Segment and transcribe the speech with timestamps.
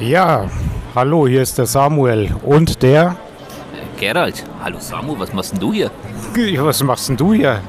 [0.00, 0.50] Ja,
[0.96, 3.16] hallo, hier ist der Samuel und der.
[3.96, 5.90] Gerald, hallo Samu, was machst denn du hier?
[6.58, 7.60] Was machst denn du hier?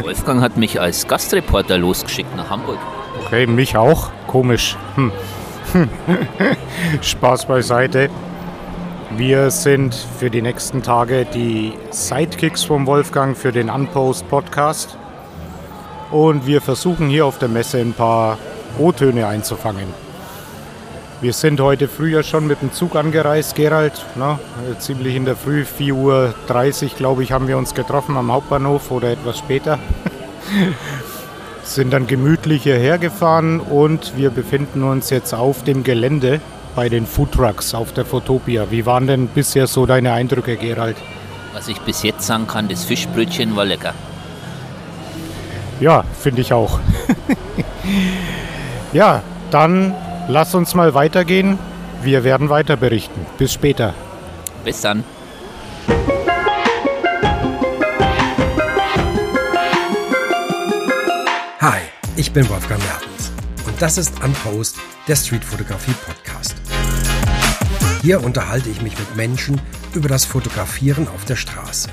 [0.00, 2.78] Wolfgang hat mich als Gastreporter losgeschickt nach Hamburg.
[3.24, 4.10] Okay, mich auch.
[4.26, 4.76] Komisch.
[4.94, 5.12] Hm.
[7.02, 8.08] Spaß beiseite.
[9.16, 14.96] Wir sind für die nächsten Tage die Sidekicks vom Wolfgang für den Unpost Podcast.
[16.10, 18.38] Und wir versuchen hier auf der Messe ein paar
[18.78, 20.03] O-Töne einzufangen.
[21.24, 23.94] Wir sind heute früher schon mit dem Zug angereist, Gerald.
[24.14, 24.38] Ne?
[24.78, 29.10] Ziemlich in der Früh, 4.30 Uhr, glaube ich, haben wir uns getroffen am Hauptbahnhof oder
[29.10, 29.78] etwas später.
[31.62, 36.42] sind dann gemütlich hierher gefahren und wir befinden uns jetzt auf dem Gelände
[36.76, 38.70] bei den Foodtrucks auf der Fotopia.
[38.70, 40.98] Wie waren denn bisher so deine Eindrücke, Gerald?
[41.54, 43.94] Was ich bis jetzt sagen kann, das Fischbrötchen war lecker.
[45.80, 46.80] Ja, finde ich auch.
[48.92, 49.94] ja, dann
[50.28, 51.58] lass uns mal weitergehen.
[52.02, 53.26] Wir werden weiter berichten.
[53.38, 53.94] Bis später.
[54.64, 55.04] Bis dann.
[61.60, 61.80] Hi,
[62.16, 63.32] ich bin Wolfgang Mertens
[63.66, 64.76] und das ist Unpost,
[65.08, 66.56] der Streetfotografie Podcast.
[68.02, 69.60] Hier unterhalte ich mich mit Menschen
[69.94, 71.88] über das Fotografieren auf der Straße.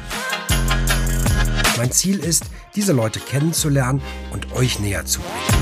[1.78, 4.02] Mein Ziel ist, diese Leute kennenzulernen
[4.34, 5.61] und euch näher zu bringen.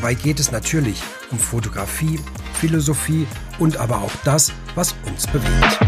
[0.00, 2.20] Dabei geht es natürlich um Fotografie,
[2.52, 3.26] Philosophie
[3.58, 5.80] und aber auch das, was uns bewegt.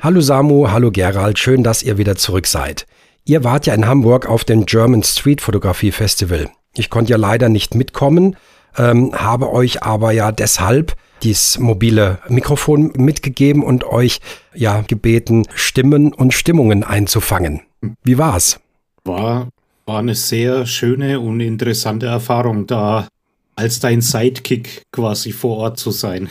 [0.00, 2.86] Hallo Samu, hallo Gerald, schön, dass ihr wieder zurück seid.
[3.26, 6.48] Ihr wart ja in Hamburg auf dem German Street Fotografie Festival.
[6.74, 8.36] Ich konnte ja leider nicht mitkommen,
[8.78, 14.22] ähm, habe euch aber ja deshalb dieses mobile Mikrofon mitgegeben und euch
[14.54, 17.60] ja gebeten, Stimmen und Stimmungen einzufangen.
[18.02, 18.58] Wie war's?
[19.04, 19.50] War
[19.86, 23.08] war eine sehr schöne und interessante Erfahrung, da
[23.56, 26.28] als dein Sidekick quasi vor Ort zu sein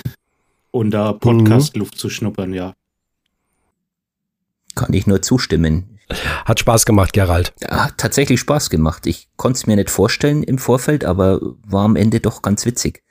[0.71, 1.97] und da Podcast-Luft mhm.
[1.97, 2.73] zu schnuppern, ja.
[4.75, 5.99] Kann ich nur zustimmen.
[6.45, 7.53] Hat Spaß gemacht, Gerald.
[7.61, 9.05] Ja, hat tatsächlich Spaß gemacht.
[9.05, 13.03] Ich konnte es mir nicht vorstellen im Vorfeld, aber war am Ende doch ganz witzig.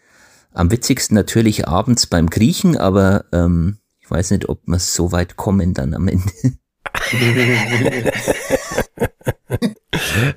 [0.53, 5.37] Am witzigsten natürlich abends beim Griechen, aber ähm, ich weiß nicht, ob wir so weit
[5.37, 6.33] kommen dann am Ende.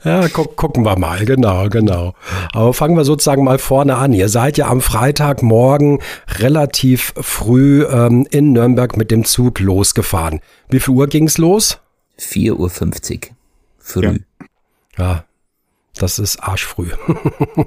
[0.03, 2.14] ja, gu gucken wir mal, genau, genau.
[2.53, 4.14] Aber fangen wir sozusagen mal vorne an.
[4.14, 6.00] Ihr seid ja am Freitagmorgen
[6.40, 10.41] relativ früh ähm, in Nürnberg mit dem Zug losgefahren.
[10.70, 11.80] Wie viel Uhr ging's los?
[12.20, 13.36] 4.50 Uhr.
[13.80, 14.20] Früh.
[14.97, 15.03] Ja.
[15.03, 15.24] ja,
[15.96, 16.91] das ist arschfrüh.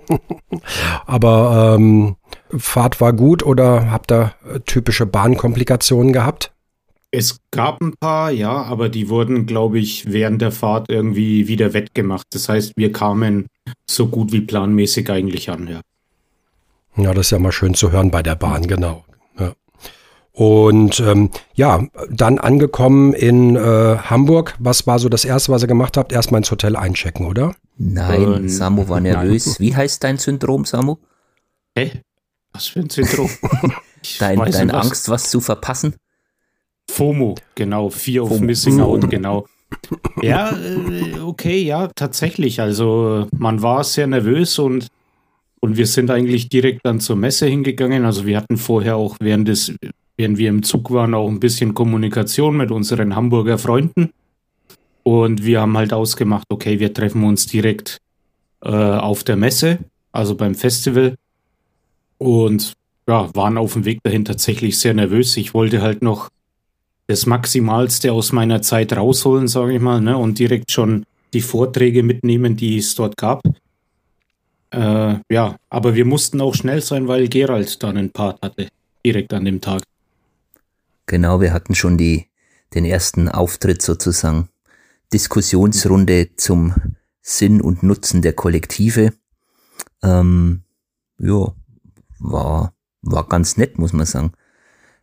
[1.06, 2.16] Aber ähm,
[2.56, 4.32] Fahrt war gut oder habt ihr
[4.64, 6.53] typische Bahnkomplikationen gehabt?
[7.16, 11.72] Es gab ein paar, ja, aber die wurden, glaube ich, während der Fahrt irgendwie wieder
[11.72, 12.26] wettgemacht.
[12.32, 13.46] Das heißt, wir kamen
[13.88, 15.80] so gut wie planmäßig eigentlich an, ja.
[16.96, 19.04] Ja, das ist ja mal schön zu hören bei der Bahn, genau.
[19.38, 19.52] Ja.
[20.32, 24.56] Und ähm, ja, dann angekommen in äh, Hamburg.
[24.58, 26.12] Was war so das Erste, was ihr gemacht habt?
[26.12, 27.54] Erstmal ins Hotel einchecken, oder?
[27.76, 29.46] Nein, ähm, Samu war nervös.
[29.46, 29.56] Nein.
[29.60, 30.96] Wie heißt dein Syndrom, Samu?
[31.76, 32.02] Hä?
[32.52, 33.30] Was für ein Syndrom?
[34.18, 35.94] dein dein Angst, was zu verpassen?
[36.94, 39.46] FOMO, genau, Fear of Missing Out, genau.
[40.22, 42.60] Ja, äh, okay, ja, tatsächlich.
[42.60, 44.86] Also man war sehr nervös und,
[45.58, 48.04] und wir sind eigentlich direkt dann zur Messe hingegangen.
[48.04, 49.74] Also wir hatten vorher auch während des,
[50.16, 54.10] während wir im Zug waren, auch ein bisschen Kommunikation mit unseren Hamburger Freunden.
[55.02, 57.98] Und wir haben halt ausgemacht, okay, wir treffen uns direkt
[58.62, 59.80] äh, auf der Messe,
[60.12, 61.16] also beim Festival.
[62.18, 62.74] Und
[63.08, 65.36] ja, waren auf dem Weg dahin tatsächlich sehr nervös.
[65.36, 66.30] Ich wollte halt noch
[67.06, 72.02] das Maximalste aus meiner Zeit rausholen, sage ich mal, ne, und direkt schon die Vorträge
[72.02, 73.42] mitnehmen, die es dort gab.
[74.70, 78.68] Äh, ja, aber wir mussten auch schnell sein, weil Gerald dann einen Part hatte,
[79.04, 79.82] direkt an dem Tag.
[81.06, 82.26] Genau, wir hatten schon die,
[82.74, 84.48] den ersten Auftritt sozusagen.
[85.12, 86.74] Diskussionsrunde zum
[87.20, 89.12] Sinn und Nutzen der Kollektive.
[90.02, 90.62] Ähm,
[91.18, 91.52] ja,
[92.18, 92.72] war,
[93.02, 94.32] war ganz nett, muss man sagen.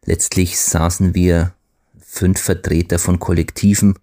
[0.03, 1.53] Letztlich saßen wir
[2.11, 3.97] fünf Vertreter von Kollektiven,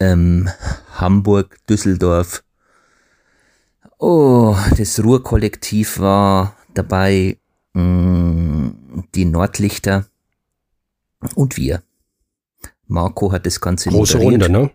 [0.00, 0.50] ähm,
[0.94, 2.42] Hamburg, Düsseldorf.
[3.98, 7.38] Oh, das Ruhrkollektiv war dabei,
[7.72, 10.06] mh, mm, die Nordlichter
[11.36, 11.82] und wir.
[12.88, 14.42] Marco hat das Ganze Große moderiert.
[14.42, 14.70] Runde, ne?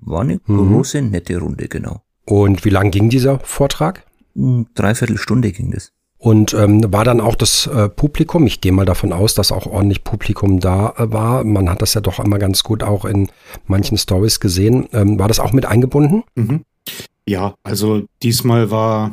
[0.00, 0.72] War eine mhm.
[0.72, 2.02] große, nette Runde, genau.
[2.24, 4.04] Und wie lang ging dieser Vortrag?
[4.34, 5.92] Mm, dreiviertel Stunde ging das.
[6.18, 9.66] Und ähm, war dann auch das äh, Publikum, ich gehe mal davon aus, dass auch
[9.66, 11.44] ordentlich Publikum da äh, war.
[11.44, 13.28] Man hat das ja doch immer ganz gut auch in
[13.66, 14.88] manchen Stories gesehen.
[14.92, 16.24] Ähm, war das auch mit eingebunden?
[16.34, 16.64] Mhm.
[17.26, 19.12] Ja, also diesmal war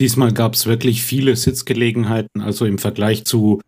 [0.00, 2.40] diesmal gab es wirklich viele Sitzgelegenheiten.
[2.40, 3.60] Also im Vergleich zu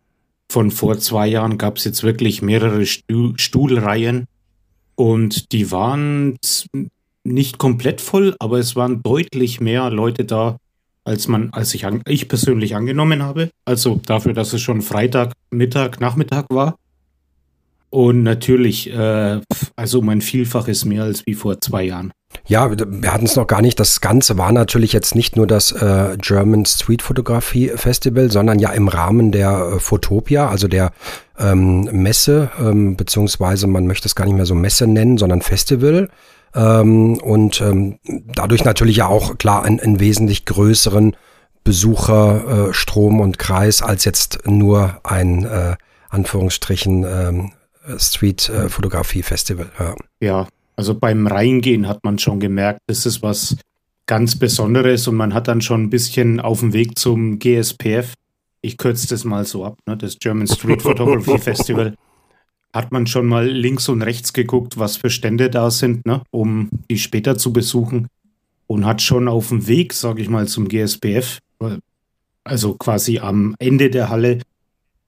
[0.49, 4.25] von vor zwei Jahren gab es jetzt wirklich mehrere Stuhl Stuhlreihen.
[4.95, 6.37] Und die waren
[7.23, 10.57] nicht komplett voll, aber es waren deutlich mehr Leute da,
[11.03, 13.49] als man, als ich, ich persönlich angenommen habe.
[13.65, 16.75] Also dafür, dass es schon Freitag, Mittag, Nachmittag war.
[17.89, 19.41] Und natürlich, äh,
[19.75, 22.11] also mein Vielfaches mehr als wie vor zwei Jahren.
[22.47, 23.79] Ja, wir hatten es noch gar nicht.
[23.79, 28.71] Das Ganze war natürlich jetzt nicht nur das äh, German Street Photography Festival, sondern ja
[28.71, 30.93] im Rahmen der äh, Photopia, also der
[31.37, 36.09] ähm, Messe, ähm, beziehungsweise man möchte es gar nicht mehr so Messe nennen, sondern Festival.
[36.53, 41.15] Ähm, und ähm, dadurch natürlich ja auch klar einen, einen wesentlich größeren
[41.63, 45.75] Besucherstrom äh, und Kreis als jetzt nur ein äh,
[46.09, 47.51] Anführungsstrichen ähm,
[47.97, 49.69] Street-Fotografie-Festival.
[49.79, 49.95] Ja.
[50.19, 53.55] ja, also beim Reingehen hat man schon gemerkt, das ist was
[54.07, 58.13] ganz Besonderes und man hat dann schon ein bisschen auf dem Weg zum GSPF,
[58.61, 61.95] ich kürze das mal so ab, ne, das German Street Photography Festival,
[62.73, 66.69] hat man schon mal links und rechts geguckt, was für Stände da sind, ne, um
[66.89, 68.07] die später zu besuchen
[68.67, 71.39] und hat schon auf dem Weg, sage ich mal, zum GSPF,
[72.43, 74.39] also quasi am Ende der Halle,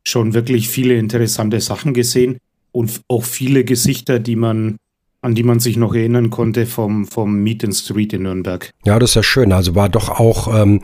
[0.06, 2.38] schon wirklich viele interessante Sachen gesehen
[2.74, 4.78] und auch viele Gesichter, die man
[5.24, 8.70] an die man sich noch erinnern konnte vom, vom Meet and Street in Nürnberg.
[8.86, 9.54] Ja, das ist ja schön.
[9.54, 10.82] Also war doch auch ähm,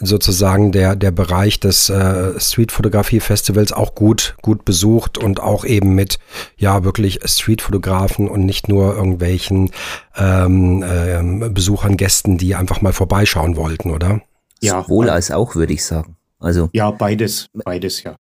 [0.00, 6.18] sozusagen der, der Bereich des äh, Street-Fotografie-Festivals auch gut, gut besucht und auch eben mit
[6.56, 9.70] ja wirklich Street-Fotografen und nicht nur irgendwelchen
[10.16, 14.20] ähm, äh, Besuchern, Gästen, die einfach mal vorbeischauen wollten, oder?
[14.60, 14.82] Ja.
[14.82, 16.16] Sowohl als auch, würde ich sagen.
[16.38, 16.70] Also.
[16.72, 18.16] Ja, beides, beides, ja.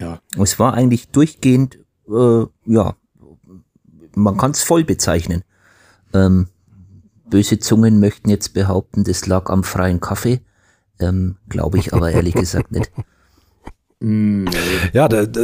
[0.00, 0.20] Ja.
[0.36, 1.78] Es war eigentlich durchgehend
[2.08, 2.94] äh, ja,
[4.14, 5.42] man kann es voll bezeichnen.
[6.12, 6.48] Ähm,
[7.28, 10.40] böse Zungen möchten jetzt behaupten, das lag am freien Kaffee.
[11.00, 12.90] Ähm, Glaube ich aber ehrlich gesagt nicht.
[14.92, 15.40] Ja, da, da,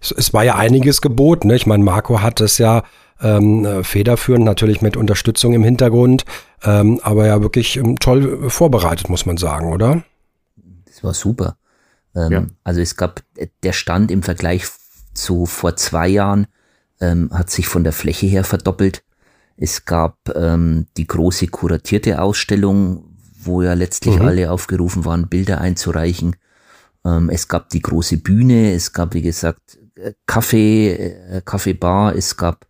[0.00, 1.48] es war ja einiges geboten.
[1.48, 1.56] Ne?
[1.56, 2.82] Ich meine, Marco hat es ja
[3.20, 6.24] ähm, federführend, natürlich mit Unterstützung im Hintergrund,
[6.62, 10.02] ähm, aber ja wirklich ähm, toll vorbereitet, muss man sagen, oder?
[10.86, 11.56] Das war super.
[12.14, 12.46] Ähm, ja.
[12.64, 13.22] Also es gab
[13.62, 14.64] der Stand im Vergleich
[15.14, 16.46] zu vor zwei Jahren
[17.00, 19.04] ähm, hat sich von der Fläche her verdoppelt.
[19.56, 23.07] Es gab ähm, die große kuratierte Ausstellung,
[23.40, 24.26] wo ja letztlich mhm.
[24.26, 26.36] alle aufgerufen waren, Bilder einzureichen.
[27.04, 32.36] Ähm, es gab die große Bühne, es gab, wie gesagt, äh, Kaffee, äh, Kaffeebar, es
[32.36, 32.66] gab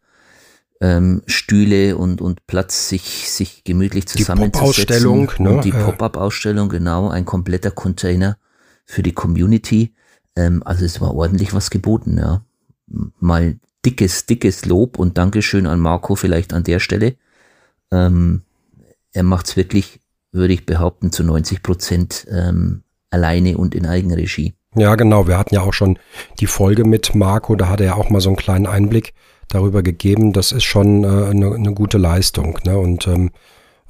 [0.80, 4.52] ähm, Stühle und, und Platz, sich, sich gemütlich zusammenzusetzen.
[4.52, 5.50] Die Pop-Ausstellung, ne?
[5.50, 8.38] Und die Pop-Up-Ausstellung, genau, ein kompletter Container
[8.84, 9.94] für die Community.
[10.36, 12.42] Ähm, also es war ordentlich was geboten, ja.
[13.18, 17.16] Mal dickes, dickes Lob und Dankeschön an Marco vielleicht an der Stelle.
[17.90, 18.42] Ähm,
[19.12, 20.00] er macht's wirklich,
[20.32, 24.54] würde ich behaupten, zu 90 Prozent ähm, alleine und in Eigenregie.
[24.74, 25.26] Ja, genau.
[25.26, 25.98] Wir hatten ja auch schon
[26.40, 29.14] die Folge mit Marco, da hat er ja auch mal so einen kleinen Einblick
[29.48, 30.32] darüber gegeben.
[30.32, 32.58] Das ist schon äh, eine, eine gute Leistung.
[32.64, 32.78] Ne?
[32.78, 33.30] Und ähm,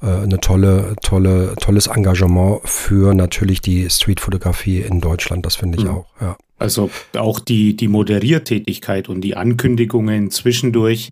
[0.01, 5.45] äh, eine tolle, tolle, tolles Engagement für natürlich die Streetfotografie in Deutschland.
[5.45, 5.91] Das finde ich mhm.
[5.91, 6.37] auch, ja.
[6.57, 11.09] Also auch die, die Moderiertätigkeit und die Ankündigungen zwischendurch,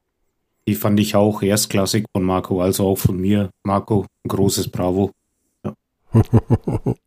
[0.67, 3.49] die fand ich auch erstklassig von Marco, also auch von mir.
[3.65, 5.11] Marco, ein großes Bravo.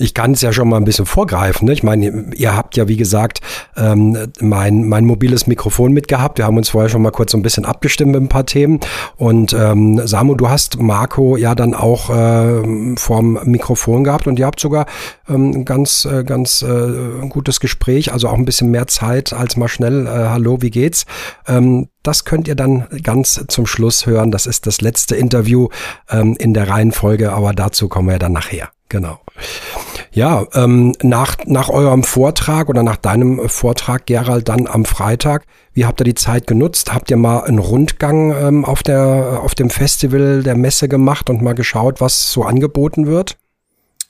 [0.00, 1.66] Ich kann es ja schon mal ein bisschen vorgreifen.
[1.66, 1.72] Ne?
[1.72, 3.40] Ich meine, ihr habt ja, wie gesagt,
[3.76, 6.38] ähm, mein, mein mobiles Mikrofon mitgehabt.
[6.38, 8.78] Wir haben uns vorher schon mal kurz so ein bisschen abgestimmt mit ein paar Themen.
[9.16, 14.46] Und ähm, Samu, du hast Marco ja dann auch äh, vorm Mikrofon gehabt und ihr
[14.46, 14.86] habt sogar
[15.28, 19.68] ähm, ganz, äh, ganz äh, gutes Gespräch, also auch ein bisschen mehr Zeit als mal
[19.68, 21.06] schnell, äh, hallo, wie geht's?
[21.46, 24.30] Ähm, das könnt ihr dann ganz zum Schluss hören.
[24.30, 25.68] Das ist das letzte Interview
[26.08, 28.70] ähm, in der Reihenfolge, aber dazu kommen wir dann nachher.
[28.88, 29.20] Genau.
[30.12, 35.84] Ja, ähm, nach, nach eurem Vortrag oder nach deinem Vortrag, Gerald, dann am Freitag, wie
[35.84, 36.92] habt ihr die Zeit genutzt?
[36.94, 41.42] Habt ihr mal einen Rundgang ähm, auf, der, auf dem Festival der Messe gemacht und
[41.42, 43.36] mal geschaut, was so angeboten wird?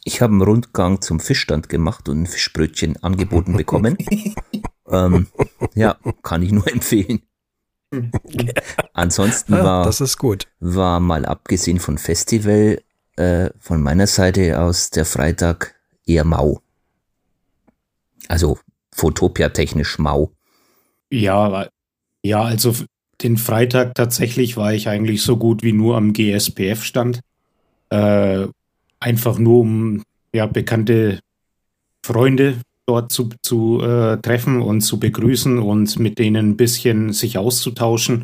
[0.04, 3.99] Ich habe einen Rundgang zum Fischstand gemacht und ein Fischbrötchen angeboten bekommen.
[4.90, 5.26] ähm,
[5.75, 7.21] ja, kann ich nur empfehlen.
[8.92, 10.47] Ansonsten war, das ist gut.
[10.61, 12.83] war mal abgesehen von Festival
[13.16, 15.75] äh, von meiner Seite aus der Freitag
[16.07, 16.61] eher mau.
[18.28, 18.59] Also
[18.92, 20.33] Fotopia technisch mau.
[21.11, 21.68] Ja,
[22.23, 22.75] ja, also
[23.23, 27.21] den Freitag tatsächlich war ich eigentlich so gut wie nur am GSPF stand.
[27.90, 28.47] Äh,
[29.00, 30.02] einfach nur um
[30.33, 31.21] ja bekannte
[32.04, 37.37] Freunde dort zu, zu äh, treffen und zu begrüßen und mit denen ein bisschen sich
[37.37, 38.23] auszutauschen.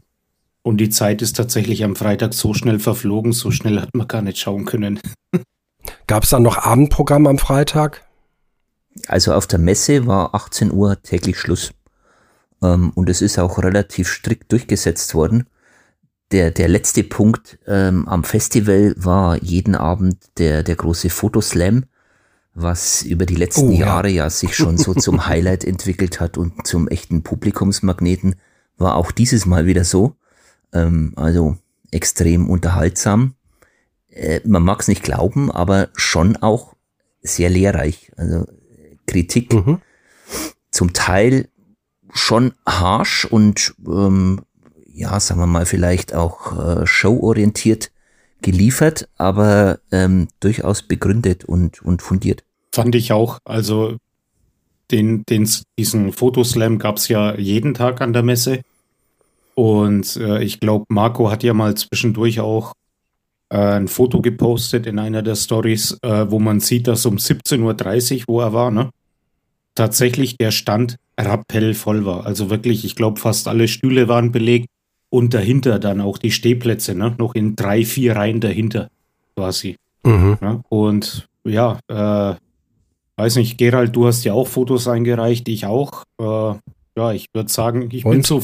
[0.62, 4.22] Und die Zeit ist tatsächlich am Freitag so schnell verflogen, so schnell hat man gar
[4.22, 4.98] nicht schauen können.
[6.06, 8.06] Gab es dann noch Abendprogramm am Freitag?
[9.06, 11.72] Also auf der Messe war 18 Uhr täglich Schluss.
[12.62, 15.46] Ähm, und es ist auch relativ strikt durchgesetzt worden.
[16.32, 21.84] Der, der letzte Punkt ähm, am Festival war jeden Abend der, der große Fotoslam,
[22.54, 23.86] was über die letzten oh, ja.
[23.86, 28.36] Jahre ja sich schon so zum Highlight entwickelt hat und zum echten Publikumsmagneten,
[28.76, 30.14] war auch dieses Mal wieder so.
[30.72, 31.56] Ähm, also
[31.90, 33.34] extrem unterhaltsam.
[34.08, 36.74] Äh, man mag es nicht glauben, aber schon auch
[37.22, 38.12] sehr lehrreich.
[38.16, 38.46] Also
[39.06, 39.80] Kritik mhm.
[40.70, 41.48] zum Teil
[42.12, 44.40] schon harsh und ähm,
[44.86, 47.90] ja, sagen wir mal, vielleicht auch äh, showorientiert
[48.44, 52.44] geliefert, aber ähm, durchaus begründet und, und fundiert.
[52.72, 53.38] Fand ich auch.
[53.44, 53.96] Also
[54.90, 55.48] den, den,
[55.78, 58.60] diesen Fotoslam gab es ja jeden Tag an der Messe.
[59.54, 62.74] Und äh, ich glaube, Marco hat ja mal zwischendurch auch
[63.48, 68.20] äh, ein Foto gepostet in einer der Stories, äh, wo man sieht, dass um 17.30
[68.20, 68.90] Uhr, wo er war, ne?
[69.74, 72.26] Tatsächlich der Stand rappellvoll war.
[72.26, 74.68] Also wirklich, ich glaube, fast alle Stühle waren belegt
[75.14, 77.14] und dahinter dann auch die Stehplätze, ne?
[77.18, 78.90] Noch in drei, vier Reihen dahinter
[79.36, 79.76] quasi.
[80.04, 80.38] Mhm.
[80.40, 80.64] Ne?
[80.68, 82.34] Und ja, äh,
[83.16, 86.02] weiß nicht, Gerald, du hast ja auch Fotos eingereicht, ich auch.
[86.20, 86.58] Äh,
[86.96, 88.42] ja, ich würde sagen, ich bin so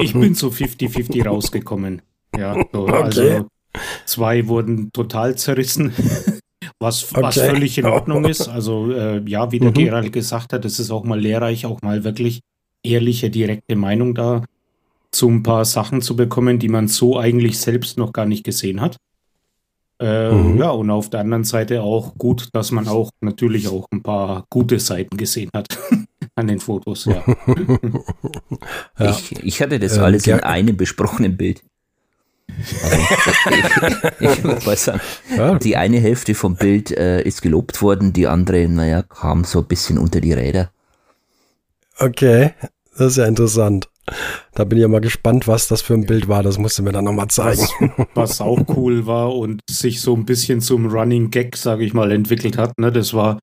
[0.00, 2.02] ich bin so 50-50 rausgekommen.
[2.36, 3.02] Ja, so, okay.
[3.02, 3.46] also
[4.04, 5.92] zwei wurden total zerrissen,
[6.80, 7.22] was, okay.
[7.22, 8.48] was völlig in Ordnung ist.
[8.52, 9.74] Also äh, ja, wie der mhm.
[9.74, 12.40] Gerald gesagt hat, es ist auch mal lehrreich, auch mal wirklich
[12.82, 14.42] ehrliche, direkte Meinung da
[15.12, 18.80] zu ein paar Sachen zu bekommen, die man so eigentlich selbst noch gar nicht gesehen
[18.80, 18.96] hat.
[20.00, 20.58] Äh, mhm.
[20.58, 24.46] Ja, und auf der anderen Seite auch gut, dass man auch natürlich auch ein paar
[24.50, 25.66] gute Seiten gesehen hat.
[26.34, 27.22] an den Fotos, ja.
[28.98, 29.10] ja.
[29.10, 31.62] Ich, ich, hatte das ähm, alles in einem besprochenen Bild.
[33.44, 35.00] Also, ich, ich würde mal sagen,
[35.36, 35.58] ja.
[35.58, 39.64] die eine Hälfte vom Bild äh, ist gelobt worden, die andere, naja, kam so ein
[39.66, 40.70] bisschen unter die Räder.
[41.98, 42.52] Okay,
[42.96, 43.88] das ist ja interessant.
[44.52, 46.42] Da bin ich ja mal gespannt, was das für ein Bild war.
[46.42, 47.68] Das musst du mir dann nochmal zeigen.
[47.96, 51.94] Was, was, auch cool war und sich so ein bisschen zum Running Gag, sage ich
[51.94, 52.78] mal, entwickelt hat.
[52.78, 52.90] Ne?
[52.90, 53.38] Das war,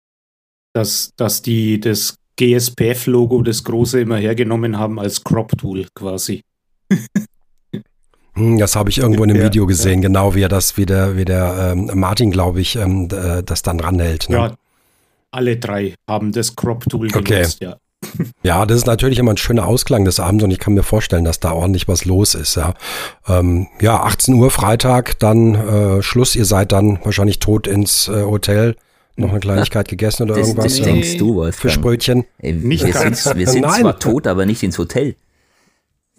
[0.74, 6.42] dass, dass die das GSPF-Logo, das große, immer hergenommen haben als Crop-Tool quasi.
[8.34, 10.08] Hm, das habe ich irgendwo in einem Video gesehen, ja.
[10.08, 13.80] genau wie er das, wie der, wie der ähm, Martin, glaube ich, ähm, das dann
[13.80, 14.30] ranhält.
[14.30, 14.38] Ne?
[14.38, 14.56] Ja,
[15.32, 17.22] alle drei haben das Crop-Tool okay.
[17.22, 17.78] genutzt, ja.
[18.44, 21.24] Ja, das ist natürlich immer ein schöner Ausklang des Abends und ich kann mir vorstellen,
[21.26, 22.56] dass da ordentlich was los ist.
[22.56, 22.74] Ja,
[23.28, 26.36] ähm, ja 18 Uhr Freitag, dann äh, Schluss.
[26.36, 28.76] Ihr seid dann wahrscheinlich tot ins äh, Hotel
[29.16, 30.78] noch eine Kleinigkeit Na, gegessen oder das, irgendwas?
[30.78, 31.62] Das denkst du, Wolfgang.
[31.62, 32.26] Fischbrötchen.
[32.40, 33.24] Ey, nicht wir ganz.
[33.24, 35.16] sind, wir sind zwar tot, aber nicht ins Hotel.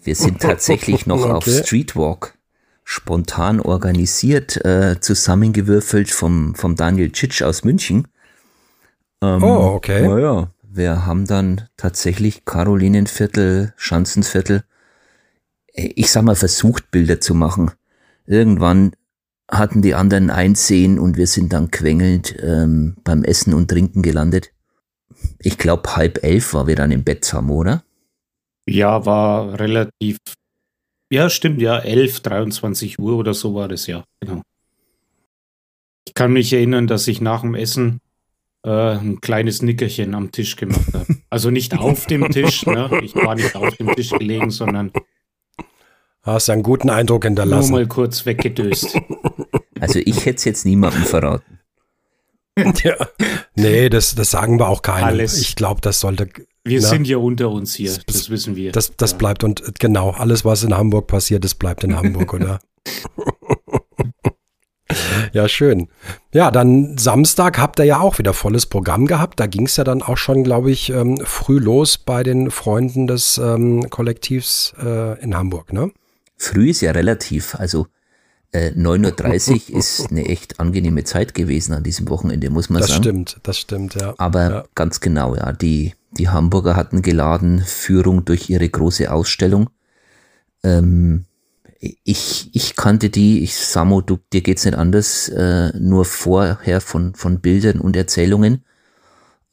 [0.03, 1.31] Wir sind tatsächlich noch okay.
[1.31, 2.35] auf Streetwalk
[2.83, 8.07] spontan organisiert, äh, zusammengewürfelt vom, vom Daniel Tschitsch aus München.
[9.21, 10.07] Ähm, oh, okay.
[10.07, 14.63] Naja, wir haben dann tatsächlich Karolinenviertel, Schanzenviertel,
[15.73, 17.71] äh, ich sag mal, versucht, Bilder zu machen.
[18.25, 18.93] Irgendwann
[19.49, 24.53] hatten die anderen einsehen und wir sind dann quengelnd ähm, beim Essen und Trinken gelandet.
[25.39, 27.83] Ich glaube, halb elf war wir dann im Bett zusammen, oder?
[28.65, 30.17] Ja, war relativ.
[31.11, 34.41] Ja, stimmt, ja, elf, 23 Uhr oder so war das ja, genau.
[36.07, 37.99] Ich kann mich erinnern, dass ich nach dem Essen
[38.63, 41.17] äh, ein kleines Nickerchen am Tisch gemacht habe.
[41.29, 42.89] Also nicht auf dem Tisch, ne?
[43.03, 44.91] ich war nicht auf dem Tisch gelegen, sondern
[46.23, 47.71] Hast einen guten Eindruck hinterlassen.
[47.71, 48.95] Nur mal kurz weggedöst.
[49.79, 51.59] Also ich hätte es jetzt niemandem verraten.
[52.83, 52.95] ja.
[53.55, 55.05] Nee, das, das sagen wir auch keinem.
[55.05, 55.39] Alles.
[55.41, 56.29] Ich glaube, das sollte.
[56.63, 58.71] Wir na, sind ja unter uns hier, das, das wissen wir.
[58.71, 59.17] Das, das ja.
[59.17, 62.59] bleibt und genau, alles, was in Hamburg passiert, das bleibt in Hamburg, oder?
[65.33, 65.87] ja, schön.
[66.33, 69.39] Ja, dann Samstag habt ihr ja auch wieder volles Programm gehabt.
[69.39, 73.07] Da ging es ja dann auch schon, glaube ich, ähm, früh los bei den Freunden
[73.07, 75.91] des ähm, Kollektivs äh, in Hamburg, ne?
[76.37, 77.87] Früh ist ja relativ, also
[78.51, 82.89] äh, 9.30 Uhr ist eine echt angenehme Zeit gewesen an diesem Wochenende, muss man das
[82.89, 83.01] sagen.
[83.01, 84.13] Das stimmt, das stimmt, ja.
[84.17, 84.63] Aber ja.
[84.75, 89.69] ganz genau, ja, die, die Hamburger hatten geladen, Führung durch ihre große Ausstellung.
[90.63, 91.25] Ähm,
[91.81, 97.15] ich, ich kannte die, ich, Samo, du, dir geht's nicht anders, äh, nur vorher von,
[97.15, 98.63] von Bildern und Erzählungen.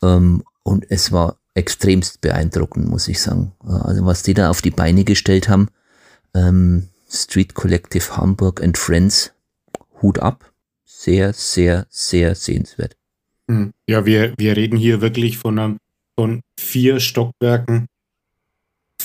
[0.02, 3.52] Ähm, und es war extremst beeindruckend, muss ich sagen.
[3.64, 5.68] Also was die da auf die Beine gestellt haben,
[6.34, 9.32] ähm, Street Collective Hamburg and Friends,
[10.02, 10.52] Hut ab.
[10.84, 12.96] Sehr, sehr, sehr sehenswert.
[13.48, 13.72] Hm.
[13.88, 15.78] Ja, wir, wir reden hier wirklich von, einem,
[16.14, 17.86] von vier Stockwerken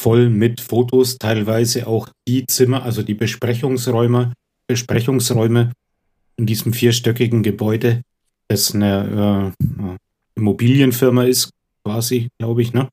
[0.03, 4.33] voll mit Fotos, teilweise auch die Zimmer, also die Besprechungsräume,
[4.67, 5.71] Besprechungsräume
[6.35, 8.01] in diesem vierstöckigen Gebäude.
[8.49, 9.97] das eine äh,
[10.35, 11.51] Immobilienfirma ist,
[11.85, 12.89] quasi, glaube ich, ne?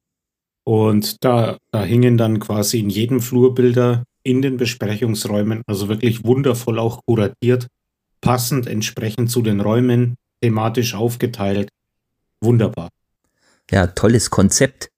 [0.65, 6.25] Und da, da hingen dann quasi in jedem Flur Bilder in den Besprechungsräumen, also wirklich
[6.25, 7.67] wundervoll auch kuratiert,
[8.21, 11.71] passend entsprechend zu den Räumen, thematisch aufgeteilt.
[12.41, 12.89] Wunderbar.
[13.71, 14.91] Ja, tolles Konzept.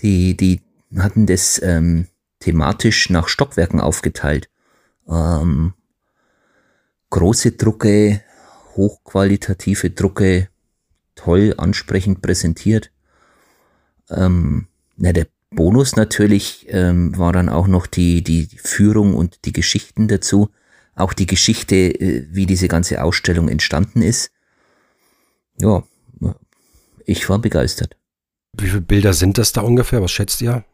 [0.00, 0.60] Die, die
[0.98, 2.06] hatten das ähm,
[2.40, 4.48] thematisch nach Stockwerken aufgeteilt.
[5.08, 5.74] Ähm,
[7.10, 8.22] große Drucke,
[8.76, 10.48] hochqualitative Drucke,
[11.14, 12.90] toll, ansprechend präsentiert.
[14.10, 19.52] Ähm, na, der Bonus natürlich ähm, war dann auch noch die, die Führung und die
[19.52, 20.50] Geschichten dazu.
[20.96, 24.30] Auch die Geschichte, äh, wie diese ganze Ausstellung entstanden ist.
[25.58, 25.84] Ja,
[27.06, 27.96] ich war begeistert.
[28.52, 30.02] Wie viele Bilder sind das da ungefähr?
[30.02, 30.64] Was schätzt ihr?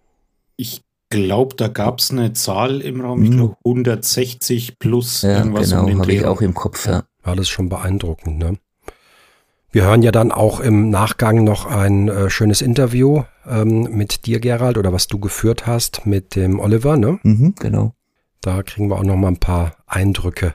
[0.61, 5.71] Ich glaube, da gab es eine Zahl im Raum, ich glaube 160 plus ja, irgendwas
[5.71, 6.87] genau, um den habe ich auch im Kopf.
[6.87, 7.05] Ja.
[7.23, 8.59] War das schon beeindruckend, ne?
[9.73, 14.41] Wir hören ja dann auch im Nachgang noch ein äh, schönes Interview ähm, mit dir,
[14.41, 17.21] Gerald, oder was du geführt hast mit dem Oliver, ne?
[17.23, 17.95] Mhm, genau.
[18.43, 20.55] Da kriegen wir auch noch mal ein paar Eindrücke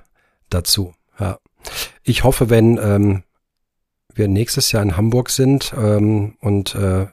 [0.49, 0.93] dazu.
[1.19, 1.39] Ja.
[2.03, 3.23] Ich hoffe, wenn ähm,
[4.13, 7.07] wir nächstes Jahr in Hamburg sind ähm, und äh,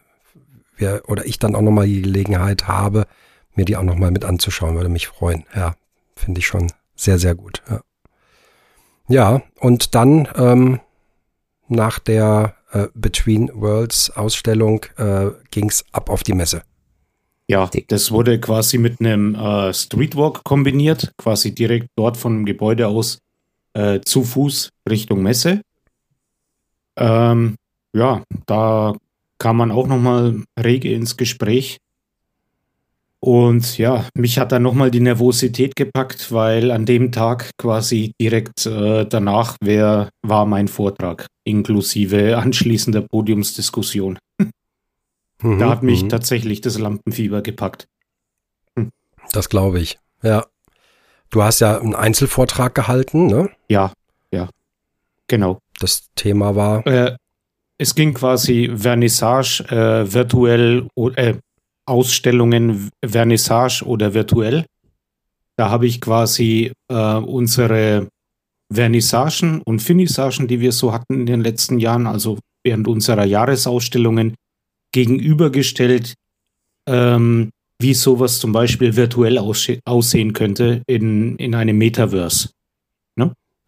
[0.76, 3.06] wir oder ich dann auch noch mal die Gelegenheit habe,
[3.54, 5.44] mir die auch noch mal mit anzuschauen, würde mich freuen.
[5.54, 5.74] Ja,
[6.16, 7.62] finde ich schon sehr, sehr gut.
[7.68, 7.80] Ja,
[9.08, 10.80] ja und dann ähm,
[11.68, 16.62] nach der äh, Between Worlds Ausstellung äh, ging es ab auf die Messe.
[17.48, 23.18] Ja, das wurde quasi mit einem äh, Streetwalk kombiniert, quasi direkt dort vom Gebäude aus
[23.74, 25.60] äh, zu Fuß Richtung Messe.
[26.96, 27.56] Ähm,
[27.94, 28.94] ja, da
[29.42, 31.78] kam man auch nochmal rege ins Gespräch.
[33.18, 38.66] Und ja, mich hat dann nochmal die Nervosität gepackt, weil an dem Tag quasi direkt
[38.66, 44.16] äh, danach wär, war mein Vortrag, inklusive anschließender Podiumsdiskussion.
[45.42, 46.08] Mhm, da hat mich mhm.
[46.08, 47.88] tatsächlich das Lampenfieber gepackt.
[48.76, 48.90] Hm.
[49.32, 50.46] Das glaube ich, ja.
[51.30, 53.50] Du hast ja einen Einzelvortrag gehalten, ne?
[53.68, 53.92] Ja,
[54.32, 54.48] ja,
[55.26, 55.58] genau.
[55.80, 56.86] Das Thema war?
[56.86, 57.16] Äh,
[57.82, 61.34] es ging quasi Vernissage äh, virtuell, äh,
[61.84, 64.64] Ausstellungen, Vernissage oder virtuell.
[65.56, 68.08] Da habe ich quasi äh, unsere
[68.72, 74.36] Vernissagen und Finissagen, die wir so hatten in den letzten Jahren, also während unserer Jahresausstellungen,
[74.94, 76.14] gegenübergestellt,
[76.88, 82.50] ähm, wie sowas zum Beispiel virtuell aussehen könnte in, in einem Metaverse.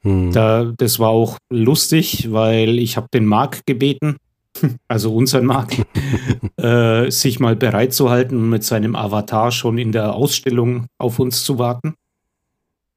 [0.04, 0.32] Hm.
[0.32, 4.16] Da, das war auch lustig, weil ich habe den Marc gebeten,
[4.88, 5.84] also unseren Markt,
[6.56, 11.18] äh, sich mal bereit zu halten und mit seinem Avatar schon in der Ausstellung auf
[11.18, 11.94] uns zu warten.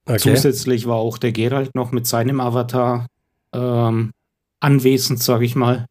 [0.06, 0.20] Okay.
[0.20, 3.08] Zusätzlich war auch der Gerald noch mit seinem Avatar
[3.54, 4.12] ähm,
[4.60, 5.86] anwesend, sage ich mal.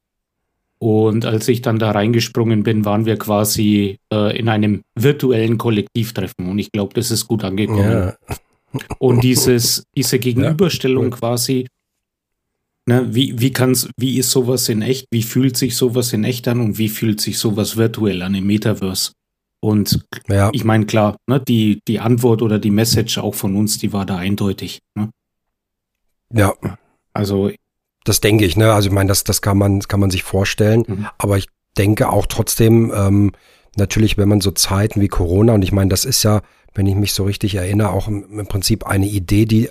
[0.79, 6.49] Und als ich dann da reingesprungen bin, waren wir quasi äh, in einem virtuellen Kollektivtreffen.
[6.51, 8.15] Und ich glaube, das ist gut angekommen.
[8.29, 8.37] Ja.
[8.99, 11.19] Und dieses, diese Gegenüberstellung ja, cool.
[11.19, 11.67] quasi
[12.89, 15.07] Ne, wie, wie kann's, wie ist sowas in echt?
[15.11, 18.47] Wie fühlt sich sowas in echt an und wie fühlt sich sowas virtuell an im
[18.47, 19.11] Metaverse?
[19.61, 20.51] Und ja.
[20.53, 24.07] ich meine, klar, ne, die, die Antwort oder die Message auch von uns, die war
[24.07, 24.79] da eindeutig.
[24.95, 25.11] Ne?
[26.33, 26.55] Ja.
[27.13, 27.51] Also.
[28.05, 28.73] Das denke ich, ne?
[28.73, 30.85] Also ich meine, das, das kann man, kann man sich vorstellen.
[30.87, 31.07] Mhm.
[31.19, 33.33] Aber ich denke auch trotzdem, ähm,
[33.77, 36.43] natürlich, wenn man so Zeiten wie Corona, und ich meine, das ist ja,
[36.77, 39.71] wenn ich mich so richtig erinnere, auch im, Prinzip eine Idee, die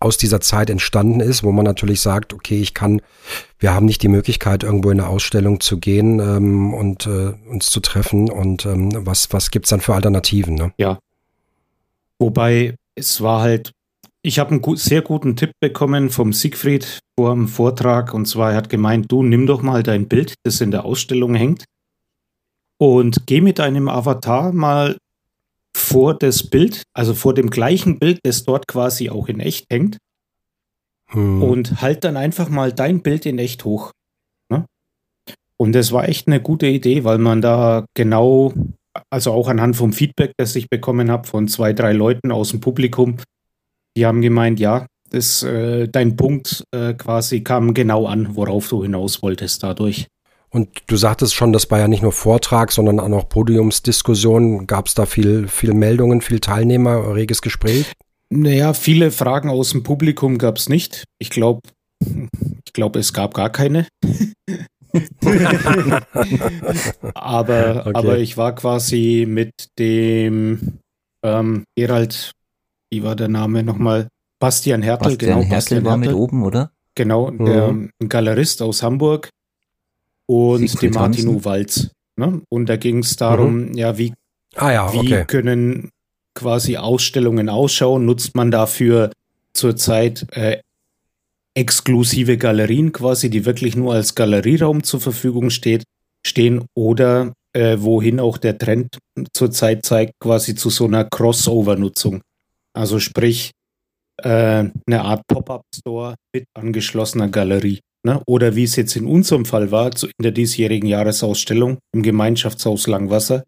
[0.00, 3.00] aus dieser Zeit entstanden ist, wo man natürlich sagt, okay, ich kann,
[3.58, 7.70] wir haben nicht die Möglichkeit, irgendwo in eine Ausstellung zu gehen ähm, und äh, uns
[7.70, 8.30] zu treffen.
[8.30, 10.56] Und ähm, was, was gibt's dann für Alternativen?
[10.56, 10.72] Ne?
[10.76, 10.98] Ja.
[12.18, 13.72] Wobei es war halt,
[14.22, 18.12] ich habe einen gut, sehr guten Tipp bekommen vom Siegfried vor dem Vortrag.
[18.12, 21.34] Und zwar, er hat gemeint, du nimm doch mal dein Bild, das in der Ausstellung
[21.34, 21.64] hängt,
[22.78, 24.98] und geh mit deinem Avatar mal
[25.76, 29.98] vor das Bild, also vor dem gleichen Bild, das dort quasi auch in echt hängt.
[31.10, 31.42] Hm.
[31.42, 33.92] Und halt dann einfach mal dein Bild in echt hoch.
[34.50, 34.66] Ne?
[35.58, 38.52] Und das war echt eine gute Idee, weil man da genau,
[39.10, 42.60] also auch anhand vom Feedback, das ich bekommen habe von zwei, drei Leuten aus dem
[42.60, 43.16] Publikum,
[43.96, 48.82] die haben gemeint, ja, das, äh, dein Punkt äh, quasi kam genau an, worauf du
[48.82, 50.08] hinaus wolltest dadurch.
[50.54, 54.68] Und du sagtest schon, das war ja nicht nur Vortrag, sondern auch noch Podiumsdiskussion.
[54.68, 57.92] Gab es da viel, viel Meldungen, viel Teilnehmer, reges Gespräch?
[58.30, 61.02] Naja, viele Fragen aus dem Publikum gab es nicht.
[61.18, 61.60] Ich glaube,
[62.00, 63.88] ich glaube, es gab gar keine.
[67.14, 67.90] aber, okay.
[67.94, 70.78] aber ich war quasi mit dem
[71.24, 72.30] ähm, Gerald,
[72.90, 74.06] wie war der Name nochmal?
[74.38, 75.42] Bastian Hertel, Bastian genau.
[75.42, 76.12] Hertel Bastian war Hertel.
[76.12, 76.70] mit oben, oder?
[76.94, 77.44] genau, mhm.
[77.44, 79.30] der, ein Galerist aus Hamburg
[80.26, 81.90] und Siegfried dem Martin Uwalz.
[82.16, 82.42] Ne?
[82.48, 83.74] Und da ging es darum, mhm.
[83.74, 84.14] ja, wie,
[84.56, 85.24] ah, ja, wie okay.
[85.26, 85.90] können
[86.34, 88.06] quasi Ausstellungen ausschauen?
[88.06, 89.10] Nutzt man dafür
[89.52, 90.60] zurzeit äh,
[91.54, 95.84] exklusive Galerien quasi, die wirklich nur als Galerieraum zur Verfügung steht,
[96.26, 98.98] stehen oder äh, wohin auch der Trend
[99.32, 102.22] zurzeit zeigt, quasi zu so einer Crossover-Nutzung.
[102.76, 103.52] Also sprich,
[104.22, 104.28] äh,
[104.86, 107.80] eine Art Pop-up-Store mit angeschlossener Galerie.
[108.04, 108.20] Ne?
[108.26, 112.86] Oder wie es jetzt in unserem Fall war, zu, in der diesjährigen Jahresausstellung im Gemeinschaftshaus
[112.86, 113.44] Langwasser,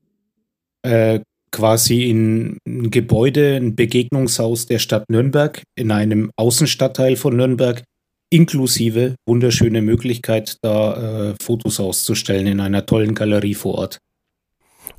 [0.83, 1.21] äh,
[1.53, 7.83] quasi in ein Gebäude, ein Begegnungshaus der Stadt Nürnberg in einem Außenstadtteil von Nürnberg,
[8.31, 13.99] inklusive wunderschöne Möglichkeit, da äh, Fotos auszustellen in einer tollen Galerie vor Ort.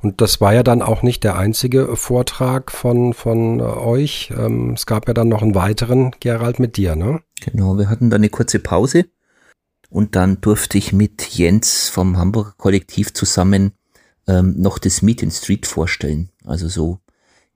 [0.00, 4.32] Und das war ja dann auch nicht der einzige Vortrag von, von äh, euch.
[4.36, 7.20] Ähm, es gab ja dann noch einen weiteren, Gerald, mit dir, ne?
[7.44, 9.06] Genau, wir hatten dann eine kurze Pause
[9.90, 13.72] und dann durfte ich mit Jens vom Hamburger Kollektiv zusammen
[14.26, 16.30] ähm, noch das Meet in Street vorstellen.
[16.44, 17.00] Also so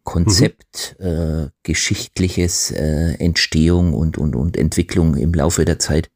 [0.05, 1.07] Konzept, mhm.
[1.07, 6.11] äh, geschichtliches äh, Entstehung und, und, und Entwicklung im Laufe der Zeit.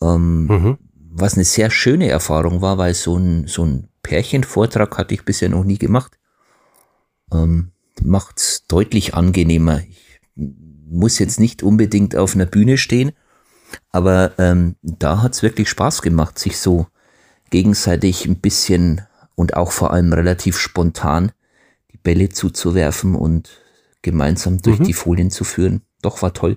[0.00, 0.78] Ähm, mhm.
[1.10, 5.48] Was eine sehr schöne Erfahrung war, weil so ein, so ein Pärchenvortrag hatte ich bisher
[5.48, 6.18] noch nie gemacht.
[7.32, 9.80] Ähm, macht's deutlich angenehmer.
[9.80, 13.12] Ich muss jetzt nicht unbedingt auf einer Bühne stehen,
[13.90, 16.86] aber ähm, da hat's wirklich Spaß gemacht, sich so
[17.50, 19.02] gegenseitig ein bisschen
[19.34, 21.32] und auch vor allem relativ spontan
[21.92, 23.62] die Bälle zuzuwerfen und
[24.02, 24.84] gemeinsam durch mhm.
[24.84, 25.82] die Folien zu führen.
[26.02, 26.56] Doch war toll.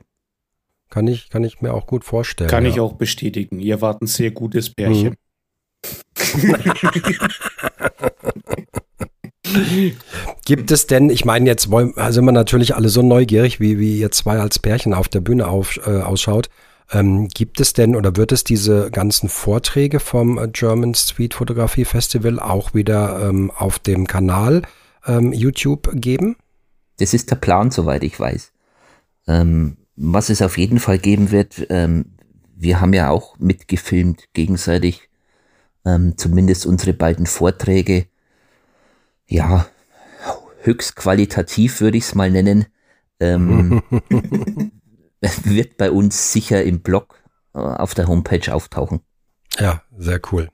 [0.90, 2.50] Kann ich, kann ich mir auch gut vorstellen.
[2.50, 2.72] Kann ja.
[2.72, 3.60] ich auch bestätigen.
[3.60, 5.10] Ihr wart ein sehr gutes Pärchen.
[5.10, 5.16] Mhm.
[10.46, 14.00] Gibt es denn, ich meine, jetzt wollen, sind wir natürlich alle so neugierig, wie, wie
[14.00, 16.50] ihr zwei als Pärchen auf der Bühne auf, äh, ausschaut.
[16.92, 22.40] Ähm, gibt es denn oder wird es diese ganzen Vorträge vom German Street Photography Festival
[22.40, 24.64] auch wieder ähm, auf dem Kanal
[25.06, 26.36] ähm, YouTube geben?
[26.98, 28.52] Das ist der Plan, soweit ich weiß.
[29.28, 32.06] Ähm, was es auf jeden Fall geben wird, ähm,
[32.56, 35.10] wir haben ja auch mitgefilmt gegenseitig,
[35.86, 38.08] ähm, zumindest unsere beiden Vorträge.
[39.28, 39.68] Ja,
[40.64, 42.66] höchst qualitativ würde ich es mal nennen.
[45.44, 47.22] Wird bei uns sicher im Blog
[47.54, 49.02] äh, auf der Homepage auftauchen.
[49.60, 50.50] Ja, sehr cool.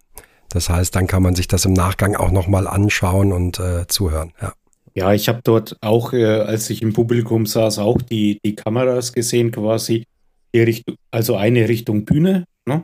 [0.49, 4.33] Das heißt, dann kann man sich das im Nachgang auch nochmal anschauen und äh, zuhören.
[4.41, 4.53] Ja.
[4.97, 9.11] Ja, ich habe dort auch, äh, als ich im Publikum saß, auch die, die Kameras
[9.11, 10.05] gesehen, quasi,
[10.53, 12.83] die Richtung, also eine Richtung Bühne ne?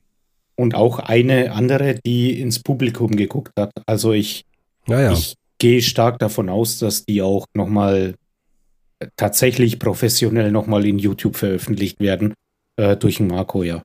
[0.55, 3.71] und auch eine andere, die ins Publikum geguckt hat.
[3.85, 4.43] Also ich,
[4.87, 5.13] ja, ja.
[5.13, 8.15] ich gehe stark davon aus, dass die auch nochmal
[9.15, 12.33] tatsächlich professionell nochmal in YouTube veröffentlicht werden
[12.77, 13.81] äh, durch Marco, ja.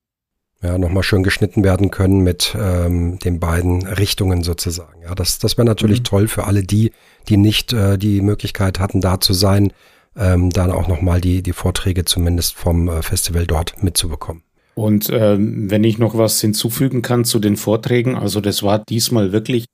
[0.62, 5.02] Ja, nochmal schön geschnitten werden können mit ähm, den beiden Richtungen sozusagen.
[5.02, 6.04] Ja, das, das wäre natürlich mhm.
[6.04, 6.92] toll für alle die,
[7.28, 9.72] die nicht äh, die Möglichkeit hatten, da zu sein,
[10.16, 14.42] ähm, dann auch nochmal die, die Vorträge zumindest vom äh, Festival dort mitzubekommen.
[14.74, 19.32] Und ähm, wenn ich noch was hinzufügen kann zu den Vorträgen, also das war diesmal
[19.32, 19.66] wirklich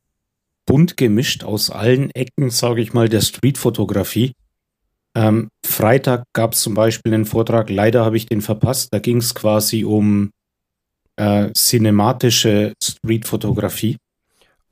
[0.67, 4.33] bunt gemischt aus allen Ecken, sage ich mal, der Streetfotografie.
[5.15, 8.89] Ähm, Freitag gab es zum Beispiel einen Vortrag, leider habe ich den verpasst.
[8.93, 10.31] Da ging es quasi um
[11.17, 13.97] äh, cinematische Streetfotografie.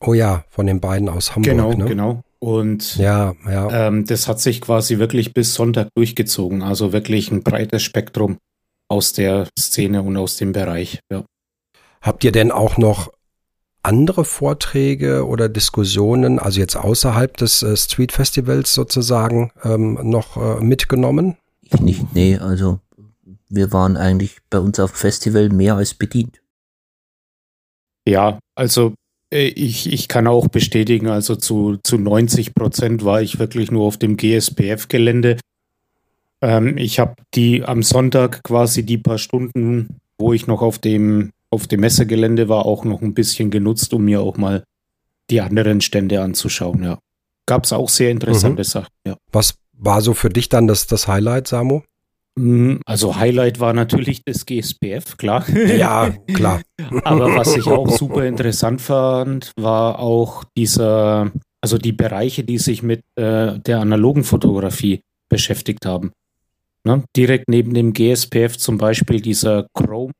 [0.00, 1.52] Oh ja, von den beiden aus Hamburg.
[1.52, 1.84] Genau, ne?
[1.84, 2.22] genau.
[2.38, 3.88] Und ja, ja.
[3.88, 6.62] Ähm, das hat sich quasi wirklich bis Sonntag durchgezogen.
[6.62, 8.38] Also wirklich ein breites Spektrum
[8.88, 11.00] aus der Szene und aus dem Bereich.
[11.12, 11.24] Ja.
[12.00, 13.12] Habt ihr denn auch noch
[13.82, 20.62] andere Vorträge oder Diskussionen, also jetzt außerhalb des äh, Street Festivals sozusagen, ähm, noch äh,
[20.62, 21.36] mitgenommen?
[21.62, 22.80] Ich nicht, nee, also
[23.48, 26.40] wir waren eigentlich bei uns auf dem Festival mehr als bedient.
[28.06, 28.94] Ja, also
[29.32, 33.84] äh, ich, ich kann auch bestätigen, also zu, zu 90 Prozent war ich wirklich nur
[33.84, 35.38] auf dem GSPF-Gelände.
[36.42, 41.32] Ähm, ich habe die am Sonntag quasi die paar Stunden, wo ich noch auf dem
[41.50, 44.64] auf dem Messegelände war, auch noch ein bisschen genutzt, um mir auch mal
[45.30, 46.98] die anderen Stände anzuschauen, ja.
[47.46, 48.64] Gab es auch sehr interessante mhm.
[48.64, 49.16] Sachen, ja.
[49.32, 51.82] Was war so für dich dann das, das Highlight, Samu?
[52.36, 55.48] Mm, also Highlight war natürlich das GSPF, klar.
[55.50, 56.62] Ja, klar.
[57.04, 62.82] Aber was ich auch super interessant fand, war auch dieser, also die Bereiche, die sich
[62.82, 66.12] mit äh, der analogen Fotografie beschäftigt haben.
[66.84, 67.04] Ne?
[67.16, 70.12] Direkt neben dem GSPF zum Beispiel dieser Chrome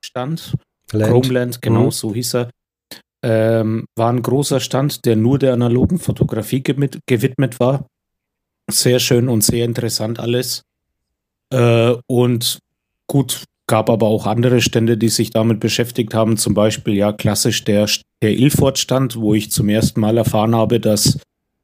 [0.00, 0.54] Stand.
[0.92, 1.12] Land.
[1.12, 1.90] Chromeland, genau, mhm.
[1.90, 2.50] so hieß er.
[3.22, 7.86] Ähm, war ein großer Stand, der nur der analogen Fotografie gewidmet war.
[8.70, 10.62] Sehr schön und sehr interessant alles.
[11.52, 12.60] Äh, und
[13.06, 16.36] gut, gab aber auch andere Stände, die sich damit beschäftigt haben.
[16.36, 17.88] Zum Beispiel ja klassisch der,
[18.22, 21.18] der Ilford-Stand, wo ich zum ersten Mal erfahren habe, dass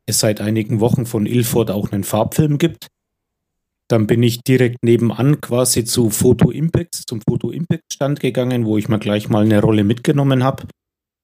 [0.07, 2.87] es seit einigen Wochen von Ilford auch einen Farbfilm gibt.
[3.88, 8.79] Dann bin ich direkt nebenan quasi zu Photo Impacts, zum Photo Impact Stand gegangen, wo
[8.79, 10.64] ich mir gleich mal eine Rolle mitgenommen habe.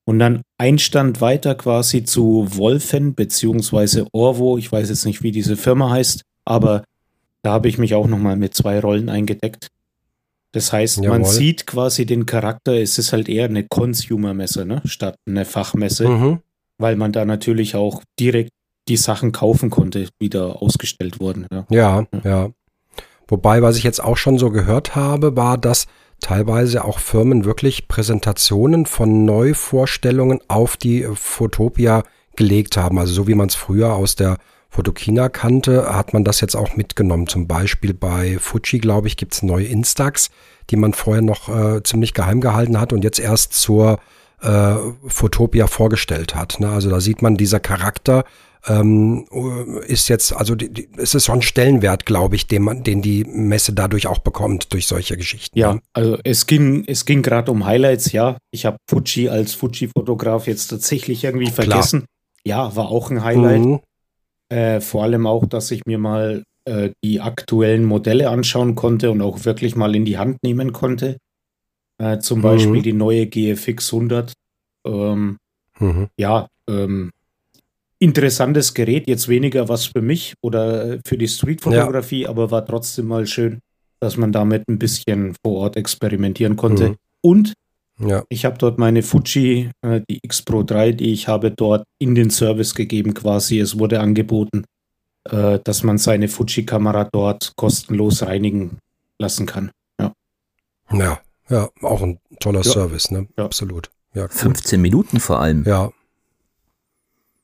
[0.05, 4.59] Und dann ein Stand weiter quasi zu Wolfen beziehungsweise Orvo.
[4.59, 6.85] Ich weiß jetzt nicht, wie diese Firma heißt, aber
[7.43, 9.69] da habe ich mich auch nochmal mit zwei Rollen eingedeckt.
[10.53, 11.11] Das heißt, Jawohl.
[11.11, 14.83] man sieht quasi den Charakter, es ist halt eher eine Consumer-Messe, ne?
[14.85, 16.39] statt eine Fachmesse, mhm.
[16.79, 18.51] weil man da natürlich auch direkt
[18.89, 21.47] die Sachen kaufen konnte, die da ausgestellt wurden.
[21.51, 21.67] Ja.
[21.71, 22.51] ja, ja.
[23.29, 25.87] Wobei, was ich jetzt auch schon so gehört habe, war, dass
[26.21, 32.03] teilweise auch Firmen wirklich Präsentationen von Neuvorstellungen auf die Fotopia
[32.37, 32.99] gelegt haben.
[32.99, 34.39] Also so wie man es früher aus der
[34.71, 37.27] Fotokina kannte, hat man das jetzt auch mitgenommen.
[37.27, 40.31] Zum Beispiel bei Fuji, glaube ich, gibt es neue Instax,
[40.71, 43.99] die man vorher noch äh, ziemlich geheim gehalten hat und jetzt erst zur
[44.41, 44.75] äh,
[45.07, 46.59] Fotopia vorgestellt hat.
[46.59, 46.71] Ne?
[46.71, 48.25] Also da sieht man, dieser Charakter
[48.67, 49.27] ähm,
[49.87, 53.03] ist jetzt, also die, die, es ist schon ein Stellenwert, glaube ich, den, man, den
[53.03, 55.59] die Messe dadurch auch bekommt durch solche Geschichten.
[55.59, 58.39] Ja, also es ging, es ging gerade um Highlights, ja.
[58.53, 62.01] Ich habe Fuji als Fuji-Fotograf jetzt tatsächlich irgendwie vergessen.
[62.01, 62.09] Klar.
[62.45, 63.61] Ja, war auch ein Highlight.
[63.61, 63.81] Mhm.
[64.49, 69.23] Äh, vor allem auch, dass ich mir mal äh, die aktuellen Modelle anschauen konnte und
[69.23, 71.19] auch wirklich mal in die Hand nehmen konnte.
[71.99, 72.43] Äh, zum mhm.
[72.43, 74.33] Beispiel die neue GFX 100.
[74.87, 75.39] Ähm,
[75.79, 76.09] mhm.
[76.17, 77.11] Ja, ähm,
[78.03, 82.29] interessantes Gerät, jetzt weniger was für mich oder für die Streetfotografie, ja.
[82.29, 83.61] aber war trotzdem mal schön,
[84.01, 86.91] dass man damit ein bisschen vor Ort experimentieren konnte.
[86.91, 86.97] Mhm.
[87.21, 87.53] Und
[88.01, 88.25] ja.
[88.29, 92.17] ich habe dort meine Fuji, äh, die X Pro 3, die ich habe, dort in
[92.17, 93.61] den Service gegeben quasi.
[93.61, 94.65] Es wurde angeboten,
[95.31, 98.79] äh, dass man seine Fuji-Kamera dort kostenlos reinigen
[99.21, 99.71] lassen kann.
[100.01, 100.13] Ja,
[100.93, 102.71] ja, ja auch ein toller ja.
[102.73, 103.29] Service, ne?
[103.39, 103.45] Ja.
[103.45, 103.91] Absolut.
[104.15, 104.29] Ja, cool.
[104.29, 105.63] 15 Minuten vor allem.
[105.65, 105.93] Ja,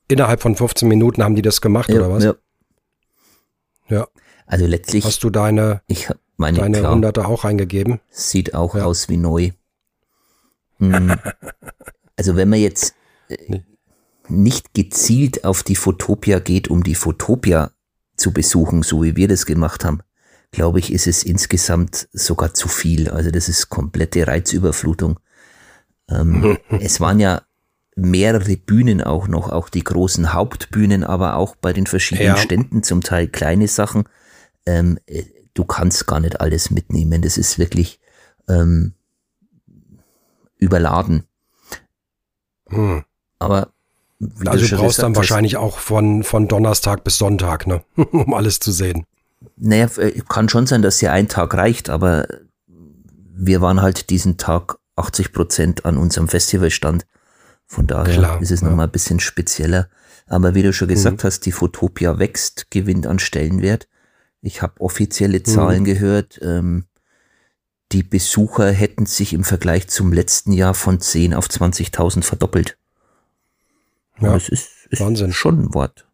[0.09, 2.23] Innerhalb von 15 Minuten haben die das gemacht, ja, oder was?
[2.23, 2.35] Ja.
[3.89, 4.07] Ja.
[4.45, 5.05] Also letztlich.
[5.05, 8.01] Hast du deine, ich meine, deine klar, Hunderte auch eingegeben?
[8.09, 8.85] Sieht auch ja.
[8.85, 9.51] aus wie neu.
[10.79, 11.13] Hm.
[12.15, 12.95] also wenn man jetzt
[13.27, 13.59] äh,
[14.27, 17.71] nicht gezielt auf die Fotopia geht, um die Fotopia
[18.15, 20.01] zu besuchen, so wie wir das gemacht haben,
[20.51, 23.09] glaube ich, ist es insgesamt sogar zu viel.
[23.09, 25.19] Also das ist komplette Reizüberflutung.
[26.09, 27.43] Ähm, es waren ja
[27.99, 32.37] mehrere Bühnen auch noch, auch die großen Hauptbühnen, aber auch bei den verschiedenen ja.
[32.37, 34.03] Ständen zum Teil kleine Sachen.
[34.65, 37.21] Ähm, äh, du kannst gar nicht alles mitnehmen.
[37.21, 37.99] Das ist wirklich
[38.47, 38.93] ähm,
[40.57, 41.23] überladen.
[42.69, 43.03] Hm.
[43.39, 43.71] Aber
[44.45, 47.83] also du brauchst dann wahrscheinlich auch von, von Donnerstag bis Sonntag, ne?
[47.95, 49.05] um alles zu sehen.
[49.55, 52.27] Naja, äh, kann schon sein, dass ja ein Tag reicht, aber
[52.67, 57.05] wir waren halt diesen Tag 80 Prozent an unserem Festivalstand.
[57.69, 58.67] Von daher Klar, ist es ja.
[58.67, 59.89] nochmal ein bisschen spezieller.
[60.25, 61.27] Aber wie du schon gesagt mhm.
[61.27, 63.87] hast, die Fotopia wächst, gewinnt an Stellenwert.
[64.41, 65.85] Ich habe offizielle Zahlen mhm.
[65.85, 66.39] gehört.
[66.41, 66.85] Ähm,
[67.91, 72.75] die Besucher hätten sich im Vergleich zum letzten Jahr von 10 auf 20.000 verdoppelt.
[74.19, 75.31] Ja, das ist, ist Wahnsinn.
[75.31, 76.07] schon ein Wort.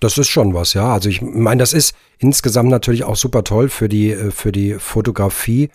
[0.00, 0.92] Das ist schon was, ja.
[0.92, 4.74] Also ich meine, das ist insgesamt natürlich auch super toll für die, äh, für die
[4.74, 5.70] Fotografie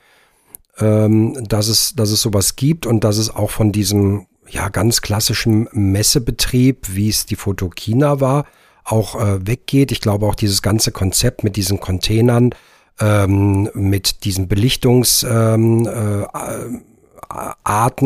[0.80, 5.02] ähm, dass, es, dass es sowas gibt und dass es auch von diesem ja, ganz
[5.02, 8.46] klassischen Messebetrieb, wie es die Fotokina war,
[8.84, 9.92] auch äh, weggeht.
[9.92, 12.52] Ich glaube auch dieses ganze Konzept mit diesen Containern,
[13.00, 16.30] ähm, mit diesen Belichtungsarten, ähm,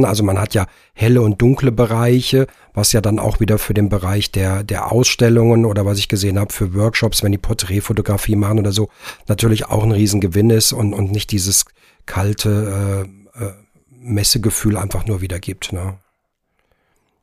[0.03, 3.73] äh, also man hat ja helle und dunkle Bereiche, was ja dann auch wieder für
[3.73, 8.37] den Bereich der, der Ausstellungen oder was ich gesehen habe für Workshops, wenn die Porträtfotografie
[8.37, 8.89] machen oder so,
[9.27, 11.65] natürlich auch ein Riesengewinn ist und, und nicht dieses
[12.09, 13.05] kalte
[13.37, 13.53] äh, äh,
[13.91, 15.71] Messegefühl einfach nur wiedergibt.
[15.71, 15.97] Ne?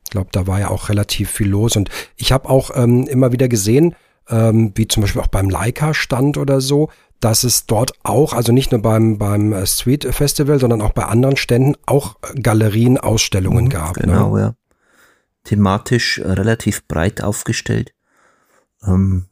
[0.04, 1.76] Ich glaube, da war ja auch relativ viel los.
[1.76, 3.96] Und ich habe auch ähm, immer wieder gesehen,
[4.28, 8.70] ähm, wie zum Beispiel auch beim Leica-Stand oder so, dass es dort auch, also nicht
[8.70, 13.70] nur beim, beim äh, Street Festival, sondern auch bei anderen Ständen auch Galerien, Ausstellungen mhm,
[13.70, 13.96] gab.
[13.96, 14.04] Ne?
[14.04, 14.40] Genau, ne?
[14.40, 14.54] ja.
[15.42, 17.92] Thematisch äh, relativ breit aufgestellt.
[18.86, 19.26] Ähm,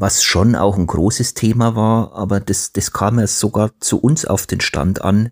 [0.00, 4.24] was schon auch ein großes Thema war, aber das, das kam ja sogar zu uns
[4.24, 5.30] auf den Stand an,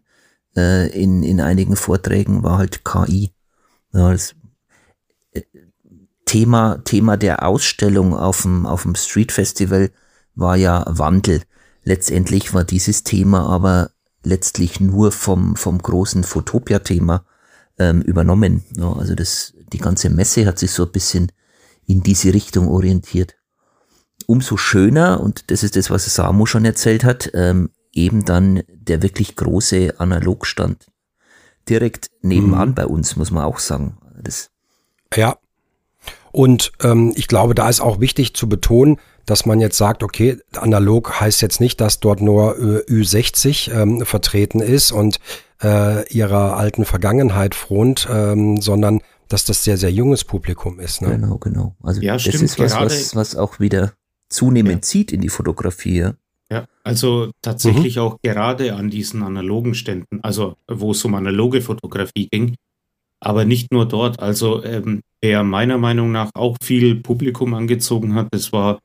[0.56, 3.32] äh, in, in einigen Vorträgen war halt KI.
[3.94, 4.34] Ja, das,
[5.32, 5.40] äh,
[6.26, 9.90] Thema, Thema der Ausstellung auf dem, auf dem Street Festival
[10.34, 11.42] war ja Wandel.
[11.84, 13.90] Letztendlich war dieses Thema aber
[14.22, 17.24] letztlich nur vom, vom großen Fotopia-Thema
[17.78, 18.64] ähm, übernommen.
[18.76, 21.32] Ja, also das, die ganze Messe hat sich so ein bisschen
[21.86, 23.37] in diese Richtung orientiert
[24.28, 29.02] umso schöner, und das ist das, was Samu schon erzählt hat, ähm, eben dann der
[29.02, 30.86] wirklich große Analogstand.
[31.68, 32.74] Direkt nebenan mhm.
[32.74, 33.96] bei uns, muss man auch sagen.
[34.22, 34.50] Das
[35.16, 35.38] ja.
[36.30, 40.38] Und ähm, ich glaube, da ist auch wichtig zu betonen, dass man jetzt sagt, okay,
[40.56, 45.20] analog heißt jetzt nicht, dass dort nur Ü60 ähm, vertreten ist und
[45.62, 51.00] äh, ihrer alten Vergangenheit front, ähm, sondern dass das sehr, sehr junges Publikum ist.
[51.00, 51.12] Ne?
[51.12, 51.76] Genau, genau.
[51.82, 53.92] Also ja, das stimmt, ist was, was, was auch wieder
[54.28, 54.82] zunehmend ja.
[54.82, 56.10] zieht in die Fotografie.
[56.50, 58.02] Ja, also tatsächlich mhm.
[58.02, 62.56] auch gerade an diesen analogen Ständen, also wo es um analoge Fotografie ging,
[63.20, 64.20] aber nicht nur dort.
[64.20, 68.78] Also ähm, wer meiner Meinung nach auch viel Publikum angezogen hat, das war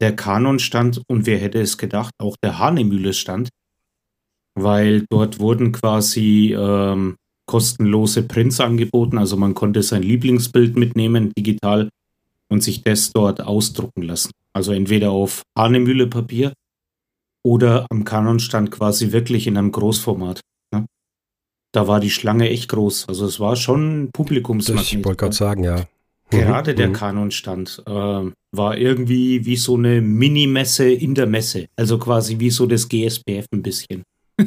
[0.00, 3.50] der Kanon-Stand und wer hätte es gedacht, auch der Hanemühle-Stand,
[4.54, 11.90] weil dort wurden quasi ähm, kostenlose Prints angeboten, also man konnte sein Lieblingsbild mitnehmen, digital,
[12.50, 14.32] und sich das dort ausdrucken lassen.
[14.52, 16.52] Also entweder auf Hanemühle-Papier
[17.42, 20.40] oder am Kanon-Stand quasi wirklich in einem Großformat.
[20.74, 20.86] Ne?
[21.72, 23.08] Da war die Schlange echt groß.
[23.08, 24.92] Also es war schon Publikumsmagnet.
[24.92, 25.86] Ich wollte gerade sagen, ja.
[26.30, 26.76] Gerade mhm.
[26.76, 26.92] der mhm.
[26.92, 31.66] Kanonstand äh, war irgendwie wie so eine Mini-Messe in der Messe.
[31.76, 34.02] Also quasi wie so das GSPF ein bisschen.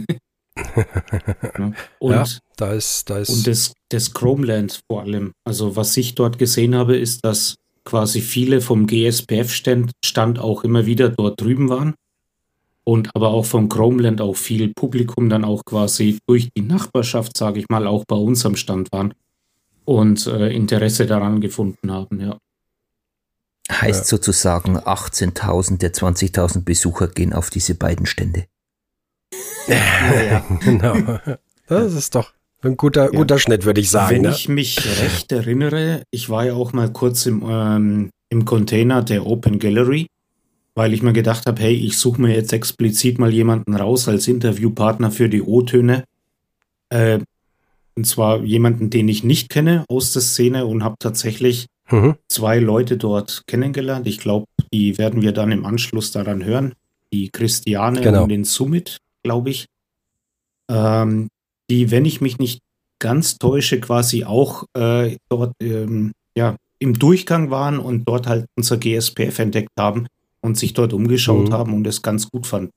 [0.56, 1.72] ja.
[2.00, 2.26] Und, ja,
[2.58, 3.30] da ist, da ist.
[3.30, 5.34] Und das, das Chromeland vor allem.
[5.46, 10.86] Also was ich dort gesehen habe, ist, dass quasi viele vom GSPF-Stand Stand auch immer
[10.86, 11.96] wieder dort drüben waren.
[12.86, 17.60] Und aber auch vom Chromeland auch viel Publikum dann auch quasi durch die Nachbarschaft, sage
[17.60, 19.14] ich mal, auch bei uns am Stand waren
[19.86, 22.38] und äh, Interesse daran gefunden haben, ja.
[23.72, 24.18] Heißt ja.
[24.18, 28.46] sozusagen, 18.000 der 20.000 Besucher gehen auf diese beiden Stände.
[29.68, 30.40] Ja, ja.
[30.60, 31.20] genau.
[31.68, 33.20] Das ist doch ein guter, ja.
[33.20, 34.16] guter Schnitt, würde ich sagen.
[34.16, 34.32] Wenn ne?
[34.32, 39.26] ich mich recht erinnere, ich war ja auch mal kurz im, ähm, im Container der
[39.26, 40.08] Open Gallery,
[40.76, 44.28] weil ich mir gedacht habe, hey, ich suche mir jetzt explizit mal jemanden raus als
[44.28, 46.04] Interviewpartner für die O-Töne.
[46.90, 47.20] Äh,
[47.96, 52.16] und zwar jemanden, den ich nicht kenne aus der Szene und habe tatsächlich mhm.
[52.28, 54.08] zwei Leute dort kennengelernt.
[54.08, 56.74] Ich glaube, die werden wir dann im Anschluss daran hören.
[57.12, 58.24] Die Christiane genau.
[58.24, 59.68] und den Summit, glaube ich.
[60.70, 61.28] Ähm,
[61.70, 62.60] die, wenn ich mich nicht
[63.00, 68.78] ganz täusche, quasi auch äh, dort ähm, ja, im Durchgang waren und dort halt unser
[68.78, 70.08] GSPF entdeckt haben
[70.42, 71.54] und sich dort umgeschaut mhm.
[71.54, 72.72] haben und es ganz gut fanden.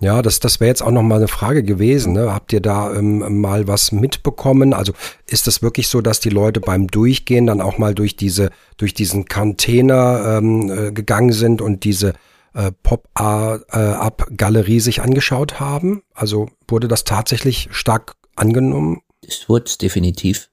[0.00, 2.12] Ja, das, das wäre jetzt auch noch mal eine Frage gewesen.
[2.12, 2.30] Ne?
[2.34, 4.74] Habt ihr da ähm, mal was mitbekommen?
[4.74, 4.92] Also
[5.26, 8.92] ist das wirklich so, dass die Leute beim Durchgehen dann auch mal durch diese, durch
[8.92, 12.12] diesen Container ähm, äh, gegangen sind und diese
[12.54, 16.02] äh, Pop-Up-Galerie sich angeschaut haben?
[16.14, 19.02] Also wurde das tatsächlich stark angenommen?
[19.26, 20.50] Es wurde definitiv.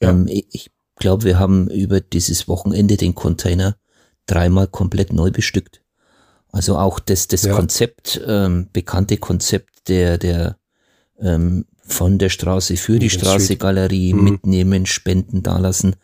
[0.00, 0.10] Ja.
[0.10, 3.76] Ähm, ich glaube, wir haben über dieses Wochenende den Container
[4.26, 5.82] dreimal komplett neu bestückt.
[6.52, 7.54] Also auch das, das ja.
[7.54, 10.56] Konzept, ähm, bekannte Konzept der, der
[11.20, 14.24] ähm, von der Straße für die Straße Galerie mhm.
[14.24, 15.96] mitnehmen, spenden, dalassen,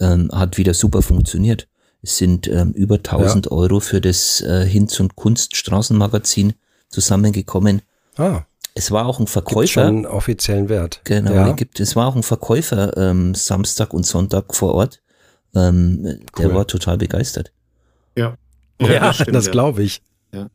[0.00, 1.68] ähm, hat wieder super funktioniert.
[2.02, 3.52] Es sind ähm, über 1000 ja.
[3.52, 6.54] Euro für das äh, Hinz- und Kunststraßenmagazin
[6.88, 7.82] zusammengekommen.
[8.16, 8.42] Ah.
[8.74, 9.60] Es war auch ein Verkäufer.
[9.60, 11.00] Gibt schon einen offiziellen Wert.
[11.04, 11.52] Genau, ja.
[11.52, 15.00] gibt, es war auch ein Verkäufer ähm, Samstag und Sonntag vor Ort.
[15.54, 16.18] Ähm, cool.
[16.38, 17.52] Der war total begeistert.
[18.16, 18.36] Ja.
[18.80, 20.02] Ja, ja das, das glaube ich.
[20.32, 20.48] Ja.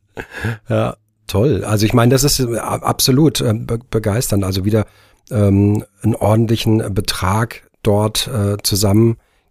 [0.68, 0.96] ja,
[1.28, 1.64] toll.
[1.64, 4.44] Also ich meine, das ist äh, absolut äh, be begeisternd.
[4.44, 4.86] Also wieder
[5.30, 8.56] ähm, einen ordentlichen Betrag dort äh,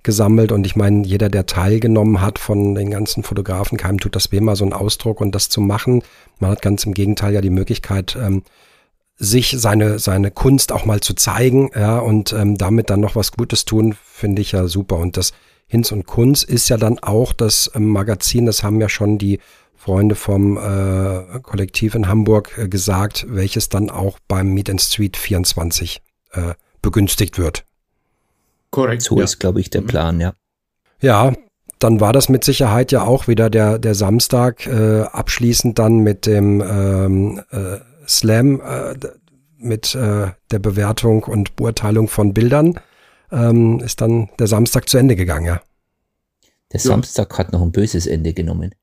[0.04, 0.52] zusammengesammelt.
[0.52, 4.40] Und ich meine, jeder, der teilgenommen hat von den ganzen Fotografen, keinem tut das weh,
[4.40, 6.04] mal so einen Ausdruck und das zu machen.
[6.40, 8.44] Man hat ganz im Gegenteil ja die Möglichkeit, ähm,
[9.20, 13.32] sich seine, seine Kunst auch mal zu zeigen, ja, und ähm, damit dann noch was
[13.32, 14.98] Gutes tun, finde ich ja super.
[14.98, 15.34] Und das
[15.66, 19.40] Hinz und Kunz ist ja dann auch das ähm, Magazin, das haben ja schon die
[19.76, 25.18] Freunde vom äh, Kollektiv in Hamburg äh, gesagt, welches dann auch beim Meet and Street
[25.18, 26.02] 24
[26.34, 27.66] äh, begünstigt wird.
[28.72, 29.02] Korrekt.
[29.02, 29.24] So ja.
[29.24, 29.88] ist, glaube ich, der mhm.
[29.88, 30.34] Plan, ja.
[31.02, 31.34] Ja,
[31.80, 36.26] dann war das mit Sicherheit ja auch wieder der, der Samstag, äh, abschließend dann mit
[36.26, 37.78] dem ähm, äh,
[38.08, 38.96] Slam, äh,
[39.58, 42.80] mit äh, der Bewertung und Beurteilung von Bildern
[43.32, 45.62] ähm, ist dann der Samstag zu Ende gegangen, ja.
[46.72, 46.88] Der ja.
[46.88, 48.76] Samstag hat noch ein böses Ende genommen.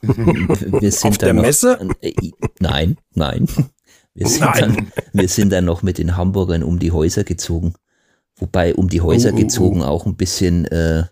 [0.00, 1.78] Wir sind Auf der noch, Messe?
[2.00, 2.14] Äh,
[2.58, 3.46] nein, nein.
[4.14, 4.60] Wir sind, nein.
[4.60, 7.74] Dann, wir sind dann noch mit den Hamburgern um die Häuser gezogen.
[8.36, 9.84] Wobei um die Häuser uh, uh, gezogen uh.
[9.84, 11.04] auch ein bisschen äh,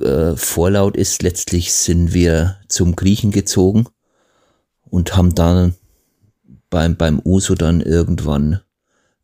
[0.00, 1.22] äh, vorlaut ist.
[1.22, 3.86] Letztlich sind wir zum Griechen gezogen
[4.88, 5.74] und haben dann
[6.70, 8.60] beim, beim Uso dann irgendwann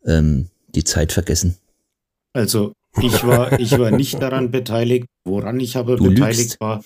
[0.04, 1.56] ähm, die Zeit vergessen.
[2.32, 5.06] Also ich war, ich war nicht daran beteiligt.
[5.24, 6.60] Woran ich aber du beteiligt lügst.
[6.60, 6.82] war,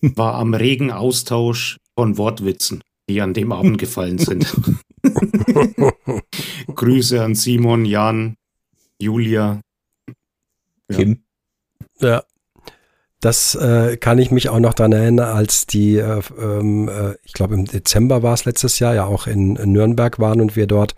[0.00, 4.52] war am regen Austausch von Wortwitzen, die an dem Abend gefallen sind.
[6.74, 8.36] Grüße an Simon, Jan,
[8.98, 9.60] Julia.
[10.90, 10.96] Ja.
[10.96, 11.22] Kim.
[12.00, 12.22] Ja.
[13.20, 17.32] Das äh, kann ich mich auch noch daran erinnern, als die, äh, ähm, äh, ich
[17.32, 20.68] glaube im Dezember war es letztes Jahr, ja auch in, in Nürnberg waren und wir
[20.68, 20.94] dort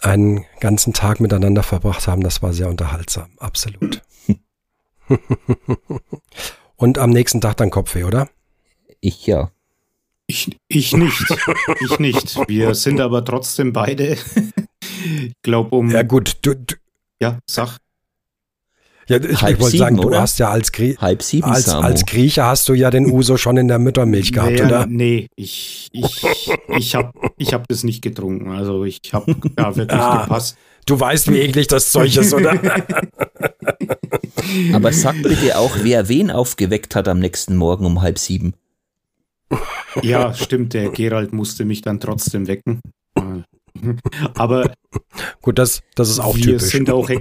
[0.00, 2.22] einen ganzen Tag miteinander verbracht haben.
[2.22, 4.00] Das war sehr unterhaltsam, absolut.
[6.76, 8.28] und am nächsten Tag dann Kopfweh, oder?
[9.00, 9.50] Ich ja.
[10.28, 11.36] Ich, ich nicht.
[11.80, 12.48] ich nicht.
[12.48, 14.16] Wir sind aber trotzdem beide,
[15.04, 15.90] ich glaube, um.
[15.90, 16.76] Ja, gut, du, du
[17.20, 17.78] ja, sag.
[19.08, 22.44] Ja, ich, ich wollte sagen, du hast ja als, Grie Halb sieben, als, als Grieche
[22.44, 24.86] hast du ja den Uso schon in der Müttermilch gehabt, nee, oder?
[24.86, 26.24] Nee, ich, ich,
[26.68, 28.50] ich habe ich hab das nicht getrunken.
[28.50, 30.56] Also ich habe da wirklich ah, gepasst.
[30.86, 32.52] Du weißt, wie eklig das Zeug ist, oder?
[34.72, 38.54] Aber sag bitte auch, wer wen aufgeweckt hat am nächsten Morgen um halb sieben.
[40.02, 42.80] Ja, stimmt, der Gerald musste mich dann trotzdem wecken.
[44.34, 44.72] Aber
[45.42, 46.62] gut, das, das ist auch wir typisch.
[46.62, 47.08] Sind auch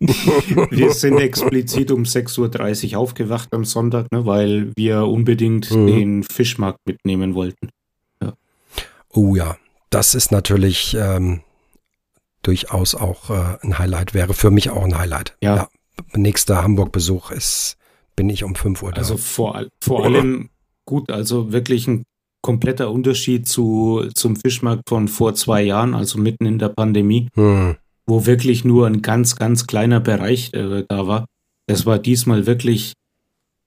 [0.00, 5.86] wir sind explizit um 6.30 Uhr aufgewacht am Sonntag, ne, weil wir unbedingt mhm.
[5.86, 7.70] den Fischmarkt mitnehmen wollten.
[8.22, 8.34] Ja.
[9.10, 9.56] Oh ja,
[9.90, 11.40] das ist natürlich ähm,
[12.42, 15.36] durchaus auch äh, ein Highlight, wäre für mich auch ein Highlight.
[15.40, 15.56] Ja.
[15.56, 15.68] ja
[16.14, 17.76] nächster Hamburg-Besuch ist,
[18.16, 18.98] bin ich um 5 Uhr da.
[18.98, 20.50] Also vor, vor allem
[20.84, 22.04] gut, also wirklich ein
[22.44, 27.28] kompletter Unterschied zu, zum Fischmarkt von vor zwei Jahren, also mitten in der Pandemie.
[27.34, 27.76] Mhm
[28.06, 31.26] wo wirklich nur ein ganz, ganz kleiner Bereich äh, da war.
[31.66, 32.92] Das war diesmal wirklich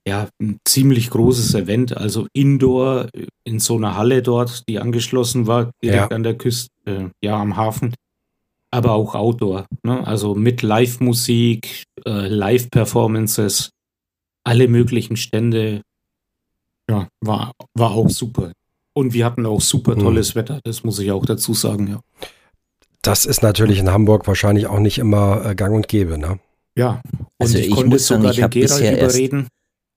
[0.08, 5.48] ja, ein ziemlich großes Event, also Indoor äh, in so einer Halle dort, die angeschlossen
[5.48, 6.16] war, direkt ja.
[6.16, 7.94] an der Küste, äh, ja, am Hafen,
[8.72, 10.06] aber auch Outdoor, ne?
[10.06, 13.72] also mit Live-Musik, äh, Live-Performances,
[14.46, 15.82] alle möglichen Stände,
[16.90, 18.54] ja, war, war auch super.
[18.98, 20.00] Und wir hatten auch super hm.
[20.00, 20.40] tolles mhm.
[20.40, 22.00] Wetter, das muss ich auch dazu sagen, ja.
[23.04, 26.40] Das ist natürlich in Hamburg wahrscheinlich auch nicht immer äh, gang und gäbe, ne?
[26.76, 27.04] Ja.
[27.14, 29.50] Und also ich, ich konnte muss sagen, sogar ich den Gerald überreden,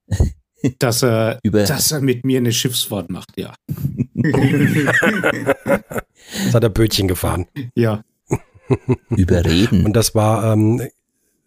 [0.79, 3.55] dass er, über dass er mit mir eine Schiffsfahrt macht, ja.
[4.15, 4.35] das
[6.53, 7.47] hat er Bötchen gefahren.
[7.75, 8.05] Ja.
[9.09, 9.87] Überreden.
[9.87, 10.87] Und das war, ähm,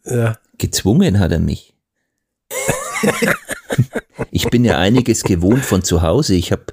[0.06, 0.40] ja.
[0.58, 1.76] Gezwungen hat er mich.
[4.32, 6.34] ich bin ja einiges gewohnt von zu Hause.
[6.34, 6.66] Ich habe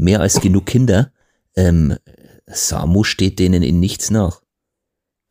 [0.00, 1.12] mehr als genug Kinder.
[1.56, 1.96] Ähm,
[2.46, 4.40] Samu steht denen in nichts nach.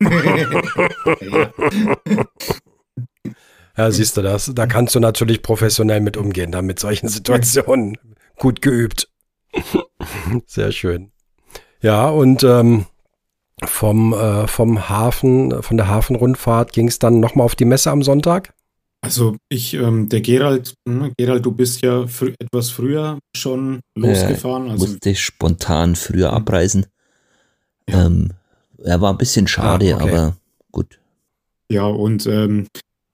[3.76, 3.90] ja.
[3.90, 4.50] siehst du das.
[4.54, 7.98] Da kannst du natürlich professionell mit umgehen, da mit solchen Situationen.
[8.38, 9.10] Gut geübt.
[10.46, 11.12] Sehr schön.
[11.82, 12.86] Ja, und ähm,
[13.64, 18.02] vom, äh, vom Hafen, von der Hafenrundfahrt ging es dann nochmal auf die Messe am
[18.02, 18.54] Sonntag?
[19.02, 24.68] Also ich, ähm, der Gerald, hm, Gerald, du bist ja fr etwas früher schon losgefahren.
[24.68, 26.86] Äh, also musste spontan früher abreisen.
[27.88, 28.06] Ja.
[28.06, 28.32] Ähm,
[28.82, 30.10] er war ein bisschen schade, ah, okay.
[30.10, 30.36] aber
[30.70, 31.00] gut.
[31.70, 32.66] Ja, und ähm,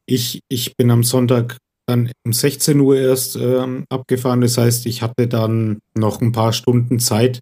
[0.07, 4.41] ich, ich bin am Sonntag dann um 16 Uhr erst ähm, abgefahren.
[4.41, 7.41] Das heißt, ich hatte dann noch ein paar Stunden Zeit,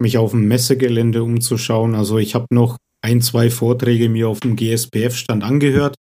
[0.00, 1.94] mich auf dem Messegelände umzuschauen.
[1.94, 5.94] Also ich habe noch ein, zwei Vorträge mir auf dem GSPF-Stand angehört.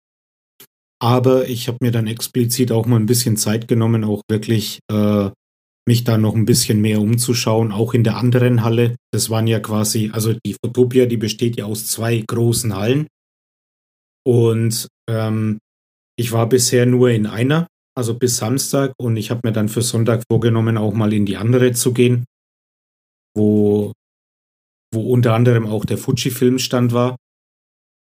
[1.00, 5.30] Aber ich habe mir dann explizit auch mal ein bisschen Zeit genommen, auch wirklich äh,
[5.86, 8.96] mich da noch ein bisschen mehr umzuschauen, auch in der anderen Halle.
[9.12, 13.06] Das waren ja quasi, also die Fotopia, die besteht ja aus zwei großen Hallen.
[14.26, 15.58] Und ähm,
[16.16, 19.82] ich war bisher nur in einer, also bis Samstag, und ich habe mir dann für
[19.82, 22.24] Sonntag vorgenommen, auch mal in die andere zu gehen,
[23.34, 23.92] wo,
[24.92, 27.16] wo unter anderem auch der Fuji-Filmstand war.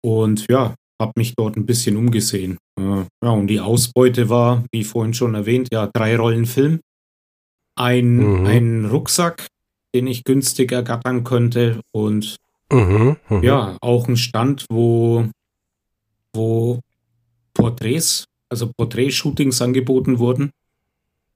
[0.02, 2.58] Und ja, habe mich dort ein bisschen umgesehen.
[2.78, 6.80] Äh, ja, und die Ausbeute war, wie vorhin schon erwähnt, ja, drei Rollen Film
[7.76, 8.46] ein, mhm.
[8.46, 9.46] einen Rucksack,
[9.94, 12.36] den ich günstig ergattern könnte und
[12.72, 13.40] mhm, mh.
[13.42, 15.26] ja, auch ein Stand, wo,
[16.32, 16.80] wo
[17.52, 20.50] Porträts, also Porträtshootings angeboten wurden.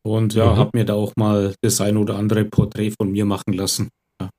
[0.02, 0.56] Und ja, mhm.
[0.56, 3.88] habe mir da auch mal das ein oder andere Porträt von mir machen lassen.
[4.20, 4.30] Ja,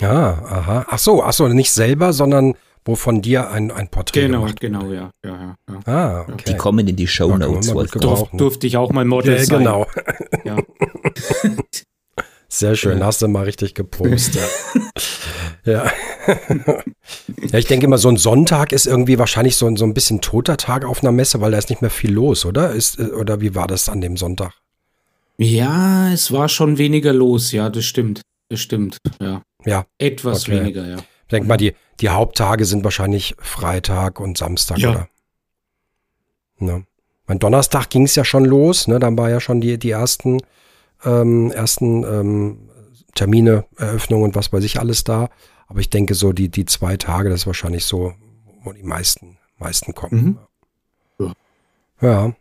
[0.00, 0.86] ja aha.
[0.88, 2.54] Ach so, ach so, nicht selber, sondern
[2.84, 5.80] wo von dir ein, ein Porträt Genau, genau, ja, ja, ja.
[5.84, 6.44] Ah, okay.
[6.48, 7.68] Die kommen in die Show Notes.
[7.68, 9.58] Ja, Durf, durfte ich auch mal Model ja, sein.
[9.58, 9.86] Genau.
[10.44, 10.56] Ja.
[12.52, 14.42] Sehr schön, hast du mal richtig gepostet.
[15.64, 15.84] ja.
[17.52, 20.56] ja, ich denke immer, so ein Sonntag ist irgendwie wahrscheinlich so, so ein bisschen toter
[20.56, 22.72] Tag auf einer Messe, weil da ist nicht mehr viel los, oder?
[22.72, 24.52] Ist, oder wie war das an dem Sonntag?
[25.38, 28.20] Ja, es war schon weniger los, ja, das stimmt.
[28.48, 29.42] Das stimmt, ja.
[29.64, 29.86] Ja.
[29.98, 30.58] Etwas okay.
[30.58, 30.96] weniger, ja.
[31.30, 34.90] Ich denke mal, die, die Haupttage sind wahrscheinlich Freitag und Samstag, ja.
[34.90, 35.08] oder?
[36.58, 36.84] Ne?
[37.28, 38.98] Mein Donnerstag ging es ja schon los, ne?
[38.98, 40.40] Dann war ja schon die, die ersten
[41.04, 42.70] ähm, ersten ähm,
[43.14, 45.30] Termine, Eröffnungen und was weiß ich alles da.
[45.68, 48.12] Aber ich denke so, die, die zwei Tage, das ist wahrscheinlich so,
[48.64, 50.38] wo die meisten, meisten kommen.
[51.18, 51.26] Mhm.
[51.26, 51.32] Ja.
[52.00, 52.32] ja.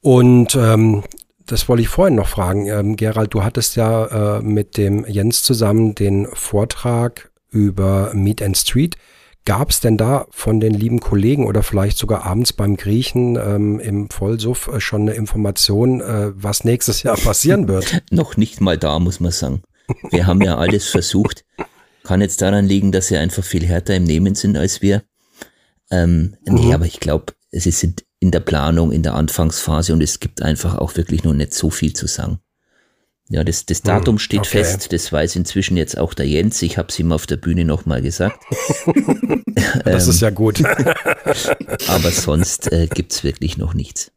[0.00, 1.04] Und ähm,
[1.46, 2.66] das wollte ich vorhin noch fragen.
[2.66, 8.56] Ähm, Gerald, du hattest ja äh, mit dem Jens zusammen den Vortrag über Meet and
[8.56, 8.96] Street.
[9.44, 13.80] Gab es denn da von den lieben Kollegen oder vielleicht sogar abends beim Griechen ähm,
[13.80, 18.02] im Vollsuff äh, schon eine Information, äh, was nächstes Jahr passieren wird?
[18.10, 19.62] noch nicht mal da, muss man sagen.
[20.10, 21.44] Wir haben ja alles versucht.
[22.04, 25.02] Kann jetzt daran liegen, dass sie einfach viel härter im Nehmen sind als wir.
[25.90, 26.54] Ähm, mhm.
[26.54, 30.40] Nee, aber ich glaube, sie sind in der Planung, in der Anfangsphase und es gibt
[30.40, 32.38] einfach auch wirklich noch nicht so viel zu sagen.
[33.32, 34.62] Ja, das, das Datum hm, steht okay.
[34.62, 36.60] fest, das weiß inzwischen jetzt auch der Jens.
[36.60, 38.38] Ich habe es ihm auf der Bühne nochmal gesagt.
[39.86, 40.62] das ähm, ist ja gut.
[41.88, 44.12] aber sonst äh, gibt wirklich noch nichts.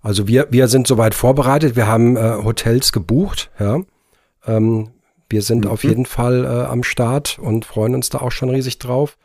[0.00, 1.74] Also wir, wir sind soweit vorbereitet.
[1.74, 3.50] Wir haben äh, Hotels gebucht.
[3.58, 3.80] Ja.
[4.46, 4.90] Ähm,
[5.28, 5.70] wir sind mhm.
[5.72, 9.18] auf jeden Fall äh, am Start und freuen uns da auch schon riesig drauf.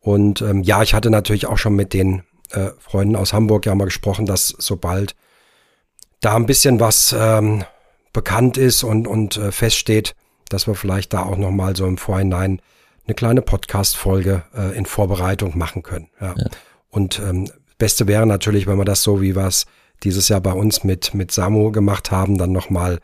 [0.00, 3.74] Und ähm, ja, ich hatte natürlich auch schon mit den äh, Freunden aus Hamburg ja
[3.76, 5.14] mal gesprochen, dass sobald
[6.20, 7.62] da ein bisschen was ähm,
[8.12, 10.14] bekannt ist und, und äh, feststeht,
[10.48, 12.60] dass wir vielleicht da auch nochmal so im Vorhinein
[13.06, 16.08] eine kleine Podcast-Folge äh, in Vorbereitung machen können.
[16.20, 16.34] Ja.
[16.36, 16.46] ja.
[16.90, 19.66] Und ähm, Beste wäre natürlich, wenn wir das so, wie wir es
[20.02, 23.00] dieses Jahr bei uns mit, mit Samu gemacht haben, dann nochmal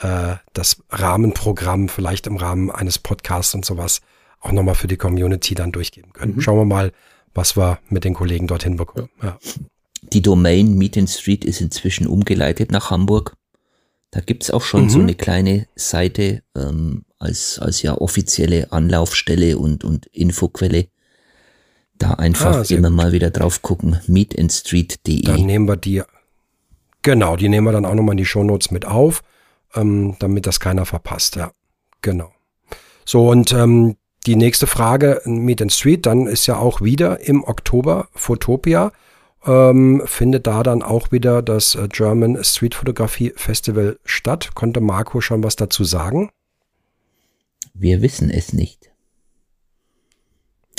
[0.00, 4.00] äh, das Rahmenprogramm vielleicht im Rahmen eines Podcasts und sowas
[4.40, 6.36] auch nochmal für die Community dann durchgeben können.
[6.36, 6.40] Mhm.
[6.40, 6.92] Schauen wir mal,
[7.34, 9.10] was wir mit den Kollegen dorthin bekommen.
[9.22, 9.38] Ja.
[10.12, 13.34] Die Domain Meet in Street ist inzwischen umgeleitet nach Hamburg.
[14.10, 14.90] Da gibt's auch schon mhm.
[14.90, 20.88] so eine kleine Seite ähm, als, als ja offizielle Anlaufstelle und, und Infoquelle.
[21.98, 22.96] Da einfach ah, immer gut.
[22.96, 24.00] mal wieder drauf gucken.
[24.06, 25.22] meetandstreet.de.
[25.22, 26.02] Dann nehmen wir die,
[27.02, 29.22] genau, die nehmen wir dann auch nochmal in die Shownotes mit auf,
[29.74, 31.52] ähm, damit das keiner verpasst, ja.
[32.00, 32.32] Genau.
[33.04, 33.96] So, und ähm,
[34.26, 38.92] die nächste Frage, Meet and Street, dann ist ja auch wieder im Oktober Photopia
[39.46, 44.54] ähm, findet da dann auch wieder das äh, German Street Photography Festival statt.
[44.54, 46.30] Konnte Marco schon was dazu sagen?
[47.74, 48.90] Wir wissen es nicht.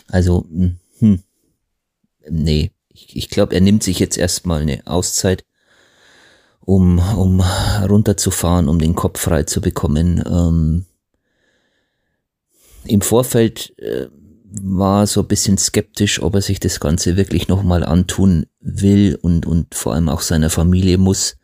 [0.08, 1.24] Also, hm, hm
[2.30, 5.44] nee, ich, ich glaube, er nimmt sich jetzt erstmal eine Auszeit,
[6.60, 10.24] um, um runterzufahren, um den Kopf frei zu bekommen.
[10.26, 10.86] Ähm,
[12.86, 14.08] Im Vorfeld äh,
[14.60, 19.46] war so ein bisschen skeptisch, ob er sich das Ganze wirklich nochmal antun will und,
[19.46, 21.38] und vor allem auch seiner Familie muss.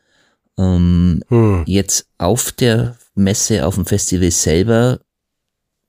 [0.58, 1.64] Ähm, hm.
[1.66, 5.00] Jetzt auf der Messe, auf dem Festival selber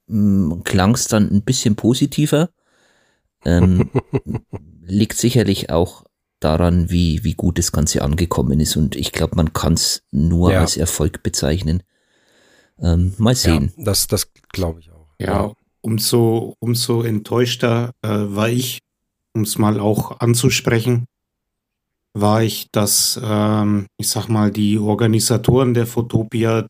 [0.08, 2.50] hm, klang es dann ein bisschen positiver.
[3.44, 3.90] Ähm,
[4.82, 6.04] liegt sicherlich auch
[6.40, 8.76] daran, wie, wie gut das Ganze angekommen ist.
[8.76, 10.60] Und ich glaube, man kann es nur ja.
[10.60, 11.82] als Erfolg bezeichnen.
[12.80, 13.72] Ähm, mal sehen.
[13.76, 15.08] Ja, das das glaube ich auch.
[15.18, 18.80] Ja, umso, umso enttäuschter äh, war ich,
[19.34, 21.06] um es mal auch anzusprechen,
[22.14, 26.66] war ich, dass, ähm, ich sag mal, die Organisatoren der Fotopia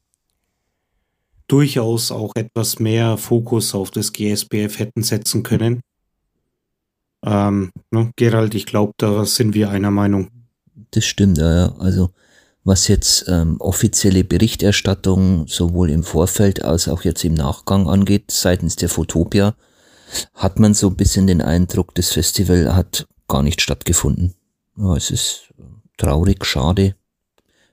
[1.47, 5.81] durchaus auch etwas mehr Fokus auf das GSBF hätten setzen können.
[7.25, 10.31] Ähm, ne, Gerald, ich glaube, da sind wir einer Meinung.
[10.91, 11.75] Das stimmt, ja.
[11.79, 12.11] Also
[12.69, 18.77] was jetzt ähm, offizielle Berichterstattung sowohl im Vorfeld als auch jetzt im Nachgang angeht, seitens
[18.77, 19.55] der Fotopia,
[20.35, 24.35] hat man so ein bisschen den Eindruck, das Festival hat gar nicht stattgefunden.
[24.77, 25.53] Ja, es ist
[25.97, 26.95] traurig, schade.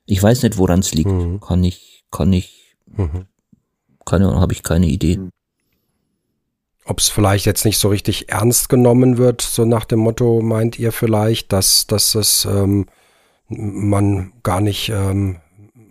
[0.05, 1.11] Ich weiß nicht, woran es liegt.
[1.11, 1.41] Mhm.
[1.41, 3.25] Kann ich, kann ich, mhm.
[4.05, 5.17] keine habe ich keine Idee.
[5.17, 5.29] Mhm.
[6.85, 10.79] Ob es vielleicht jetzt nicht so richtig ernst genommen wird, so nach dem Motto, meint
[10.79, 12.85] ihr vielleicht, dass, dass es ähm,
[13.47, 15.37] man gar nicht ähm,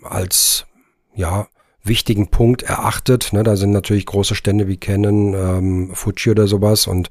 [0.02, 0.66] als
[1.14, 1.48] ja
[1.82, 3.32] wichtigen Punkt erachtet.
[3.32, 3.42] Ne?
[3.42, 7.10] Da sind natürlich große Stände wie Canon, ähm, Fuji oder sowas und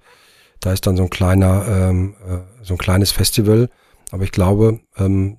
[0.59, 3.69] da ist dann so ein kleiner, ähm, äh, so ein kleines Festival.
[4.11, 5.37] Aber ich glaube, ähm,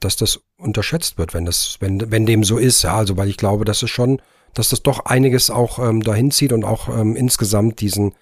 [0.00, 2.82] dass das unterschätzt wird, wenn das, wenn, wenn dem so ist.
[2.82, 4.20] Ja, also weil ich glaube, dass es schon,
[4.54, 8.14] dass das doch einiges auch ähm, dahin zieht und auch ähm, insgesamt diesen,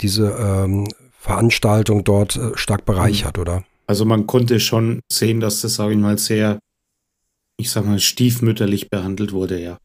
[0.00, 3.42] diese ähm, Veranstaltung dort äh, stark bereichert, mhm.
[3.42, 3.64] oder?
[3.86, 6.58] Also man konnte schon sehen, dass das, sage ich mal, sehr,
[7.58, 9.78] ich sag mal, stiefmütterlich behandelt wurde, ja.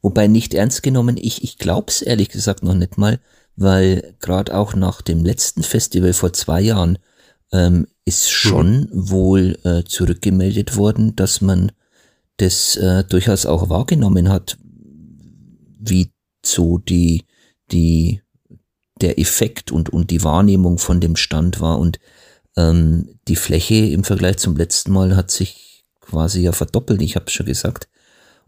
[0.00, 3.20] Wobei nicht ernst genommen, ich, ich glaub's ehrlich gesagt noch nicht mal,
[3.56, 6.98] weil gerade auch nach dem letzten Festival vor zwei Jahren
[7.52, 8.88] ähm, ist schon mhm.
[8.92, 11.72] wohl äh, zurückgemeldet worden, dass man
[12.38, 14.58] das äh, durchaus auch wahrgenommen hat,
[15.78, 16.10] wie
[16.44, 17.24] so die,
[17.70, 18.22] die,
[19.00, 22.00] der Effekt und, und die Wahrnehmung von dem Stand war und
[22.56, 27.26] ähm, die Fläche im Vergleich zum letzten Mal hat sich quasi ja verdoppelt, ich habe
[27.26, 27.88] es schon gesagt.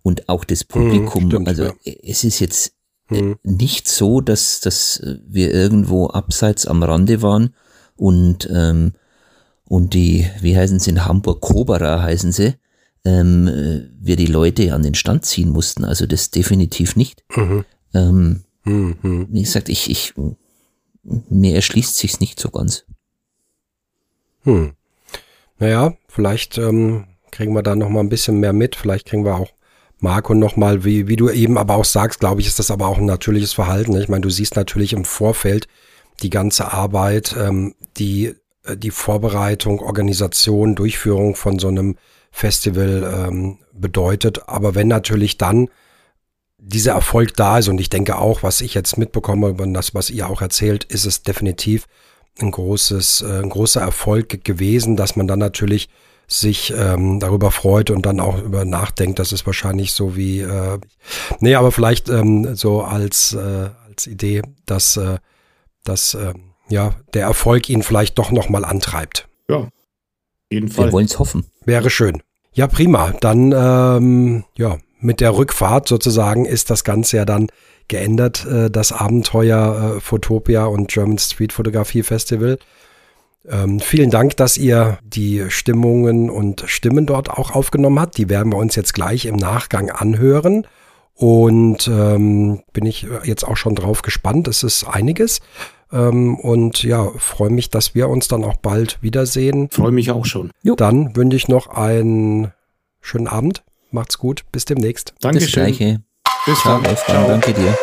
[0.02, 1.22] und auch das Publikum.
[1.22, 1.72] Hm, stimmt, also ja.
[2.02, 2.74] es ist jetzt
[3.06, 3.36] hm.
[3.42, 7.54] nicht so, dass, dass wir irgendwo abseits am Rande waren
[7.96, 8.92] und, ähm,
[9.66, 12.54] und die, wie heißen sie in Hamburg, Cobra heißen sie,
[13.04, 15.84] ähm, wir die Leute an den Stand ziehen mussten.
[15.84, 17.24] Also das definitiv nicht.
[17.34, 17.64] Mhm.
[17.94, 19.28] Ähm, mhm.
[19.30, 20.14] Wie gesagt, ich, ich,
[21.02, 22.84] mir erschließt sich's nicht so ganz.
[24.44, 24.74] Hm.
[25.58, 28.76] Naja, vielleicht ähm, kriegen wir da noch mal ein bisschen mehr mit.
[28.76, 29.52] Vielleicht kriegen wir auch
[29.98, 32.98] Marco nochmal, wie, wie du eben aber auch sagst, glaube ich, ist das aber auch
[32.98, 33.92] ein natürliches Verhalten.
[33.92, 34.02] Ne?
[34.02, 35.66] Ich meine, du siehst natürlich im Vorfeld
[36.22, 38.34] die ganze Arbeit, ähm, die,
[38.64, 41.96] äh, die Vorbereitung, Organisation, Durchführung von so einem
[42.30, 44.48] Festival ähm, bedeutet.
[44.48, 45.68] Aber wenn natürlich dann
[46.58, 50.10] dieser Erfolg da ist, und ich denke auch, was ich jetzt mitbekomme über das, was
[50.10, 51.86] ihr auch erzählt, ist es definitiv
[52.40, 55.88] ein großes, äh, ein großer Erfolg gewesen, dass man dann natürlich
[56.26, 59.18] sich ähm, darüber freut und dann auch über nachdenkt.
[59.18, 60.78] Das ist wahrscheinlich so wie, äh,
[61.40, 65.18] nee, aber vielleicht ähm, so als, äh, als Idee, dass, äh,
[65.84, 66.32] dass äh,
[66.70, 69.28] ja, der Erfolg ihn vielleicht doch nochmal antreibt.
[69.48, 69.68] Ja,
[70.54, 70.86] jeden Fall.
[70.86, 71.44] Wir wollen es hoffen.
[71.64, 72.22] Wäre schön.
[72.52, 73.12] Ja, prima.
[73.20, 77.48] Dann, ähm, ja, mit der Rückfahrt sozusagen ist das Ganze ja dann
[77.88, 82.58] geändert, äh, das Abenteuer äh, Photopia und German Street Fotografie Festival.
[83.46, 88.16] Ähm, vielen Dank, dass ihr die Stimmungen und Stimmen dort auch aufgenommen habt.
[88.16, 90.66] Die werden wir uns jetzt gleich im Nachgang anhören.
[91.16, 94.48] Und ähm, bin ich jetzt auch schon drauf gespannt.
[94.48, 95.40] Es ist einiges.
[95.92, 99.68] Ähm, und ja, freue mich, dass wir uns dann auch bald wiedersehen.
[99.70, 100.50] Freue mich auch schon.
[100.62, 100.74] Jo.
[100.74, 102.52] Dann wünsche ich noch einen
[103.00, 103.62] schönen Abend.
[103.92, 104.44] Macht's gut.
[104.50, 105.14] Bis demnächst.
[105.20, 105.46] Dankeschön.
[105.46, 106.02] Das Gleiche.
[106.46, 106.94] Bis Ciao, dann.
[106.94, 107.26] Ciao.
[107.26, 107.74] Danke dir.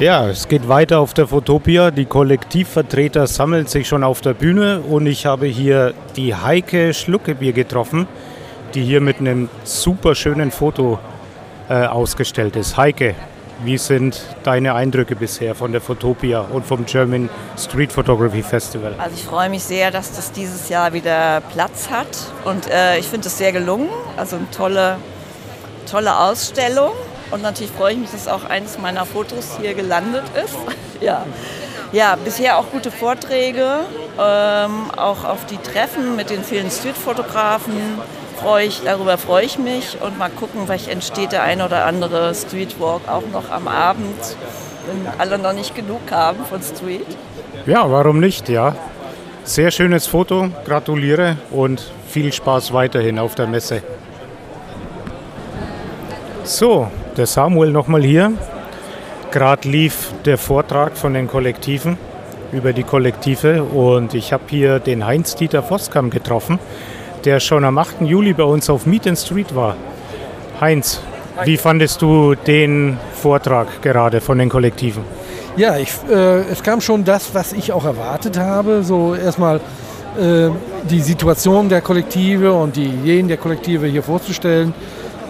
[0.00, 1.92] Ja, es geht weiter auf der Fotopia.
[1.92, 7.52] Die Kollektivvertreter sammeln sich schon auf der Bühne und ich habe hier die Heike Schluckebier
[7.52, 8.08] getroffen,
[8.74, 10.98] die hier mit einem super schönen Foto
[11.68, 12.76] äh, ausgestellt ist.
[12.76, 13.14] Heike,
[13.62, 18.94] wie sind deine Eindrücke bisher von der Fotopia und vom German Street Photography Festival?
[18.98, 22.08] Also ich freue mich sehr, dass das dieses Jahr wieder Platz hat
[22.44, 23.88] und äh, ich finde es sehr gelungen.
[24.16, 24.96] Also eine tolle,
[25.90, 26.92] tolle Ausstellung
[27.30, 30.56] und natürlich freue ich mich, dass auch eines meiner Fotos hier gelandet ist.
[31.00, 31.24] ja.
[31.92, 33.80] ja, bisher auch gute Vorträge,
[34.18, 37.72] ähm, auch auf die Treffen mit den vielen Streetfotografen.
[38.36, 42.34] Freue ich, darüber freue ich mich und mal gucken, vielleicht entsteht der ein oder andere
[42.34, 44.36] Streetwalk auch noch am Abend,
[44.86, 47.06] wenn alle noch nicht genug haben von Street.
[47.66, 48.76] Ja, warum nicht, ja.
[49.44, 53.82] Sehr schönes Foto, gratuliere und viel Spaß weiterhin auf der Messe.
[56.44, 58.32] So, der Samuel nochmal hier.
[59.30, 61.96] Gerade lief der Vortrag von den Kollektiven
[62.52, 66.58] über die Kollektive und ich habe hier den Heinz-Dieter Voskamp getroffen,
[67.24, 68.02] der schon am 8.
[68.02, 69.76] Juli bei uns auf Meet and Street war.
[70.60, 71.00] Heinz,
[71.44, 75.02] wie fandest du den Vortrag gerade von den Kollektiven?
[75.56, 78.82] Ja, ich, äh, es kam schon das, was ich auch erwartet habe.
[78.82, 80.50] So erstmal äh,
[80.90, 84.74] die Situation der Kollektive und die Ideen der Kollektive hier vorzustellen.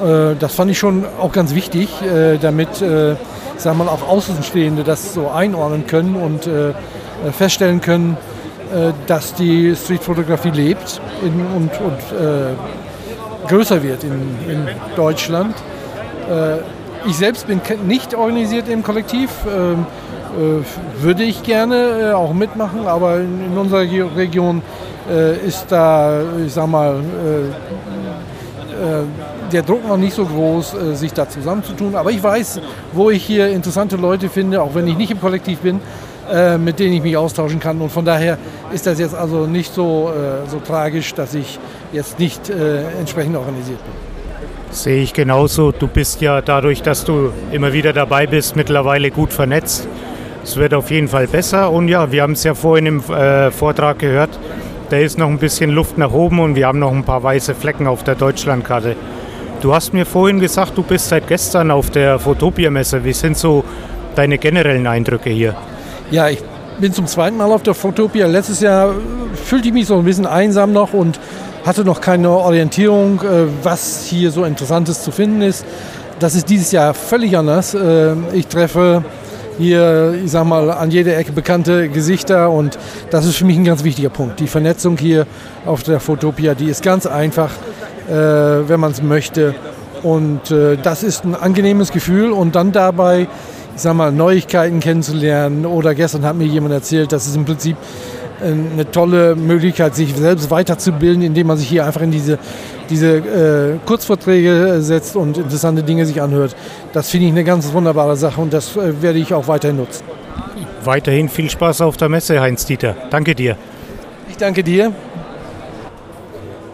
[0.02, 3.16] Äh, das fand ich schon auch ganz wichtig, äh, damit äh,
[3.56, 6.48] sagen wir, auch Außenstehende das so einordnen können und
[7.32, 8.16] feststellen können,
[9.06, 14.12] dass die Streetfotografie lebt in, und, und äh, größer wird in,
[14.48, 15.54] in Deutschland.
[16.28, 23.20] Äh, ich selbst bin nicht organisiert im Kollektiv, äh, würde ich gerne auch mitmachen, aber
[23.20, 23.82] in, in unserer
[24.16, 24.62] Region
[25.46, 26.96] ist da, ich sag mal,
[29.52, 31.94] der Druck noch nicht so groß, äh, sich da zusammenzutun.
[31.94, 32.60] Aber ich weiß,
[32.92, 35.80] wo ich hier interessante Leute finde, auch wenn ich nicht im Kollektiv bin,
[36.32, 37.80] äh, mit denen ich mich austauschen kann.
[37.80, 38.38] Und von daher
[38.72, 41.58] ist das jetzt also nicht so, äh, so tragisch, dass ich
[41.92, 44.14] jetzt nicht entsprechend organisiert bin.
[44.74, 45.70] Sehe ich genauso.
[45.70, 49.86] Du bist ja dadurch, dass du immer wieder dabei bist, mittlerweile gut vernetzt.
[50.42, 51.70] Es wird auf jeden Fall besser.
[51.70, 54.38] Und ja, wir haben es ja vorhin im äh, Vortrag gehört,
[54.90, 57.54] da ist noch ein bisschen Luft nach oben und wir haben noch ein paar weiße
[57.54, 58.96] Flecken auf der Deutschlandkarte.
[59.62, 63.02] Du hast mir vorhin gesagt, du bist seit gestern auf der Fotopia-Messe.
[63.04, 63.64] Wie sind so
[64.14, 65.56] deine generellen Eindrücke hier?
[66.14, 66.38] Ja, ich
[66.78, 68.28] bin zum zweiten Mal auf der Fotopia.
[68.28, 68.94] Letztes Jahr
[69.34, 71.18] fühlte ich mich so ein bisschen einsam noch und
[71.66, 75.66] hatte noch keine Orientierung, äh, was hier so Interessantes zu finden ist.
[76.20, 77.74] Das ist dieses Jahr völlig anders.
[77.74, 79.04] Äh, ich treffe
[79.58, 82.78] hier, ich sag mal, an jeder Ecke bekannte Gesichter und
[83.10, 84.38] das ist für mich ein ganz wichtiger Punkt.
[84.38, 85.26] Die Vernetzung hier
[85.66, 87.50] auf der Fotopia, die ist ganz einfach
[88.08, 89.56] äh, wenn man es möchte.
[90.04, 93.26] Und das ist ein angenehmes Gefühl und dann dabei,
[93.74, 95.66] ich sag mal, Neuigkeiten kennenzulernen.
[95.66, 97.76] Oder gestern hat mir jemand erzählt, dass es im Prinzip
[98.40, 102.38] äh, eine tolle Möglichkeit, sich selbst weiterzubilden, indem man sich hier einfach in diese,
[102.90, 106.54] diese äh, Kurzvorträge setzt und interessante Dinge sich anhört.
[106.92, 110.04] Das finde ich eine ganz wunderbare Sache und das äh, werde ich auch weiterhin nutzen.
[110.84, 112.94] Weiterhin viel Spaß auf der Messe, Heinz-Dieter.
[113.10, 113.56] Danke dir.
[114.28, 114.92] Ich danke dir.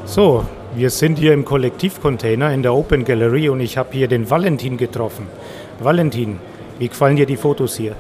[0.04, 0.44] So,
[0.74, 4.76] wir sind hier im Kollektivcontainer in der Open Gallery und ich habe hier den Valentin
[4.76, 5.26] getroffen.
[5.78, 6.38] Valentin,
[6.80, 7.94] wie gefallen dir die Fotos hier?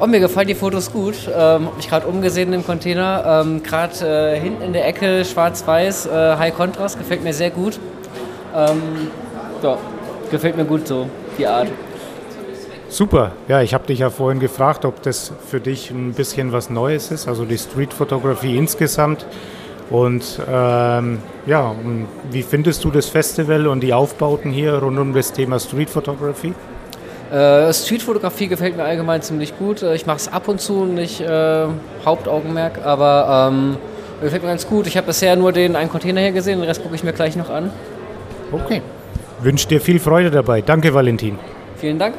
[0.00, 1.14] Oh, mir gefallen die Fotos gut.
[1.28, 3.42] Ähm, habe mich gerade umgesehen im Container.
[3.44, 7.78] Ähm, gerade äh, hinten in der Ecke schwarz-weiß, äh, High Contrast, gefällt mir sehr gut.
[8.54, 8.80] Ähm,
[9.62, 9.76] ja,
[10.30, 11.68] gefällt mir gut so, die Art.
[12.88, 13.32] Super.
[13.48, 17.10] Ja, ich habe dich ja vorhin gefragt, ob das für dich ein bisschen was Neues
[17.10, 19.26] ist, also die Streetfotografie insgesamt.
[19.90, 21.74] Und ähm, ja,
[22.30, 26.54] wie findest du das Festival und die Aufbauten hier rund um das Thema Street Photography?
[27.32, 29.82] Äh, Streetfotografie gefällt mir allgemein ziemlich gut.
[29.82, 31.66] Äh, ich mache es ab und zu, nicht äh,
[32.04, 33.78] Hauptaugenmerk, aber ähm,
[34.20, 34.86] gefällt mir ganz gut.
[34.86, 37.34] Ich habe bisher nur den einen Container hier gesehen, den Rest gucke ich mir gleich
[37.36, 37.70] noch an.
[38.52, 38.82] Okay.
[39.40, 40.60] Wünsche dir viel Freude dabei.
[40.60, 41.38] Danke, Valentin.
[41.76, 42.14] Vielen Dank.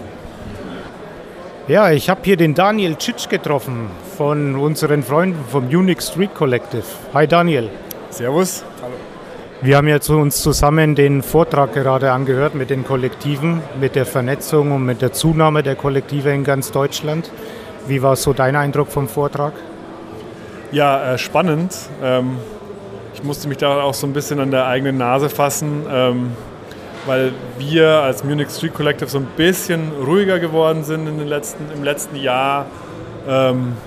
[1.68, 6.84] Ja, ich habe hier den Daniel Tschitsch getroffen von unseren Freunden vom Unique Street Collective.
[7.14, 7.70] Hi Daniel.
[8.10, 8.66] Servus.
[8.82, 8.94] Hallo.
[9.64, 14.74] Wir haben jetzt uns zusammen den Vortrag gerade angehört mit den Kollektiven, mit der Vernetzung
[14.74, 17.32] und mit der Zunahme der Kollektive in ganz Deutschland.
[17.88, 19.54] Wie war so dein Eindruck vom Vortrag?
[20.74, 21.74] Ja, äh, spannend.
[22.04, 22.40] Ähm,
[23.14, 25.86] ich musste mich da auch so ein bisschen an der eigenen Nase fassen.
[25.90, 26.32] Ähm,
[27.06, 31.72] weil wir als Munich Street Collective so ein bisschen ruhiger geworden sind in den letzten,
[31.74, 32.66] im letzten Jahr.
[33.30, 33.78] Ähm,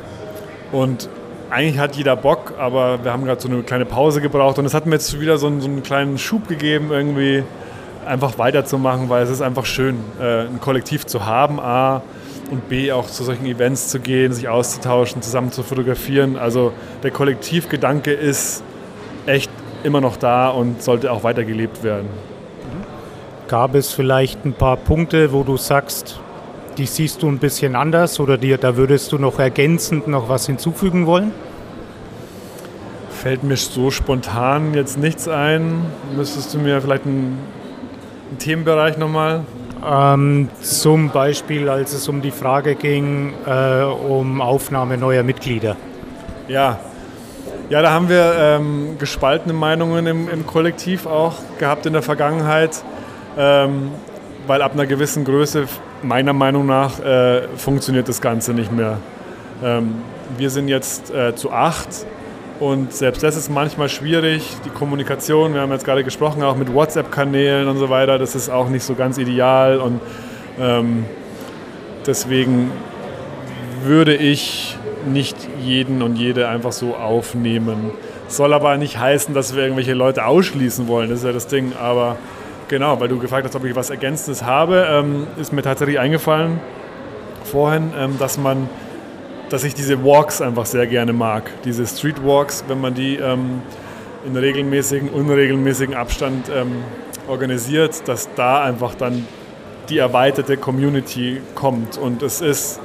[0.73, 1.11] und
[1.51, 4.75] eigentlich hat jeder Bock, aber wir haben gerade so eine kleine Pause gebraucht und es
[4.75, 7.45] hat mir jetzt wieder so einen, so einen, kleinen Schub gegeben, irgendwie
[8.07, 12.03] einfach weiterzumachen, weil es ist einfach schön, äh, ein Kollektiv zu haben, A,
[12.51, 16.37] und B, auch zu solchen Events zu gehen, sich auszutauschen, zusammen zu fotografieren.
[16.37, 16.73] Also
[17.03, 18.63] der Kollektivgedanke ist
[19.27, 19.51] echt
[19.83, 22.09] immer noch da und sollte auch weitergelebt werden.
[23.49, 26.21] Gab es vielleicht ein paar Punkte, wo du sagst,
[26.79, 30.47] die siehst du ein bisschen anders oder dir, da würdest du noch ergänzend noch was
[30.47, 31.33] hinzufügen wollen?
[33.11, 35.87] Fällt mir so spontan jetzt nichts ein.
[36.17, 37.39] Müsstest du mir vielleicht einen,
[38.29, 39.45] einen Themenbereich nochmal?
[39.85, 45.77] Ähm, zum Beispiel, als es um die Frage ging, äh, um Aufnahme neuer Mitglieder.
[46.49, 46.79] Ja,
[47.69, 52.83] ja, da haben wir ähm, gespaltene Meinungen im, im Kollektiv auch gehabt in der Vergangenheit
[53.37, 53.91] ähm,
[54.47, 55.67] weil ab einer gewissen Größe,
[56.03, 58.99] meiner Meinung nach, äh, funktioniert das Ganze nicht mehr.
[59.63, 59.97] Ähm,
[60.37, 61.89] wir sind jetzt äh, zu acht
[62.61, 64.57] und selbst das ist manchmal schwierig.
[64.65, 68.49] Die Kommunikation, wir haben jetzt gerade gesprochen, auch mit WhatsApp-Kanälen und so weiter, das ist
[68.49, 70.01] auch nicht so ganz ideal und
[70.59, 71.05] ähm,
[72.07, 72.71] deswegen
[73.85, 74.77] würde ich
[75.07, 77.91] nicht jeden und jede einfach so aufnehmen.
[78.29, 81.73] Soll aber nicht heißen, dass wir irgendwelche Leute ausschließen wollen, das ist ja das Ding,
[81.81, 82.17] aber
[82.69, 86.59] Genau, weil du gefragt hast, ob ich was Ergänzendes habe, ähm, ist mir tatsächlich eingefallen
[87.45, 88.69] vorhin, ähm, dass man,
[89.51, 91.51] dass ich diese Walks einfach sehr gerne mag.
[91.65, 93.63] Diese Street Walks, wenn man die ähm,
[94.27, 96.73] in regelmäßigen, unregelmäßigen Abstand ähm,
[97.29, 99.27] organisiert, dass da einfach dann
[99.89, 101.97] die erweiterte Community kommt.
[101.97, 102.81] Und es ist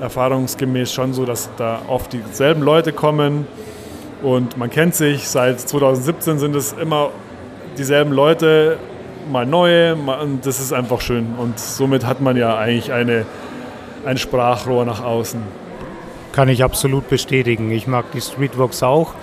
[0.00, 3.46] erfahrungsgemäß schon so, dass da oft dieselben Leute kommen
[4.22, 5.28] und man kennt sich.
[5.28, 7.10] Seit 2017 sind es immer
[7.78, 8.78] dieselben Leute
[9.30, 11.34] mal neue und das ist einfach schön.
[11.38, 13.26] Und somit hat man ja eigentlich eine,
[14.04, 15.40] ein Sprachrohr nach außen.
[16.32, 17.70] Kann ich absolut bestätigen.
[17.70, 19.14] Ich mag die Streetwalks auch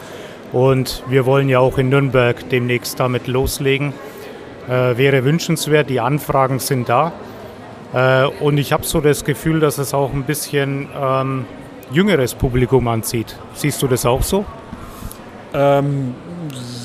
[0.51, 3.93] und wir wollen ja auch in Nürnberg demnächst damit loslegen.
[4.68, 7.12] Äh, wäre wünschenswert, die Anfragen sind da.
[7.93, 11.45] Äh, und ich habe so das Gefühl, dass es auch ein bisschen ähm,
[11.91, 13.36] jüngeres Publikum anzieht.
[13.54, 14.45] Siehst du das auch so?
[15.54, 16.16] Ähm,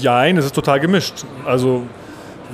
[0.02, 1.24] Nein, es ist total gemischt.
[1.44, 1.82] Also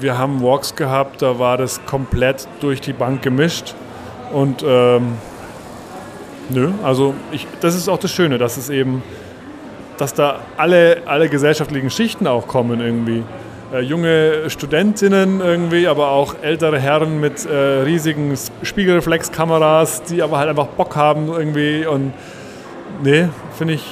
[0.00, 3.74] wir haben Walks gehabt, da war das komplett durch die Bank gemischt.
[4.32, 5.14] Und ähm,
[6.50, 9.02] nö, also ich, das ist auch das Schöne, dass es eben,
[9.98, 13.22] dass da alle, alle gesellschaftlichen Schichten auch kommen irgendwie.
[13.72, 20.48] Äh, junge Studentinnen irgendwie, aber auch ältere Herren mit äh, riesigen Spiegelreflexkameras, die aber halt
[20.48, 21.86] einfach Bock haben irgendwie.
[21.86, 22.12] Und
[23.02, 23.84] nee, finde ich,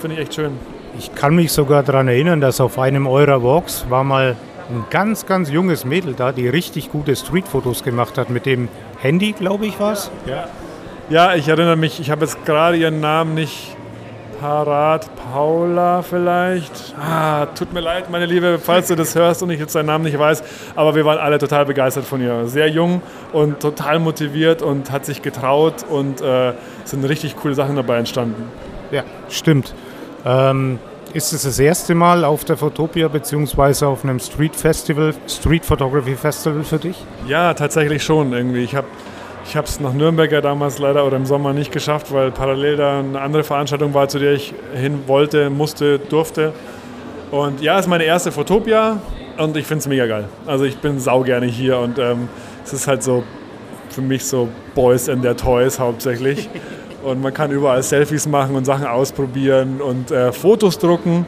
[0.00, 0.52] find ich echt schön.
[0.98, 4.36] Ich kann mich sogar daran erinnern, dass auf einem eurer Walks war mal
[4.68, 8.68] ein ganz, ganz junges Mädel da, die richtig gute Streetfotos gemacht hat mit dem
[9.00, 10.10] Handy, glaube ich, war es.
[10.26, 10.48] Ja.
[11.08, 13.76] ja, ich erinnere mich, ich habe jetzt gerade ihren Namen nicht
[14.40, 15.08] parat.
[15.32, 16.94] Paula vielleicht.
[17.00, 20.04] Ah, tut mir leid, meine Liebe, falls du das hörst und ich jetzt deinen Namen
[20.04, 20.42] nicht weiß.
[20.74, 22.46] Aber wir waren alle total begeistert von ihr.
[22.46, 23.02] Sehr jung
[23.32, 26.52] und total motiviert und hat sich getraut und äh,
[26.84, 28.50] sind richtig coole Sachen dabei entstanden.
[28.90, 29.74] Ja, stimmt.
[30.24, 30.78] Ähm,
[31.16, 33.86] ist es das erste Mal auf der Photopia bzw.
[33.86, 37.02] auf einem Street Festival, Street Photography Festival für dich?
[37.26, 38.62] Ja, tatsächlich schon irgendwie.
[38.62, 38.86] Ich habe
[39.48, 42.98] ich es nach Nürnberg ja damals leider oder im Sommer nicht geschafft, weil parallel da
[42.98, 46.52] eine andere Veranstaltung war, zu der ich hin wollte, musste, durfte.
[47.30, 49.00] Und ja, es ist meine erste Photopia
[49.38, 50.24] und ich finde es mega geil.
[50.44, 52.28] Also ich bin sau gerne hier und ähm,
[52.62, 53.24] es ist halt so
[53.88, 56.50] für mich so Boys and their Toys hauptsächlich.
[57.06, 61.24] Und man kann überall Selfies machen und Sachen ausprobieren und äh, Fotos drucken.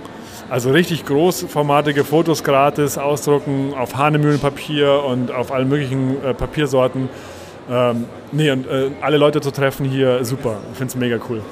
[0.50, 7.08] Also richtig großformatige Fotos gratis ausdrucken auf Hahnemühlenpapier und auf allen möglichen äh, Papiersorten.
[7.70, 10.56] Ähm, nee, und äh, alle Leute zu treffen hier, super.
[10.72, 11.42] Ich finde es mega cool.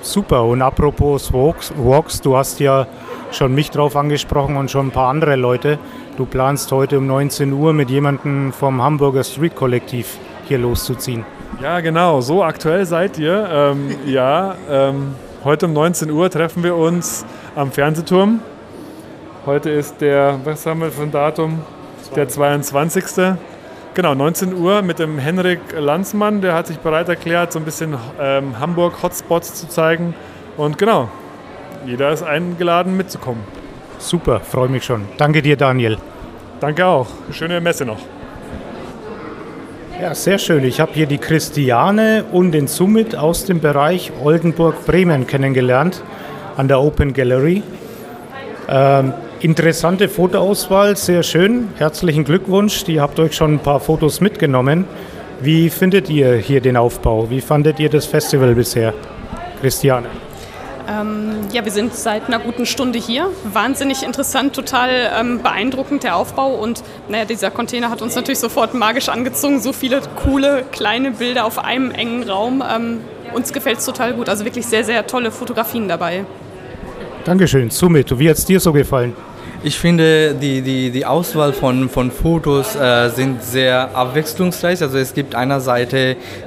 [0.00, 0.44] Super.
[0.44, 2.86] Und apropos Walks, Walks, du hast ja
[3.32, 5.78] schon mich drauf angesprochen und schon ein paar andere Leute.
[6.16, 10.16] Du planst heute um 19 Uhr mit jemandem vom Hamburger Street Kollektiv
[10.48, 11.26] hier loszuziehen.
[11.60, 13.48] Ja, genau, so aktuell seid ihr.
[13.50, 17.24] Ähm, ja, ähm, heute um 19 Uhr treffen wir uns
[17.54, 18.40] am Fernsehturm.
[19.46, 21.60] Heute ist der, was haben wir für ein Datum?
[22.16, 23.04] Der 22.
[23.94, 27.96] Genau, 19 Uhr mit dem Henrik Lanzmann, der hat sich bereit erklärt, so ein bisschen
[28.20, 30.14] ähm, Hamburg-Hotspots zu zeigen.
[30.56, 31.08] Und genau,
[31.86, 33.42] jeder ist eingeladen mitzukommen.
[33.98, 35.04] Super, freue mich schon.
[35.16, 35.98] Danke dir, Daniel.
[36.60, 37.08] Danke auch.
[37.30, 37.98] Schöne Messe noch.
[40.02, 40.64] Ja, sehr schön.
[40.64, 46.02] Ich habe hier die Christiane und den Summit aus dem Bereich Oldenburg-Bremen kennengelernt
[46.56, 47.62] an der Open Gallery.
[48.68, 51.68] Ähm, interessante Fotoauswahl, sehr schön.
[51.76, 52.82] Herzlichen Glückwunsch.
[52.82, 54.86] Die habt euch schon ein paar Fotos mitgenommen.
[55.40, 57.30] Wie findet ihr hier den Aufbau?
[57.30, 58.94] Wie fandet ihr das Festival bisher?
[59.60, 60.08] Christiane.
[60.88, 63.28] Ähm, ja, wir sind seit einer guten Stunde hier.
[63.44, 68.74] Wahnsinnig interessant, total ähm, beeindruckend der Aufbau und naja, dieser Container hat uns natürlich sofort
[68.74, 69.60] magisch angezogen.
[69.60, 72.62] So viele coole kleine Bilder auf einem engen Raum.
[72.68, 73.00] Ähm,
[73.32, 74.28] uns gefällt es total gut.
[74.28, 76.24] Also wirklich sehr, sehr tolle Fotografien dabei.
[77.24, 77.70] Dankeschön.
[77.70, 79.14] Sumit, wie hat es dir so gefallen?
[79.64, 84.82] Ich finde, die, die, die Auswahl von, von Fotos äh, sind sehr abwechslungsreich.
[84.82, 85.94] Also es gibt einerseits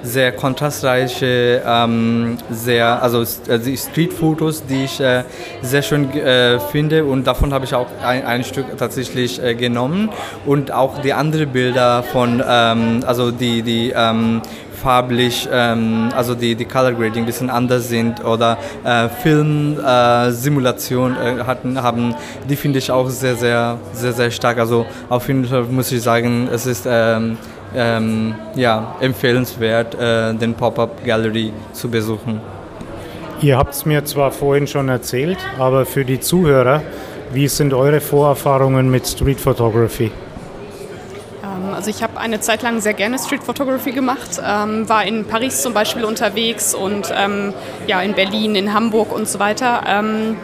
[0.04, 5.24] sehr kontrastreiche, ähm, sehr, also, also Street-Fotos, die ich äh,
[5.62, 10.10] sehr schön äh, finde und davon habe ich auch ein, ein Stück tatsächlich äh, genommen.
[10.46, 14.42] Und auch die anderen Bilder von, ähm, also die, die ähm,
[14.86, 21.44] farblich, ähm, also die, die Color Grading ein bisschen anders sind oder äh, Filmsimulation äh,
[21.44, 22.14] hatten, haben,
[22.48, 24.60] die finde ich auch sehr, sehr, sehr, sehr stark.
[24.60, 27.40] Also auf jeden Fall muss ich sagen, es ist ähm,
[27.76, 32.40] ähm, ja, empfehlenswert, äh, den Pop-Up Gallery zu besuchen.
[33.42, 36.84] Ihr habt es mir zwar vorhin schon erzählt, aber für die Zuhörer,
[37.34, 40.12] wie sind eure Vorerfahrungen mit Street Photography?
[41.86, 45.62] Also ich habe eine Zeit lang sehr gerne Street Photography gemacht, ähm, war in Paris
[45.62, 47.54] zum Beispiel unterwegs und ähm,
[47.86, 49.84] ja in Berlin, in Hamburg und so weiter.
[49.86, 50.36] Ähm,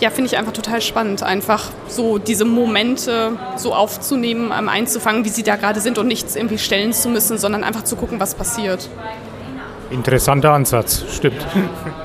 [0.00, 5.30] ja, finde ich einfach total spannend, einfach so diese Momente so aufzunehmen, ähm, einzufangen, wie
[5.30, 8.34] sie da gerade sind und nichts irgendwie stellen zu müssen, sondern einfach zu gucken, was
[8.34, 8.90] passiert.
[9.90, 11.46] Interessanter Ansatz, stimmt.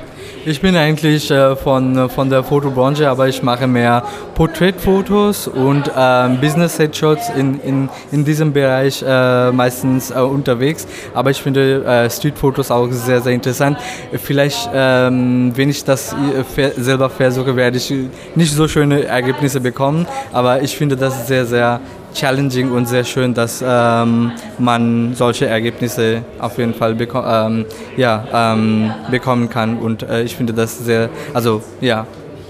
[0.50, 4.02] Ich bin eigentlich äh, von, von der Fotobranche, aber ich mache mehr
[4.34, 10.88] Porträtfotos und äh, Business-Headshots in, in, in diesem Bereich äh, meistens äh, unterwegs.
[11.14, 13.78] Aber ich finde äh, Streetfotos auch sehr, sehr interessant.
[14.14, 17.94] Vielleicht, ähm, wenn ich das äh, selber versuche, werde ich
[18.34, 20.08] nicht so schöne Ergebnisse bekommen.
[20.32, 21.82] Aber ich finde das sehr, sehr
[22.18, 27.66] challenging und sehr schön, dass ähm, man solche Ergebnisse auf jeden Fall beko ähm,
[27.96, 29.78] ja, ähm, bekommen kann.
[29.78, 32.06] Und äh, ich finde das sehr, also ja,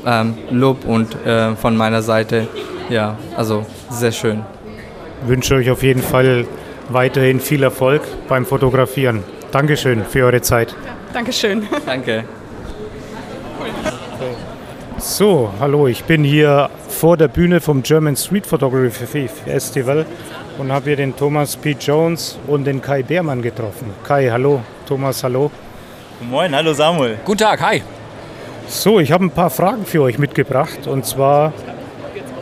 [0.06, 2.48] ähm, Lob und äh, von meiner Seite,
[2.90, 4.44] ja, also sehr schön.
[5.24, 6.46] Ich wünsche euch auf jeden Fall
[6.90, 9.24] weiterhin viel Erfolg beim Fotografieren.
[9.52, 10.76] Dankeschön für eure Zeit.
[11.14, 11.68] Dankeschön.
[11.86, 12.24] Danke.
[15.00, 20.08] So, hallo, ich bin hier vor der Bühne vom German Street Photography Festival
[20.58, 21.78] und habe hier den Thomas P.
[21.80, 23.92] Jones und den Kai Beermann getroffen.
[24.04, 24.64] Kai, hallo.
[24.88, 25.52] Thomas, hallo.
[26.20, 27.20] Moin, hallo Samuel.
[27.24, 27.84] Guten Tag, hi.
[28.68, 31.54] So, ich habe ein paar Fragen für euch mitgebracht und zwar,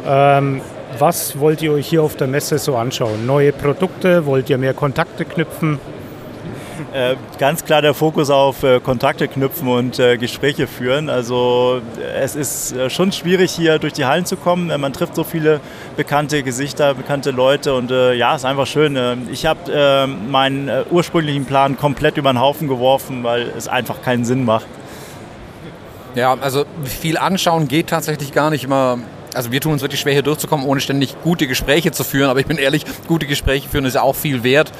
[0.08, 0.62] ähm,
[0.98, 3.26] was wollt ihr euch hier auf der Messe so anschauen?
[3.26, 4.26] Neue Produkte?
[4.26, 5.78] Wollt ihr mehr Kontakte knüpfen?
[6.94, 11.10] Äh, ganz klar der Fokus auf äh, Kontakte knüpfen und äh, Gespräche führen.
[11.10, 11.82] Also
[12.16, 14.70] es ist äh, schon schwierig hier durch die Hallen zu kommen.
[14.70, 15.60] Äh, man trifft so viele
[15.98, 18.98] bekannte Gesichter, bekannte Leute und äh, ja, ist einfach schön.
[19.32, 24.46] ich habe meinen ursprünglichen Plan komplett über den Haufen geworfen, weil es einfach keinen Sinn
[24.46, 24.66] macht.
[26.16, 29.00] Ja, also viel anschauen geht tatsächlich gar nicht immer.
[29.34, 32.30] Also wir tun uns wirklich schwer hier durchzukommen, ohne ständig gute Gespräche zu führen.
[32.30, 34.72] Aber ich bin ehrlich, gute Gespräche führen ist ja auch viel wert.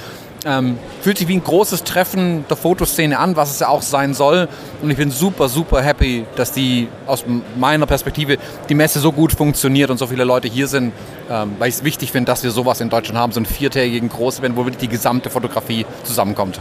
[0.48, 4.14] Ähm, fühlt sich wie ein großes Treffen der Fotoszene an, was es ja auch sein
[4.14, 4.48] soll.
[4.84, 7.26] Und ich bin super, super happy, dass die aus
[7.58, 8.38] meiner Perspektive
[8.70, 10.94] die Messe so gut funktioniert und so viele Leute hier sind,
[11.32, 14.08] ähm, weil ich es wichtig finde, dass wir sowas in Deutschland haben, so einen viertägigen
[14.08, 16.60] Großevent, wo wirklich die gesamte Fotografie zusammenkommt.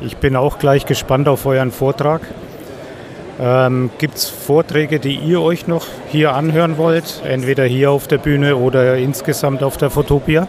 [0.00, 2.22] Ich bin auch gleich gespannt auf euren Vortrag.
[3.38, 7.20] Ähm, Gibt es Vorträge, die ihr euch noch hier anhören wollt?
[7.26, 10.46] Entweder hier auf der Bühne oder insgesamt auf der Fotopia?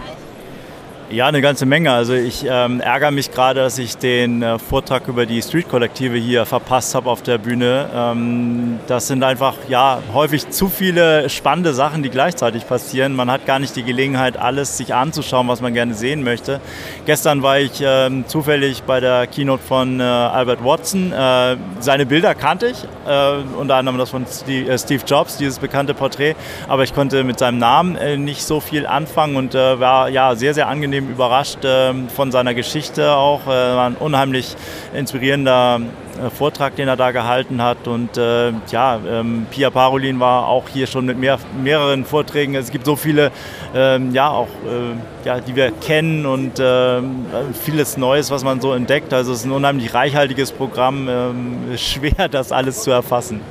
[1.09, 1.93] Ja, eine ganze Menge.
[1.93, 6.45] Also ich ähm, ärgere mich gerade, dass ich den äh, Vortrag über die Street-Kollektive hier
[6.45, 7.89] verpasst habe auf der Bühne.
[7.95, 13.15] Ähm, das sind einfach ja häufig zu viele spannende Sachen, die gleichzeitig passieren.
[13.15, 16.59] Man hat gar nicht die Gelegenheit, alles sich anzuschauen, was man gerne sehen möchte.
[17.05, 21.13] Gestern war ich ähm, zufällig bei der Keynote von äh, Albert Watson.
[21.13, 25.59] Äh, seine Bilder kannte ich, äh, unter anderem das von Steve, äh, Steve, Jobs, dieses
[25.59, 26.35] bekannte Porträt.
[26.67, 30.53] Aber ich konnte mit seinem Namen äh, nicht so viel anfangen und war ja sehr,
[30.53, 33.43] sehr angenehm angenehm überrascht äh, von seiner Geschichte auch.
[33.45, 34.55] Äh, war ein unheimlich
[34.93, 35.79] inspirierender
[36.25, 37.87] äh, Vortrag, den er da gehalten hat.
[37.87, 42.55] Und äh, ja, ähm, Pia Parolin war auch hier schon mit mehr, mehreren Vorträgen.
[42.55, 43.31] Es gibt so viele,
[43.75, 47.25] ähm, ja, auch, äh, ja, die wir kennen und ähm,
[47.63, 49.13] vieles Neues, was man so entdeckt.
[49.13, 51.07] Also es ist ein unheimlich reichhaltiges Programm.
[51.09, 53.41] Ähm, schwer, das alles zu erfassen.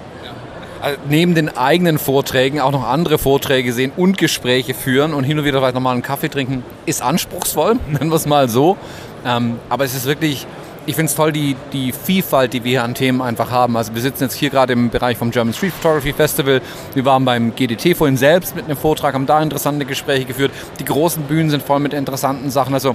[0.80, 5.38] Also neben den eigenen Vorträgen auch noch andere Vorträge sehen und Gespräche führen und hin
[5.38, 8.76] und wieder vielleicht nochmal einen Kaffee trinken, ist anspruchsvoll, nennen wir es mal so.
[9.24, 10.46] Ähm, aber es ist wirklich,
[10.86, 13.76] ich finde es toll, die, die Vielfalt, die wir hier an Themen einfach haben.
[13.76, 16.60] Also wir sitzen jetzt hier gerade im Bereich vom German Street Photography Festival.
[16.94, 20.52] Wir waren beim GDT vorhin selbst mit einem Vortrag, haben da interessante Gespräche geführt.
[20.78, 22.74] Die großen Bühnen sind voll mit interessanten Sachen.
[22.74, 22.94] Also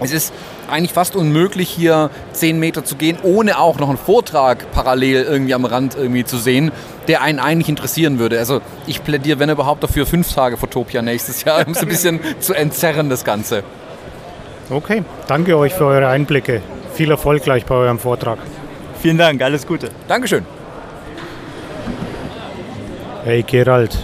[0.00, 0.32] es ist
[0.70, 5.54] eigentlich fast unmöglich, hier zehn Meter zu gehen, ohne auch noch einen Vortrag parallel irgendwie
[5.54, 6.72] am Rand irgendwie zu sehen,
[7.08, 8.38] der einen eigentlich interessieren würde.
[8.38, 12.20] Also ich plädiere, wenn überhaupt, dafür fünf Tage Fotopia nächstes Jahr, um es ein bisschen
[12.40, 13.62] zu entzerren, das Ganze.
[14.70, 16.62] Okay, danke euch für eure Einblicke.
[16.94, 18.38] Viel Erfolg gleich bei eurem Vortrag.
[19.02, 19.90] Vielen Dank, alles Gute.
[20.08, 20.46] Dankeschön.
[23.24, 23.98] Hey Gerald,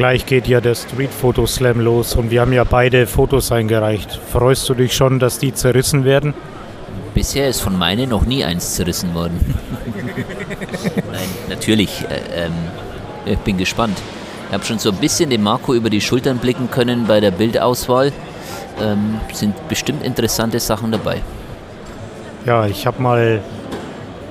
[0.00, 4.18] Gleich geht ja der Street Photo Slam los und wir haben ja beide Fotos eingereicht.
[4.32, 6.32] Freust du dich schon, dass die zerrissen werden?
[7.12, 9.38] Bisher ist von meinen noch nie eins zerrissen worden.
[11.12, 12.02] Nein, natürlich.
[12.08, 12.52] Äh, ähm,
[13.26, 13.98] ich bin gespannt.
[14.48, 17.32] Ich habe schon so ein bisschen dem Marco über die Schultern blicken können bei der
[17.32, 18.10] Bildauswahl.
[18.80, 21.20] Ähm, sind bestimmt interessante Sachen dabei.
[22.46, 23.42] Ja, ich habe mal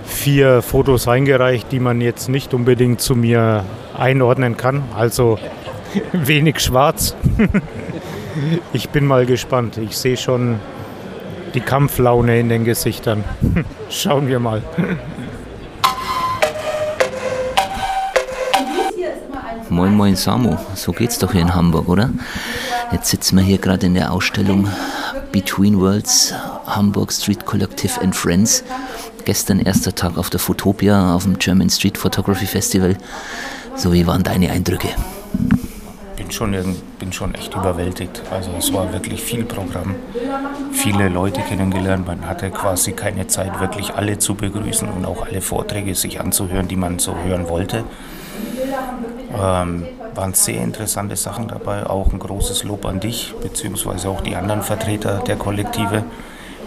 [0.03, 3.65] vier Fotos eingereicht, die man jetzt nicht unbedingt zu mir
[3.99, 4.83] einordnen kann.
[4.95, 5.37] Also
[6.13, 7.15] wenig schwarz.
[8.73, 9.77] ich bin mal gespannt.
[9.77, 10.59] Ich sehe schon
[11.53, 13.23] die Kampflaune in den Gesichtern.
[13.89, 14.63] Schauen wir mal.
[19.69, 22.09] Moin Moin Samu, so geht's doch hier in Hamburg, oder?
[22.91, 24.67] Jetzt sitzen wir hier gerade in der Ausstellung
[25.31, 26.33] Between Worlds
[26.65, 28.63] Hamburg Street Collective and Friends.
[29.25, 32.97] Gestern erster Tag auf der Fotopia auf dem German Street Photography Festival.
[33.75, 34.89] So, wie waren deine Eindrücke?
[36.15, 36.55] Bin schon,
[36.99, 38.21] bin schon echt überwältigt.
[38.31, 39.95] Also es war wirklich viel Programm,
[40.71, 42.05] viele Leute kennengelernt.
[42.05, 46.67] Man hatte quasi keine Zeit, wirklich alle zu begrüßen und auch alle Vorträge sich anzuhören,
[46.67, 47.83] die man so hören wollte.
[49.33, 51.85] Ähm, waren sehr interessante Sachen dabei.
[51.85, 56.03] Auch ein großes Lob an dich, beziehungsweise auch die anderen Vertreter der Kollektive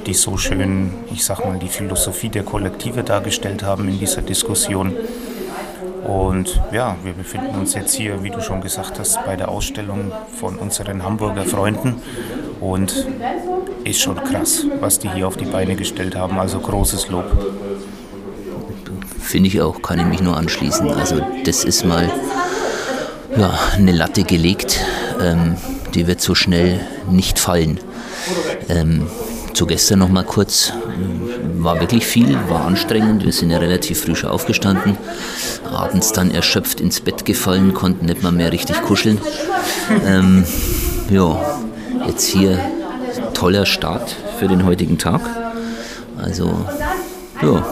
[0.06, 4.96] die so schön, ich sag mal, die Philosophie der Kollektive dargestellt haben in dieser Diskussion.
[6.04, 10.12] Und ja, wir befinden uns jetzt hier, wie du schon gesagt hast, bei der Ausstellung
[10.38, 12.02] von unseren Hamburger Freunden.
[12.60, 13.06] Und
[13.84, 16.38] ist schon krass, was die hier auf die Beine gestellt haben.
[16.38, 17.24] Also großes Lob.
[19.20, 20.90] Finde ich auch, kann ich mich nur anschließen.
[20.90, 22.10] Also das ist mal
[23.36, 24.80] ja, eine Latte gelegt.
[25.20, 25.56] Ähm,
[25.94, 26.80] die wird so schnell
[27.10, 27.80] nicht fallen.
[28.68, 29.06] Ähm,
[29.54, 30.72] zu gestern noch mal kurz.
[31.62, 33.24] War wirklich viel, war anstrengend.
[33.24, 34.96] Wir sind ja relativ früh schon aufgestanden.
[35.70, 39.18] Abends dann erschöpft ins Bett gefallen, konnten nicht mal mehr richtig kuscheln.
[40.06, 40.44] Ähm,
[41.10, 41.40] ja,
[42.06, 42.58] jetzt hier
[43.34, 45.20] toller Start für den heutigen Tag.
[46.20, 46.46] Also,
[47.42, 47.64] ja,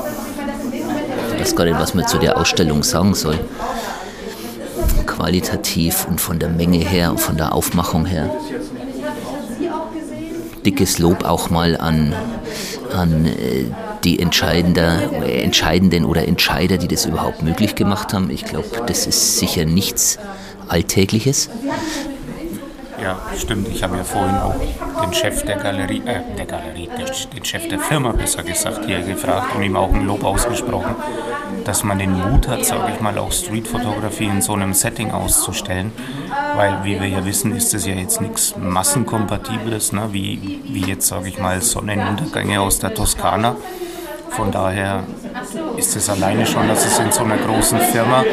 [1.34, 3.38] ich weiß gar nicht, was man zu der Ausstellung sagen soll.
[5.06, 8.30] Qualitativ und von der Menge her von der Aufmachung her
[10.64, 12.14] dickes Lob auch mal an,
[12.92, 13.64] an äh,
[14.04, 18.30] die Entscheidender, Entscheidenden oder Entscheider, die das überhaupt möglich gemacht haben.
[18.30, 20.18] Ich glaube, das ist sicher nichts
[20.68, 21.50] Alltägliches.
[23.02, 23.68] Ja, stimmt.
[23.68, 24.54] Ich habe ja vorhin auch
[25.02, 26.88] den Chef der Galerie, äh, der Galerie,
[27.34, 30.94] den Chef der Firma besser gesagt, hier gefragt und ihm auch ein Lob ausgesprochen,
[31.64, 35.92] dass man den Mut hat, sage ich mal, auch Streetfotografie in so einem Setting auszustellen.
[36.56, 40.08] Weil, wie wir ja wissen, ist das ja jetzt nichts Massenkompatibles, ne?
[40.12, 43.56] wie, wie jetzt, sage ich mal, Sonnenuntergänge aus der Toskana.
[44.30, 45.04] Von daher
[45.76, 48.24] ist es alleine schon, dass es in so einer großen Firma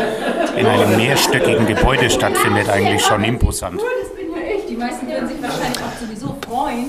[0.55, 3.81] in einem mehrstöckigen Gebäude stattfindet, eigentlich schon imposant.
[4.69, 6.85] Die meisten würden sich wahrscheinlich auch sowieso freuen.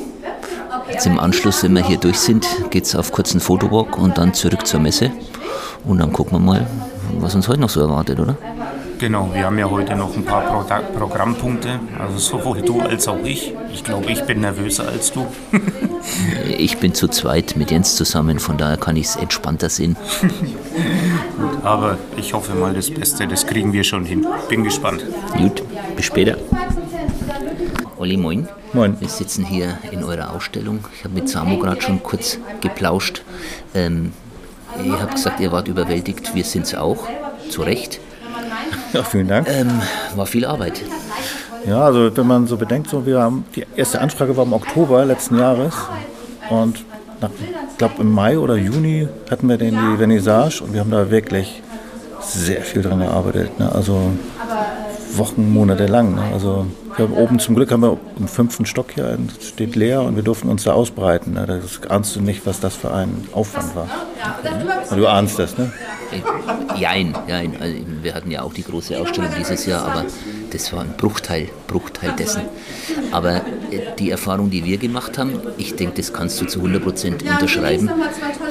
[0.90, 4.34] Jetzt im Anschluss, wenn wir hier durch sind, geht es auf kurzen Fotowalk und dann
[4.34, 5.12] zurück zur Messe.
[5.84, 6.66] Und dann gucken wir mal,
[7.18, 8.36] was uns heute noch so erwartet, oder?
[8.98, 10.64] Genau, wir haben ja heute noch ein paar Pro
[10.98, 11.78] Programmpunkte.
[12.00, 13.54] Also sowohl du als auch ich.
[13.72, 15.26] Ich glaube, ich bin nervöser als du.
[16.58, 19.96] ich bin zu zweit mit Jens zusammen, von daher kann ich es entspannter sehen.
[21.62, 24.26] Aber ich hoffe mal das Beste, das kriegen wir schon hin.
[24.48, 25.04] Bin gespannt.
[25.36, 25.62] Gut,
[25.94, 26.36] bis später.
[27.98, 28.48] Olli, moin.
[28.74, 28.96] Moin.
[29.00, 30.84] Wir sitzen hier in eurer Ausstellung.
[30.96, 33.22] Ich habe mit Samu gerade schon kurz geplauscht.
[33.74, 34.12] Ähm,
[34.84, 36.32] ihr habt gesagt, ihr wart überwältigt.
[36.32, 37.08] Wir sind es auch.
[37.50, 37.98] Zu Recht.
[38.92, 39.48] Ja, vielen Dank.
[39.48, 39.82] Ähm,
[40.14, 40.80] war viel Arbeit.
[41.66, 45.04] Ja, also wenn man so bedenkt, so wir haben die erste Anfrage war im Oktober
[45.04, 45.74] letzten Jahres
[46.50, 46.84] und
[47.70, 51.10] ich glaube im Mai oder Juni hatten wir den die Vernissage und wir haben da
[51.10, 51.62] wirklich
[52.20, 53.58] sehr viel dran gearbeitet.
[53.58, 53.72] Ne?
[53.72, 54.12] Also
[55.14, 56.14] Wochen, Monate lang.
[56.14, 56.22] Ne?
[56.32, 56.66] Also
[56.98, 60.24] wir haben oben zum Glück haben wir im fünften Stock hier, steht leer und wir
[60.24, 61.34] durften uns da ausbreiten.
[61.34, 61.46] Ne?
[61.46, 63.88] Das ahnst du nicht, was das für ein Aufwand war.
[64.94, 65.72] Du ahnst das, ne?
[66.76, 67.54] Jein, jein.
[67.60, 70.04] Also wir hatten ja auch die große Ausstellung dieses Jahr, aber
[70.50, 72.42] das war ein Bruchteil, Bruchteil dessen.
[73.12, 76.82] Aber äh, die Erfahrung, die wir gemacht haben, ich denke, das kannst du zu 100
[76.82, 77.90] Prozent unterschreiben.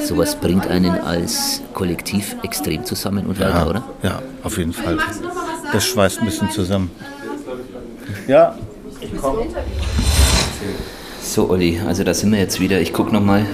[0.04, 3.84] Sowas bringt einen als Kollektiv extrem zusammen und weiter, ja, oder?
[4.04, 4.98] Ja, auf jeden Fall.
[5.74, 6.92] Das schweißt ein bisschen zusammen.
[8.28, 8.56] Ja,
[9.02, 9.44] ich komme.
[11.22, 12.80] So, Olli, also da sind wir jetzt wieder.
[12.80, 13.46] Ich gucke nochmal,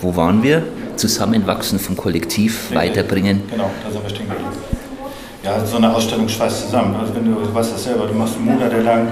[0.00, 0.62] wo waren wir?
[0.96, 3.42] Zusammenwachsen vom Kollektiv, weiterbringen.
[3.50, 4.50] Genau, da sind wir stehen geblieben.
[5.42, 6.96] Ja, so eine Ausstellung schweißt zusammen.
[6.96, 9.08] Also wenn du, du weißt das selber, du machst monatelang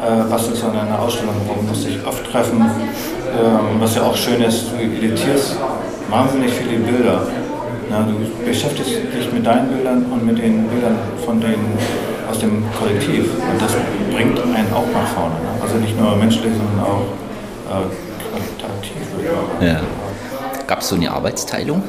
[0.00, 2.60] äh, bastelst an einer Ausstellung, wo du musst dich oft treffen.
[2.60, 5.56] Ähm, was ja auch schön ist, du editierst
[6.08, 7.26] wahnsinnig viele Bilder.
[7.90, 11.76] Na, du beschäftigst dich mit deinen Bildern und mit den Bildern von denen
[12.28, 13.24] aus dem Kollektiv.
[13.50, 13.72] Und das
[14.12, 15.34] bringt einen auch nach vorne.
[15.34, 15.62] Ne?
[15.62, 17.02] Also nicht nur menschlich, sondern auch
[17.68, 17.86] äh,
[18.30, 18.98] qualitativ.
[19.60, 19.80] Ja.
[20.66, 21.82] Gab es so eine Arbeitsteilung?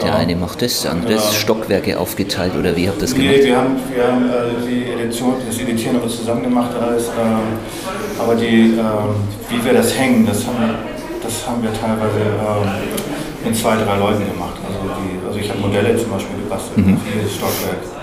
[0.00, 0.16] Der ja.
[0.16, 1.20] eine macht das, der andere ja.
[1.20, 3.30] Stockwerke aufgeteilt oder wie habt ihr das gemacht?
[3.36, 7.08] Nee, wir haben, wir haben äh, die Edition, das Editieren aber zusammen gemacht alles.
[7.08, 10.74] Äh, aber die, äh, wie wir das hängen, das haben wir,
[11.22, 14.56] das haben wir teilweise ähm, mit zwei, drei Leuten gemacht.
[14.66, 16.98] Also, die, also ich habe Modelle zum Beispiel gebastelt, mhm.
[17.14, 18.01] jedes Stockwerk.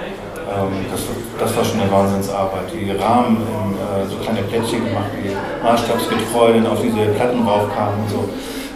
[0.49, 1.01] Ähm, das,
[1.39, 2.73] das, war schon eine Wahnsinnsarbeit.
[2.73, 8.03] Die Rahmen in äh, so kleine Plättchen gemacht, die maßstabsgetreu dann auf diese Platten raufkamen
[8.03, 8.29] und so.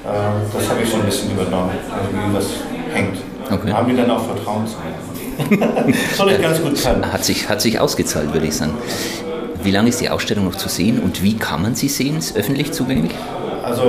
[0.06, 2.46] Äh, das habe ich schon ein bisschen übernommen, also wie das
[2.94, 3.18] hängt.
[3.50, 3.74] Okay.
[3.74, 5.94] Haben wir dann auch Vertrauen zu mir.
[6.16, 7.12] Soll ich ganz gut können.
[7.12, 8.74] Hat sich, hat sich ausgezahlt, würde ich sagen.
[9.64, 12.18] Wie lange ist die Ausstellung noch zu sehen und wie kann man sie sehen?
[12.18, 13.14] Ist öffentlich zugänglich?
[13.64, 13.84] Also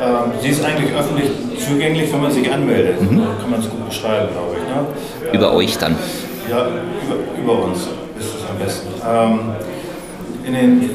[0.00, 1.30] ähm, sie ist eigentlich öffentlich
[1.66, 3.00] zugänglich, wenn man sich anmeldet.
[3.00, 3.22] Mhm.
[3.40, 5.32] Kann man es gut beschreiben, glaube ich.
[5.32, 5.32] Ne?
[5.32, 5.96] Über euch dann?
[6.48, 7.78] Ja, über, über uns
[8.18, 8.88] ist es am besten.
[9.06, 9.40] Ähm,
[10.46, 10.88] in den, äh,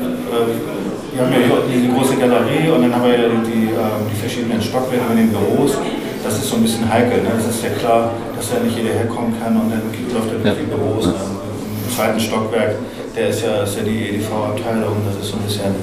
[1.13, 4.19] wir haben ja hier diese große Galerie und dann haben wir ja die, äh, die
[4.19, 5.77] verschiedenen Stockwerke in den Büros
[6.23, 7.21] das ist so ein bisschen heikel.
[7.21, 7.29] Ne?
[7.37, 9.83] Es ist ja klar, dass da nicht jeder herkommen kann und dann
[10.13, 11.05] läuft er durch die Büros.
[11.05, 11.11] Ja.
[11.11, 12.75] Im zweiten Stockwerk,
[13.15, 15.75] der ist ja, ist ja die EDV-Abteilung, das ist so ein bisschen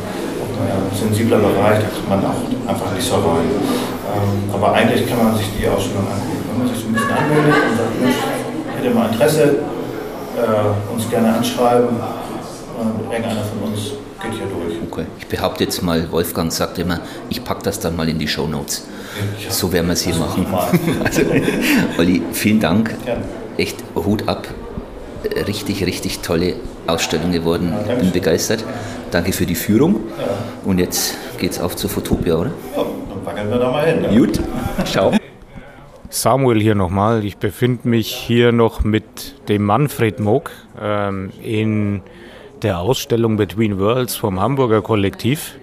[0.59, 3.49] naja, ein sensibler Bereich, da kommt man auch einfach nicht so rein.
[4.11, 6.43] Ähm, aber eigentlich kann man sich die Ausstellung angucken.
[6.51, 8.40] Wenn man sich so ein bisschen anmeldet und sagt,
[8.81, 9.43] hätte mal Interesse,
[10.37, 13.93] äh, uns gerne anschreiben, äh, irgendeiner von uns
[14.23, 14.77] geht hier durch.
[14.91, 15.07] Okay.
[15.19, 18.47] Ich behaupte jetzt mal, Wolfgang sagt immer, ich packe das dann mal in die Show
[18.47, 18.87] Notes.
[19.49, 20.47] So werden wir es hier machen.
[21.05, 21.23] Also,
[21.99, 22.95] Olli, vielen Dank.
[23.57, 24.47] Echt Hut ab.
[25.47, 26.55] Richtig, richtig tolle
[26.87, 27.75] Ausstellung geworden.
[27.89, 28.65] Ja, Bin begeistert.
[29.11, 29.97] Danke für die Führung.
[30.19, 30.27] Ja.
[30.65, 32.51] Und jetzt geht's auf zur Fotopia, oder?
[32.77, 34.05] Ja, dann packen wir da mal hin.
[34.05, 34.11] Ja.
[34.19, 34.41] Gut,
[34.85, 35.13] ciao.
[36.13, 37.25] Samuel hier nochmal.
[37.25, 40.51] Ich befinde mich hier noch mit dem Manfred Moog
[40.81, 42.03] ähm, in
[42.63, 45.57] der Ausstellung Between Worlds vom Hamburger Kollektiv.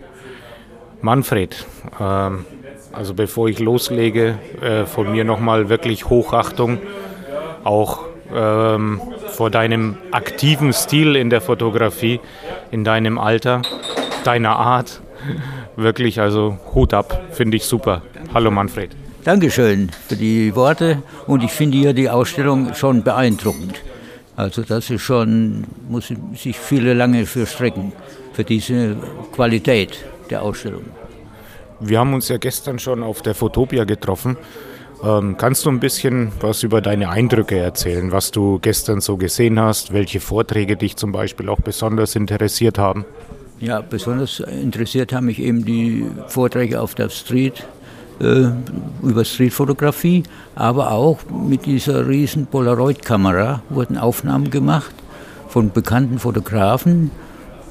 [1.02, 1.66] Manfred,
[2.00, 2.46] ähm,
[2.94, 6.80] also bevor ich loslege, äh, von mir nochmal wirklich Hochachtung,
[7.66, 12.22] auch ähm, vor deinem aktiven Stil in der Fotografie,
[12.72, 13.64] in deinem Alter,
[14.24, 15.02] deiner Art.
[15.76, 18.02] Wirklich, also Hut ab, finde ich super.
[18.34, 18.96] Hallo Manfred.
[19.28, 23.82] Dankeschön für die Worte und ich finde hier die Ausstellung schon beeindruckend.
[24.38, 27.92] Also das ist schon, muss sich viele lange für strecken
[28.32, 28.96] für diese
[29.34, 30.84] Qualität der Ausstellung.
[31.82, 34.38] Wir haben uns ja gestern schon auf der Fotopia getroffen.
[35.04, 39.60] Ähm, kannst du ein bisschen was über deine Eindrücke erzählen, was du gestern so gesehen
[39.60, 43.04] hast, welche Vorträge dich zum Beispiel auch besonders interessiert haben?
[43.60, 47.68] Ja, besonders interessiert haben mich eben die Vorträge auf der Street
[48.20, 50.24] über Streetfotografie,
[50.56, 54.94] aber auch mit dieser riesen Polaroid-Kamera wurden Aufnahmen gemacht
[55.50, 57.12] von bekannten Fotografen,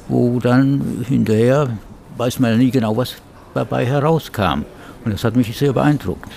[0.09, 1.68] wo dann hinterher
[2.16, 3.16] weiß man ja nie genau, was
[3.55, 4.64] dabei herauskam.
[5.05, 6.31] Und das hat mich sehr beeindruckt.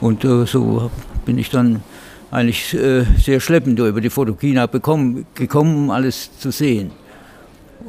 [0.00, 0.90] Und äh, so
[1.24, 1.82] bin ich dann
[2.30, 6.90] eigentlich äh, sehr schleppend über die Fotokina bekommen, gekommen, um alles zu sehen.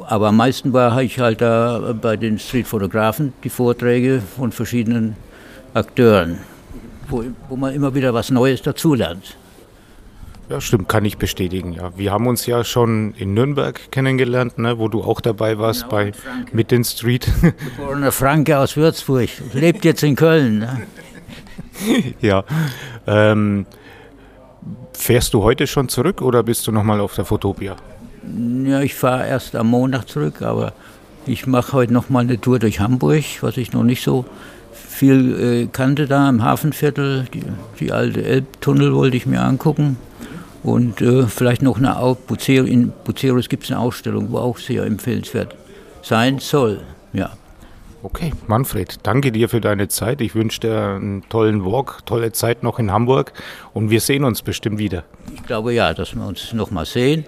[0.08, 5.16] Aber am meisten war ich halt da bei den Streetfotografen, die Vorträge von verschiedenen
[5.74, 6.40] Akteuren,
[7.08, 9.38] wo, wo man immer wieder was Neues dazulernt.
[10.50, 11.72] Ja, stimmt, kann ich bestätigen.
[11.72, 15.84] Ja, wir haben uns ja schon in Nürnberg kennengelernt, ne, wo du auch dabei warst
[15.84, 16.12] genau, bei
[16.52, 17.26] mit den Street.
[17.42, 20.60] Geborener Franke aus Würzburg, lebt jetzt in Köln.
[20.60, 20.82] Ne?
[22.22, 22.44] ja.
[23.08, 23.66] Ähm,
[24.92, 27.78] fährst du heute schon zurück oder bist du nochmal auf der Fotopia?
[28.66, 30.74] Ja, ich fahre erst am Montag zurück, aber
[31.26, 34.26] ich mache heute nochmal eine Tour durch Hamburg, was ich noch nicht so
[34.74, 37.26] viel äh, kannte da im Hafenviertel.
[37.34, 37.44] Die,
[37.80, 39.98] die alte Elbtunnel wollte ich mir angucken.
[40.64, 44.60] Und äh, vielleicht noch eine Au Bucero, in Buceros gibt es eine Ausstellung, wo auch
[44.60, 45.56] sehr empfehlenswert
[46.04, 46.82] sein soll.
[47.14, 47.32] Ja.
[48.04, 50.22] Okay, Manfred, danke dir für deine Zeit.
[50.22, 53.32] Ich wünsche dir einen tollen Walk, tolle Zeit noch in Hamburg
[53.74, 55.04] und wir sehen uns bestimmt wieder.
[55.36, 57.26] Ich glaube ja, dass wir uns noch mal sehen.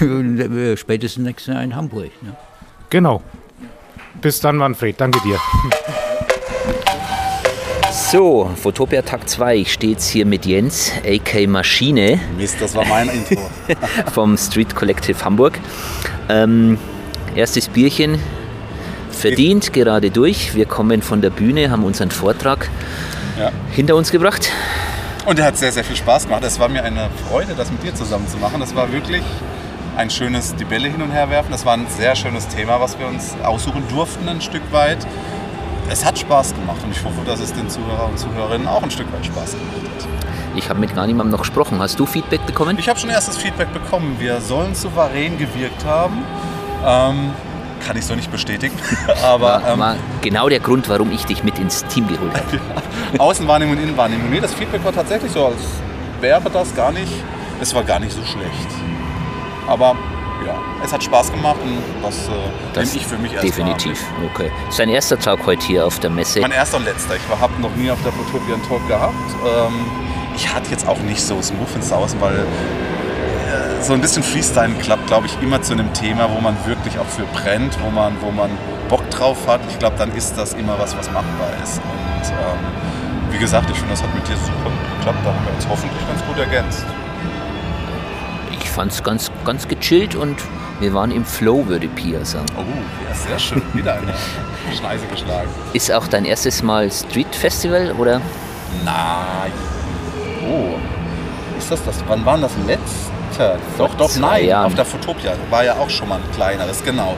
[0.76, 2.10] Spätestens nächstes Jahr in Hamburg.
[2.22, 2.34] Ne?
[2.90, 3.22] Genau.
[4.20, 5.00] Bis dann, Manfred.
[5.00, 5.38] Danke dir.
[7.92, 9.56] So, Fotopia Tag 2.
[9.56, 12.18] Ich stehe jetzt hier mit Jens, AK Maschine.
[12.36, 13.38] Mist, das war mein Intro.
[14.12, 15.60] vom Street Collective Hamburg.
[16.28, 16.76] Ähm,
[17.36, 18.18] erstes Bierchen
[19.18, 20.54] verdient, gerade durch.
[20.54, 22.70] Wir kommen von der Bühne, haben unseren Vortrag
[23.38, 23.50] ja.
[23.72, 24.50] hinter uns gebracht.
[25.26, 26.42] Und er hat sehr, sehr viel Spaß gemacht.
[26.44, 28.60] Es war mir eine Freude, das mit dir zusammen zu machen.
[28.60, 29.22] Das war wirklich
[29.96, 31.50] ein schönes, die Bälle hin und her werfen.
[31.50, 35.06] Das war ein sehr schönes Thema, was wir uns aussuchen durften, ein Stück weit.
[35.90, 38.90] Es hat Spaß gemacht und ich hoffe, dass es den Zuhörern und Zuhörerinnen auch ein
[38.90, 40.08] Stück weit Spaß gemacht hat.
[40.54, 41.78] Ich habe mit gar niemandem noch gesprochen.
[41.78, 42.78] Hast du Feedback bekommen?
[42.78, 44.16] Ich habe schon erstes Feedback bekommen.
[44.18, 46.24] Wir sollen souverän gewirkt haben.
[46.86, 47.30] Ähm,
[47.78, 48.74] kann ich so nicht bestätigen.
[49.24, 52.60] Aber war, ähm, war genau der Grund, warum ich dich mit ins Team geholt habe.
[53.18, 54.30] Außenwahrnehmung und Innenwahrnehmung.
[54.30, 55.62] Nee, das Feedback war tatsächlich so, als
[56.20, 57.12] wäre das gar nicht,
[57.60, 58.68] es war gar nicht so schlecht.
[59.66, 59.96] Aber
[60.46, 62.30] ja, es hat Spaß gemacht und das, äh,
[62.72, 64.30] das nehme ich für mich erst Definitiv, mal.
[64.34, 64.50] okay.
[64.70, 66.40] Sein erster Tag heute hier auf der Messe.
[66.40, 67.16] Mein erster und letzter.
[67.16, 69.14] Ich habe noch nie auf der Fotopia einen Talk gehabt.
[69.44, 69.84] Ähm,
[70.36, 72.46] ich hatte jetzt auch nicht so smooth ins Außen, weil
[73.80, 77.06] so ein bisschen Freestyle klappt, glaube ich, immer zu einem Thema, wo man wirklich auch
[77.06, 78.50] für brennt, wo man, wo man
[78.88, 79.60] Bock drauf hat.
[79.70, 81.76] Ich glaube, dann ist das immer was, was machbar ist.
[81.78, 85.18] Und ähm, wie gesagt, ich finde, das hat mit dir super geklappt.
[85.24, 86.84] Da haben wir uns hoffentlich ganz gut ergänzt.
[88.60, 90.36] Ich fand es ganz, ganz gechillt und
[90.80, 92.46] wir waren im Flow, würde Pia sagen.
[92.56, 92.62] Oh,
[93.08, 93.62] ja, sehr schön.
[93.72, 94.14] Wieder eine
[94.76, 95.48] Schneise geschlagen.
[95.72, 98.20] Ist auch dein erstes Mal Street Festival, oder?
[98.84, 99.52] Nein.
[100.48, 100.78] Oh.
[101.58, 102.04] Ist das das?
[102.06, 103.07] Wann war das letzte?
[103.38, 103.58] Weiter.
[103.76, 104.46] Doch, doch, nein.
[104.46, 104.66] Jahren.
[104.66, 107.16] Auf der Fotopia war ja auch schon mal ein kleineres, genau.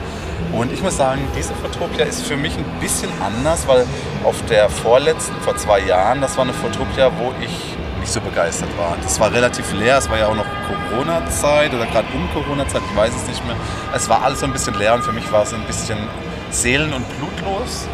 [0.53, 3.85] Und ich muss sagen, diese Fotopia ist für mich ein bisschen anders, weil
[4.23, 8.69] auf der vorletzten, vor zwei Jahren, das war eine Fotopia, wo ich nicht so begeistert
[8.77, 8.97] war.
[9.01, 12.97] Das war relativ leer, es war ja auch noch Corona-Zeit oder gerade um Corona-Zeit, ich
[12.97, 13.55] weiß es nicht mehr.
[13.95, 15.99] Es war alles so ein bisschen leer und für mich war es ein bisschen
[16.49, 17.87] seelen- und blutlos.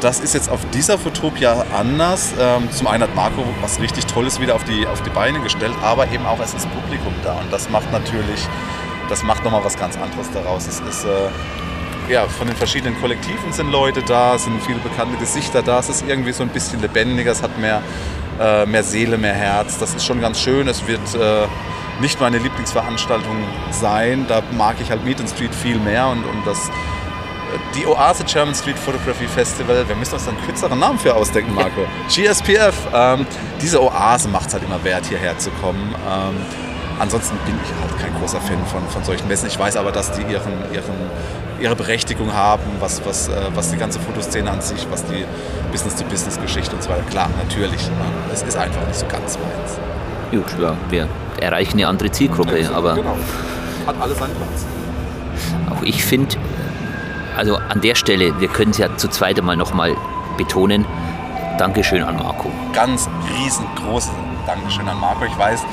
[0.00, 2.32] Das ist jetzt auf dieser Fotopia anders.
[2.38, 5.74] Ähm, zum einen hat Marco was richtig Tolles wieder auf die, auf die Beine gestellt,
[5.82, 8.46] aber eben auch es ist Publikum da und das macht natürlich,
[9.08, 10.68] das macht nochmal was ganz anderes daraus.
[10.68, 15.62] Es ist, äh, ja, von den verschiedenen Kollektiven sind Leute da, sind viele bekannte Gesichter
[15.62, 17.82] da, es ist irgendwie so ein bisschen lebendiger, es hat mehr,
[18.40, 19.78] äh, mehr Seele, mehr Herz.
[19.78, 20.68] Das ist schon ganz schön.
[20.68, 21.48] Es wird äh,
[22.00, 23.36] nicht meine Lieblingsveranstaltung
[23.72, 24.26] sein.
[24.28, 26.70] Da mag ich halt Meet and Street viel mehr und, und das
[27.74, 29.86] die Oase German Street Photography Festival.
[29.86, 31.86] Wir müssen uns einen kürzeren Namen für ausdenken, Marco.
[32.08, 32.74] GSPF.
[32.94, 33.26] Ähm,
[33.60, 35.94] diese Oase macht es halt immer wert, hierher zu kommen.
[36.08, 36.36] Ähm,
[36.98, 39.48] ansonsten bin ich halt kein großer Fan von, von solchen Messen.
[39.48, 41.10] Ich weiß aber, dass die ihren, ihren,
[41.60, 45.24] ihre Berechtigung haben, was, was, äh, was die ganze Fotoszene an sich, was die
[45.72, 47.02] Business-to-Business-Geschichte und so weiter.
[47.10, 47.86] Klar, natürlich.
[47.86, 49.78] Ähm, es ist einfach nicht so ganz meins.
[50.30, 51.08] Gut, ja, wir
[51.40, 52.94] erreichen eine andere Zielgruppe, ja, aber.
[52.94, 53.16] Genau.
[53.86, 54.66] Hat alles seinen Platz.
[55.70, 56.36] Auch ich finde,
[57.38, 59.96] also an der Stelle, wir können es ja zu zweit mal nochmal
[60.36, 60.84] betonen.
[61.56, 62.50] Dankeschön an Marco.
[62.72, 63.08] Ganz
[63.38, 64.10] riesengroßes
[64.46, 65.24] Dankeschön an Marco.
[65.24, 65.64] Ich weiß,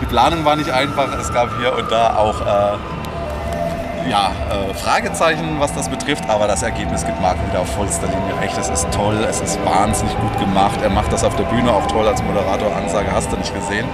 [0.00, 1.08] die Planung war nicht einfach.
[1.18, 6.62] Es gab hier und da auch äh, ja, äh, Fragezeichen, was das betrifft, aber das
[6.62, 8.56] Ergebnis gibt Marc wieder auf vollster Linie recht.
[8.58, 10.78] Es ist toll, es ist wahnsinnig gut gemacht.
[10.82, 12.74] Er macht das auf der Bühne auch toll als Moderator.
[12.76, 13.86] Ansage hast du nicht gesehen.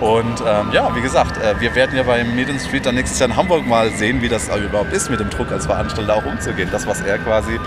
[0.00, 3.28] Und ähm, ja, wie gesagt, äh, wir werden ja beim Medium Street dann nächstes Jahr
[3.30, 6.68] in Hamburg mal sehen, wie das überhaupt ist, mit dem Druck als Veranstalter auch umzugehen.
[6.70, 7.58] Das, was er quasi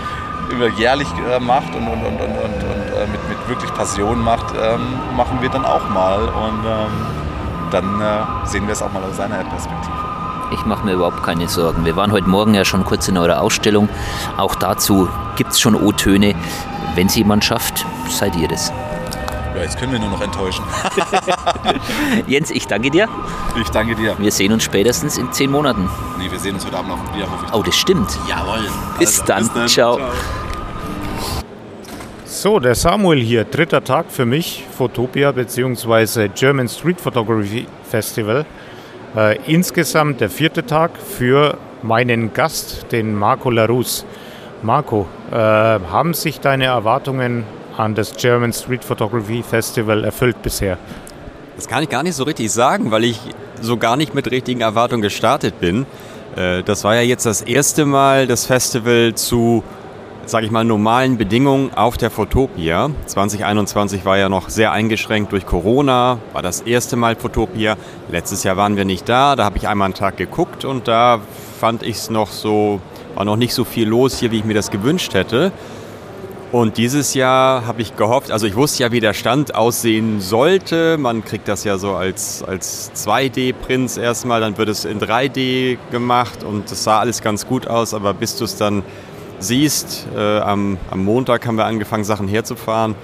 [0.49, 4.53] über jährlich äh, macht und, und, und, und, und äh, mit, mit wirklich Passion macht,
[4.55, 4.81] ähm,
[5.15, 6.21] machen wir dann auch mal.
[6.21, 6.91] Und ähm,
[7.71, 9.91] dann äh, sehen wir es auch mal aus seiner Perspektive.
[10.51, 11.85] Ich mache mir überhaupt keine Sorgen.
[11.85, 13.87] Wir waren heute Morgen ja schon kurz in eurer Ausstellung.
[14.37, 16.35] Auch dazu gibt es schon O-Töne.
[16.95, 18.73] Wenn es jemand schafft, seid ihr das.
[19.55, 20.63] Ja, jetzt können wir nur noch enttäuschen.
[22.27, 23.07] Jens, ich danke dir.
[23.61, 24.15] Ich danke dir.
[24.17, 25.89] Wir sehen uns spätestens in zehn Monaten.
[26.17, 27.53] Nee, wir sehen uns heute Abend noch wieder, hoffe ich.
[27.53, 28.09] Oh, das stimmt.
[28.29, 28.61] Jawohl.
[28.97, 29.43] Bis, Also, dann.
[29.43, 29.67] bis dann.
[29.67, 29.95] Ciao.
[29.97, 30.09] Ciao.
[32.25, 36.29] So, der Samuel hier, dritter Tag für mich, Photopia bzw.
[36.29, 38.45] German Street Photography Festival.
[39.15, 44.05] Äh, insgesamt der vierte Tag für meinen Gast, den Marco Larus.
[44.63, 47.43] Marco, äh, haben sich deine Erwartungen
[47.77, 50.77] an das German Street Photography Festival erfüllt bisher?
[51.55, 53.19] Das kann ich gar nicht so richtig sagen, weil ich
[53.61, 55.85] so gar nicht mit richtigen Erwartungen gestartet bin.
[56.35, 59.63] Äh, Das war ja jetzt das erste Mal das Festival zu,
[60.25, 62.89] sage ich mal, normalen Bedingungen auf der Fotopia.
[63.05, 67.75] 2021 war ja noch sehr eingeschränkt durch Corona, war das erste Mal Fotopia.
[68.09, 71.19] Letztes Jahr waren wir nicht da, da habe ich einmal einen Tag geguckt und da
[71.59, 72.79] fand ich es noch so,
[73.13, 75.51] war noch nicht so viel los hier, wie ich mir das gewünscht hätte.
[76.51, 80.97] Und dieses Jahr habe ich gehofft, also ich wusste ja, wie der Stand aussehen sollte.
[80.97, 86.43] Man kriegt das ja so als, als 2D-Prints erstmal, dann wird es in 3D gemacht
[86.43, 88.83] und es sah alles ganz gut aus, aber bis du es dann
[89.39, 92.95] siehst, äh, am, am Montag haben wir angefangen, Sachen herzufahren.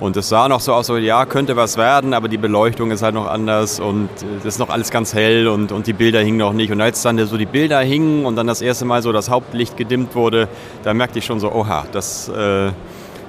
[0.00, 3.02] Und es sah noch so aus, so, ja, könnte was werden, aber die Beleuchtung ist
[3.02, 6.20] halt noch anders und äh, das ist noch alles ganz hell und, und die Bilder
[6.20, 6.72] hingen noch nicht.
[6.72, 9.76] Und als dann so die Bilder hingen und dann das erste Mal so das Hauptlicht
[9.76, 10.48] gedimmt wurde,
[10.84, 12.70] da merkte ich schon so, oha, das, äh,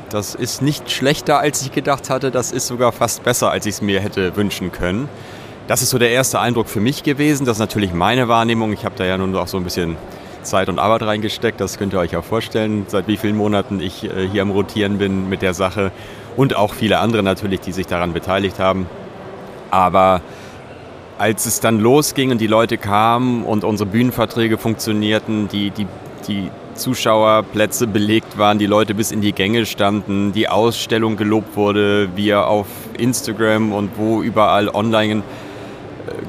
[0.09, 2.31] das ist nicht schlechter, als ich gedacht hatte.
[2.31, 5.09] Das ist sogar fast besser, als ich es mir hätte wünschen können.
[5.67, 7.45] Das ist so der erste Eindruck für mich gewesen.
[7.45, 8.71] Das ist natürlich meine Wahrnehmung.
[8.71, 9.97] Ich habe da ja nun auch so ein bisschen
[10.43, 11.59] Zeit und Arbeit reingesteckt.
[11.59, 14.97] Das könnt ihr euch auch vorstellen, seit wie vielen Monaten ich äh, hier am Rotieren
[14.97, 15.91] bin mit der Sache.
[16.35, 18.87] Und auch viele andere natürlich, die sich daran beteiligt haben.
[19.69, 20.21] Aber
[21.17, 25.85] als es dann losging und die Leute kamen und unsere Bühnenverträge funktionierten, die, die,
[26.27, 32.09] die Zuschauerplätze belegt waren, die Leute bis in die Gänge standen, die Ausstellung gelobt wurde,
[32.15, 32.67] wir auf
[32.97, 35.21] Instagram und wo überall online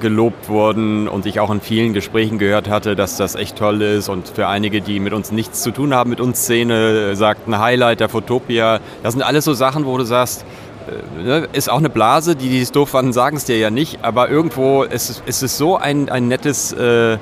[0.00, 4.08] gelobt wurden und ich auch in vielen Gesprächen gehört hatte, dass das echt toll ist
[4.08, 8.00] und für einige, die mit uns nichts zu tun haben, mit uns Szene, sagten Highlight
[8.00, 8.80] der Fotopia.
[9.02, 10.44] Das sind alles so Sachen, wo du sagst,
[10.88, 13.70] äh, ne, ist auch eine Blase, die, die es doof fanden, sagen es dir ja
[13.70, 17.18] nicht, aber irgendwo ist es, ist es so ein, ein nettes äh, äh,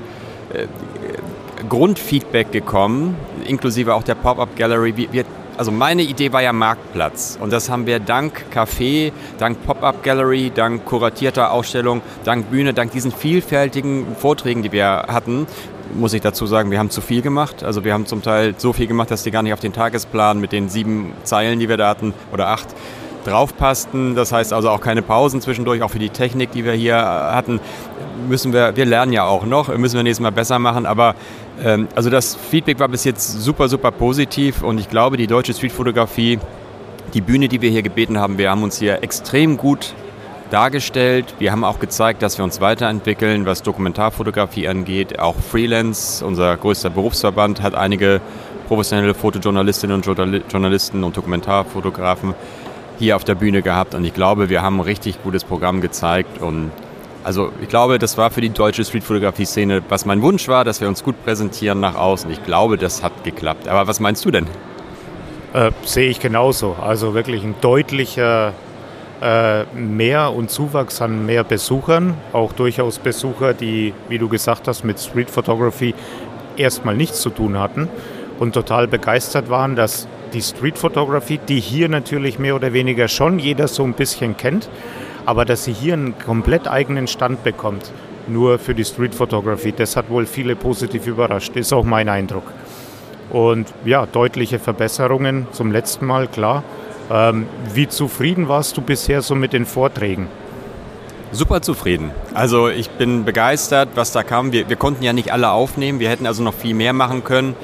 [1.69, 3.15] Grundfeedback gekommen,
[3.45, 4.97] inklusive auch der Pop-Up Gallery.
[4.97, 5.25] Wir, wir,
[5.61, 10.49] also meine Idee war ja Marktplatz und das haben wir dank Café, dank Pop-Up Gallery,
[10.49, 15.45] dank kuratierter Ausstellung, dank Bühne, dank diesen vielfältigen Vorträgen, die wir hatten,
[15.93, 17.63] muss ich dazu sagen, wir haben zu viel gemacht.
[17.63, 20.39] Also wir haben zum Teil so viel gemacht, dass die gar nicht auf den Tagesplan
[20.39, 22.69] mit den sieben Zeilen, die wir da hatten, oder acht,
[23.25, 24.15] draufpassten.
[24.15, 27.59] Das heißt also auch keine Pausen zwischendurch, auch für die Technik, die wir hier hatten,
[28.27, 30.85] müssen wir, wir lernen ja auch noch, müssen wir nächstes Mal besser machen.
[30.85, 31.15] Aber
[31.63, 35.53] ähm, also das Feedback war bis jetzt super, super positiv und ich glaube, die deutsche
[35.53, 36.39] Streetfotografie,
[37.13, 39.93] die Bühne, die wir hier gebeten haben, wir haben uns hier extrem gut
[40.51, 41.33] dargestellt.
[41.39, 45.17] Wir haben auch gezeigt, dass wir uns weiterentwickeln, was Dokumentarfotografie angeht.
[45.17, 48.21] Auch Freelance, unser größter Berufsverband, hat einige
[48.67, 50.05] professionelle Fotojournalistinnen und
[50.51, 52.35] Journalisten und Dokumentarfotografen
[53.01, 53.95] hier auf der Bühne gehabt.
[53.95, 56.39] Und ich glaube, wir haben ein richtig gutes Programm gezeigt.
[56.39, 56.71] Und
[57.23, 60.87] also ich glaube, das war für die deutsche Streetfotografie-Szene, was mein Wunsch war, dass wir
[60.87, 62.29] uns gut präsentieren nach außen.
[62.31, 63.67] Ich glaube, das hat geklappt.
[63.67, 64.45] Aber was meinst du denn?
[65.53, 66.75] Äh, sehe ich genauso.
[66.79, 68.53] Also wirklich ein deutlicher
[69.19, 72.13] äh, Mehr und Zuwachs an mehr Besuchern.
[72.33, 75.95] Auch durchaus Besucher, die, wie du gesagt hast, mit Street Photography
[76.55, 77.89] erstmal nichts zu tun hatten
[78.37, 83.39] und total begeistert waren, dass die Street Photography, die hier natürlich mehr oder weniger schon
[83.39, 84.69] jeder so ein bisschen kennt,
[85.25, 87.91] aber dass sie hier einen komplett eigenen Stand bekommt,
[88.27, 92.43] nur für die Street Photography, das hat wohl viele positiv überrascht, ist auch mein Eindruck.
[93.29, 96.63] Und ja, deutliche Verbesserungen zum letzten Mal, klar.
[97.09, 100.27] Ähm, wie zufrieden warst du bisher so mit den Vorträgen?
[101.31, 102.11] Super zufrieden.
[102.33, 104.51] Also ich bin begeistert, was da kam.
[104.51, 105.99] Wir, wir konnten ja nicht alle aufnehmen.
[106.01, 107.55] Wir hätten also noch viel mehr machen können.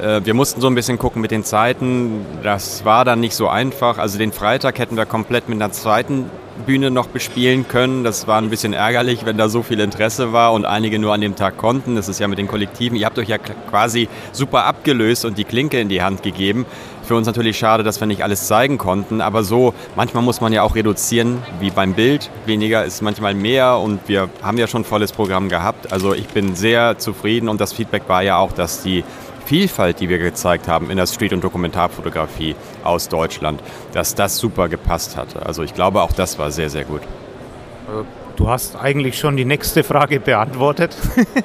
[0.00, 2.24] Äh, wir mussten so ein bisschen gucken mit den Zeiten.
[2.42, 3.98] Das war dann nicht so einfach.
[3.98, 6.30] Also den Freitag hätten wir komplett mit einer zweiten
[6.66, 8.04] Bühne noch bespielen können.
[8.04, 11.20] Das war ein bisschen ärgerlich, wenn da so viel Interesse war und einige nur an
[11.20, 11.96] dem Tag konnten.
[11.96, 12.96] Das ist ja mit den Kollektiven.
[12.96, 16.64] Ihr habt euch ja quasi super abgelöst und die Klinke in die Hand gegeben.
[17.02, 20.54] Für uns natürlich schade, dass wir nicht alles zeigen konnten, aber so, manchmal muss man
[20.54, 22.30] ja auch reduzieren, wie beim Bild.
[22.46, 25.92] Weniger ist manchmal mehr und wir haben ja schon volles Programm gehabt.
[25.92, 29.04] Also ich bin sehr zufrieden und das Feedback war ja auch, dass die
[29.44, 33.62] Vielfalt, die wir gezeigt haben in der Street- und Dokumentarfotografie aus Deutschland,
[33.92, 35.44] dass das super gepasst hatte.
[35.44, 37.02] Also ich glaube, auch das war sehr, sehr gut.
[37.02, 38.04] Äh,
[38.36, 40.96] du hast eigentlich schon die nächste Frage beantwortet.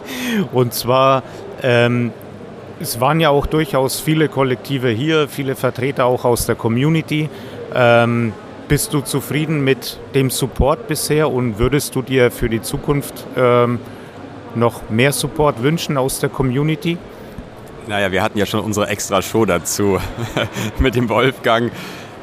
[0.53, 1.23] und zwar,
[1.61, 2.11] ähm,
[2.79, 7.29] es waren ja auch durchaus viele Kollektive hier, viele Vertreter auch aus der Community.
[7.75, 8.33] Ähm,
[8.69, 13.79] bist du zufrieden mit dem Support bisher und würdest du dir für die Zukunft ähm,
[14.55, 16.97] noch mehr Support wünschen aus der Community?
[17.89, 19.97] Naja, wir hatten ja schon unsere extra Show dazu
[20.79, 21.71] mit dem Wolfgang.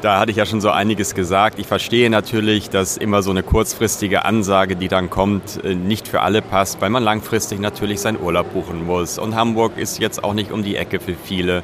[0.01, 1.59] Da hatte ich ja schon so einiges gesagt.
[1.59, 6.21] Ich verstehe natürlich, dass immer so eine kurzfristige Ansage, die dann kommt, äh, nicht für
[6.21, 9.19] alle passt, weil man langfristig natürlich seinen Urlaub buchen muss.
[9.19, 11.63] Und Hamburg ist jetzt auch nicht um die Ecke für viele.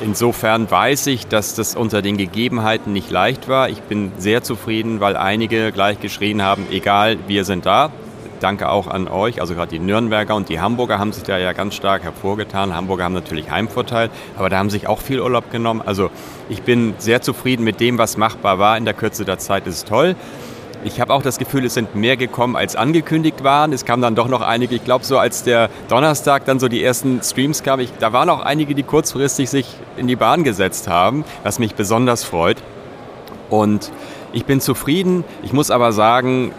[0.00, 3.68] Insofern weiß ich, dass das unter den Gegebenheiten nicht leicht war.
[3.68, 7.92] Ich bin sehr zufrieden, weil einige gleich geschrien haben, egal, wir sind da
[8.40, 9.40] danke auch an euch.
[9.40, 12.74] Also gerade die Nürnberger und die Hamburger haben sich da ja ganz stark hervorgetan.
[12.74, 15.82] Hamburger haben natürlich Heimvorteil, aber da haben sich auch viel Urlaub genommen.
[15.84, 16.10] Also
[16.48, 18.76] ich bin sehr zufrieden mit dem, was machbar war.
[18.76, 20.16] In der Kürze der Zeit ist es toll.
[20.84, 23.72] Ich habe auch das Gefühl, es sind mehr gekommen, als angekündigt waren.
[23.72, 24.76] Es kamen dann doch noch einige.
[24.76, 28.30] Ich glaube, so als der Donnerstag dann so die ersten Streams kamen, ich, da waren
[28.30, 32.62] auch einige, die kurzfristig sich in die Bahn gesetzt haben, was mich besonders freut.
[33.50, 33.90] Und
[34.32, 35.24] ich bin zufrieden.
[35.42, 36.52] Ich muss aber sagen,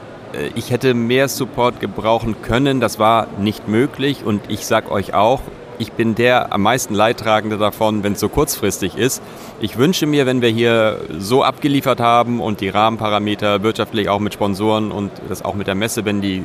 [0.55, 4.23] ich hätte mehr Support gebrauchen können, das war nicht möglich.
[4.23, 5.41] Und ich sage euch auch,
[5.79, 9.21] ich bin der am meisten Leidtragende davon, wenn es so kurzfristig ist.
[9.59, 14.33] Ich wünsche mir, wenn wir hier so abgeliefert haben und die Rahmenparameter wirtschaftlich auch mit
[14.33, 16.43] Sponsoren und das auch mit der Messe, wenn die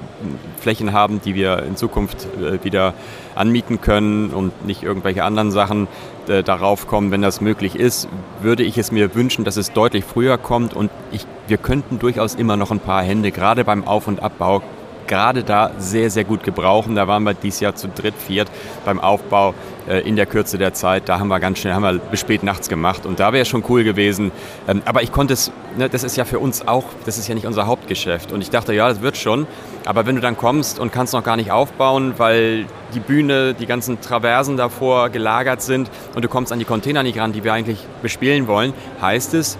[0.60, 2.94] Flächen haben, die wir in Zukunft äh, wieder
[3.34, 5.88] anmieten können und nicht irgendwelche anderen Sachen
[6.28, 8.08] äh, darauf kommen, wenn das möglich ist,
[8.40, 12.34] würde ich es mir wünschen, dass es deutlich früher kommt und ich, wir könnten durchaus
[12.34, 14.62] immer noch ein paar Hände, gerade beim Auf- und Abbau,
[15.06, 16.94] gerade da sehr, sehr gut gebrauchen.
[16.94, 18.48] Da waren wir dieses Jahr zu dritt, viert
[18.84, 19.54] beim Aufbau
[19.88, 21.08] äh, in der Kürze der Zeit.
[21.08, 23.64] Da haben wir ganz schnell, haben wir bis spät nachts gemacht und da wäre schon
[23.68, 24.30] cool gewesen.
[24.68, 27.34] Ähm, aber ich konnte es, ne, das ist ja für uns auch, das ist ja
[27.34, 28.32] nicht unser Hauptgeschäft.
[28.32, 29.46] Und ich dachte, ja, das wird schon.
[29.84, 33.66] Aber wenn du dann kommst und kannst noch gar nicht aufbauen, weil die Bühne, die
[33.66, 37.52] ganzen Traversen davor gelagert sind und du kommst an die Container nicht ran, die wir
[37.52, 39.58] eigentlich bespielen wollen, heißt es,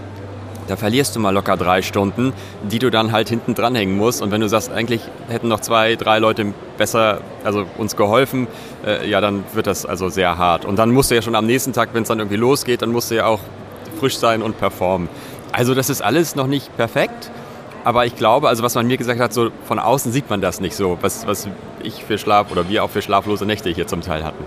[0.73, 2.33] da verlierst du mal locker drei Stunden,
[2.63, 4.23] die du dann halt hinten dranhängen musst.
[4.23, 8.47] Und wenn du sagst, eigentlich hätten noch zwei, drei Leute besser, also uns geholfen,
[8.87, 10.65] äh, ja, dann wird das also sehr hart.
[10.65, 12.91] Und dann musst du ja schon am nächsten Tag, wenn es dann irgendwie losgeht, dann
[12.91, 13.41] musst du ja auch
[14.01, 15.11] frisch sein und performen.
[15.53, 17.31] Also das ist alles noch nicht perfekt.
[17.85, 20.59] Aber ich glaube, also was man mir gesagt hat, so von außen sieht man das
[20.59, 21.49] nicht so, was, was
[21.83, 24.43] ich für Schlaf oder wir auch für schlaflose Nächte hier zum Teil hatten.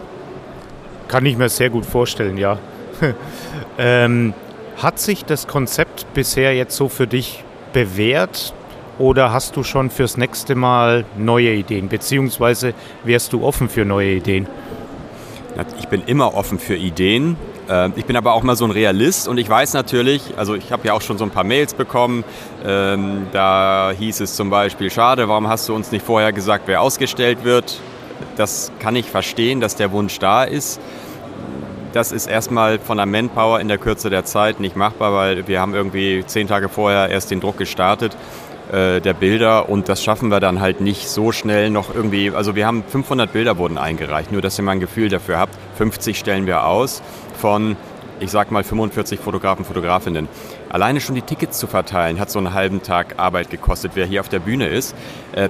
[1.07, 2.57] Kann ich mir sehr gut vorstellen, ja.
[3.77, 4.33] ähm,
[4.77, 7.43] hat sich das Konzept bisher jetzt so für dich
[7.73, 8.53] bewährt
[8.97, 11.89] oder hast du schon fürs nächste Mal neue Ideen?
[11.89, 12.73] Beziehungsweise
[13.03, 14.47] wärst du offen für neue Ideen?
[15.79, 17.37] Ich bin immer offen für Ideen.
[17.69, 20.71] Ähm, ich bin aber auch mal so ein Realist und ich weiß natürlich, also ich
[20.71, 22.23] habe ja auch schon so ein paar Mails bekommen,
[22.65, 26.81] ähm, da hieß es zum Beispiel, schade, warum hast du uns nicht vorher gesagt, wer
[26.81, 27.79] ausgestellt wird?
[28.35, 30.79] Das kann ich verstehen, dass der Wunsch da ist.
[31.95, 35.61] Das ist erstmal von der Manpower in der Kürze der Zeit nicht machbar, weil wir
[35.61, 38.17] haben irgendwie zehn Tage vorher erst den Druck gestartet
[38.69, 42.31] äh, der Bilder und das schaffen wir dann halt nicht so schnell noch irgendwie.
[42.31, 45.55] Also wir haben 500 Bilder wurden eingereicht, nur dass ihr mal ein Gefühl dafür habt.
[45.77, 47.01] 50 stellen wir aus
[47.39, 47.77] von
[48.19, 50.27] ich sag mal 45 Fotografen, Fotografinnen.
[50.67, 54.19] Alleine schon die Tickets zu verteilen, hat so einen halben Tag Arbeit gekostet, wer hier
[54.19, 54.93] auf der Bühne ist.
[55.31, 55.47] Äh,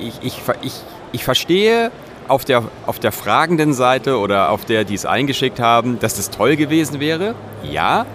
[0.00, 0.74] ich, ich, ich,
[1.12, 1.92] ich verstehe
[2.28, 6.30] auf der, auf der fragenden Seite oder auf der, die es eingeschickt haben, dass das
[6.30, 7.34] toll gewesen wäre.
[7.62, 8.06] Ja,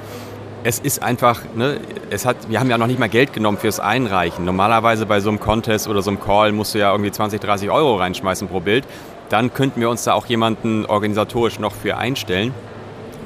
[0.64, 1.78] es ist einfach, ne,
[2.10, 4.46] es hat, wir haben ja noch nicht mal Geld genommen fürs Einreichen.
[4.46, 7.70] Normalerweise bei so einem Contest oder so einem Call musst du ja irgendwie 20, 30
[7.70, 8.86] Euro reinschmeißen pro Bild.
[9.30, 12.54] Dann könnten wir uns da auch jemanden organisatorisch noch für einstellen.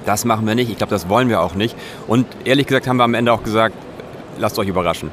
[0.05, 0.71] Das machen wir nicht.
[0.71, 1.75] Ich glaube, das wollen wir auch nicht.
[2.07, 3.75] Und ehrlich gesagt haben wir am Ende auch gesagt,
[4.39, 5.11] lasst euch überraschen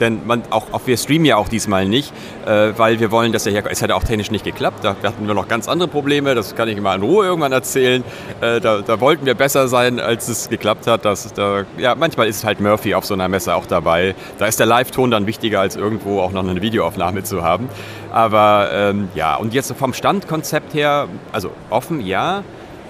[0.00, 2.12] denn man, auch, auch wir streamen ja auch diesmal nicht,
[2.46, 3.72] äh, weil wir wollen, dass er herkommt.
[3.72, 6.68] Es hätte auch technisch nicht geklappt, da hatten wir noch ganz andere Probleme, das kann
[6.68, 8.04] ich mal in Ruhe irgendwann erzählen.
[8.40, 11.04] Äh, da, da, wollten wir besser sein, als es geklappt hat.
[11.04, 14.14] Das, da, ja, manchmal ist halt Murphy auf so einer Messe auch dabei.
[14.38, 17.68] Da ist der Live-Ton dann wichtiger, als irgendwo auch noch eine Videoaufnahme zu haben.
[18.12, 22.42] Aber ähm, ja, und jetzt vom Standkonzept her, also offen ja,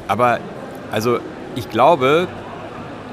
[0.07, 0.39] Aber
[0.91, 1.19] also
[1.55, 2.29] ich glaube,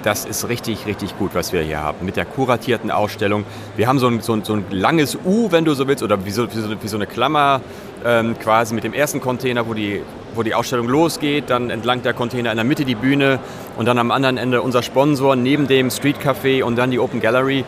[0.06, 2.06] das ist richtig, richtig gut, was wir hier haben.
[2.06, 3.44] Mit der kuratierten Ausstellung.
[3.76, 6.24] Wir haben so ein, so ein, so ein langes U, wenn du so willst, oder
[6.26, 7.62] wie so, wie so, wie so eine Klammer
[8.06, 10.04] ähm, quasi mit dem ersten Container, wo die,
[10.36, 11.50] wo die Ausstellung losgeht.
[11.50, 13.40] Dann entlang der Container in der Mitte die Bühne
[13.78, 17.20] und dann am anderen Ende unser Sponsor, neben dem Street Café und dann die Open
[17.20, 17.66] Gallery.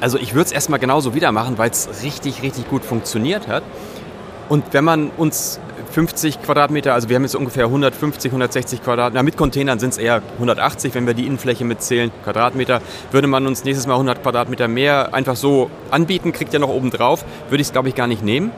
[0.00, 3.64] Also ich würde es erstmal genauso wieder machen, weil es richtig, richtig gut funktioniert hat.
[4.48, 5.58] Und wenn man uns
[5.98, 10.22] 50 Quadratmeter, also wir haben jetzt ungefähr 150, 160 Quadratmeter, mit Containern sind es eher
[10.34, 12.80] 180, wenn wir die Innenfläche mitzählen, Quadratmeter.
[13.10, 16.92] Würde man uns nächstes Mal 100 Quadratmeter mehr einfach so anbieten, kriegt ja noch oben
[16.92, 18.52] drauf, würde ich es glaube ich gar nicht nehmen.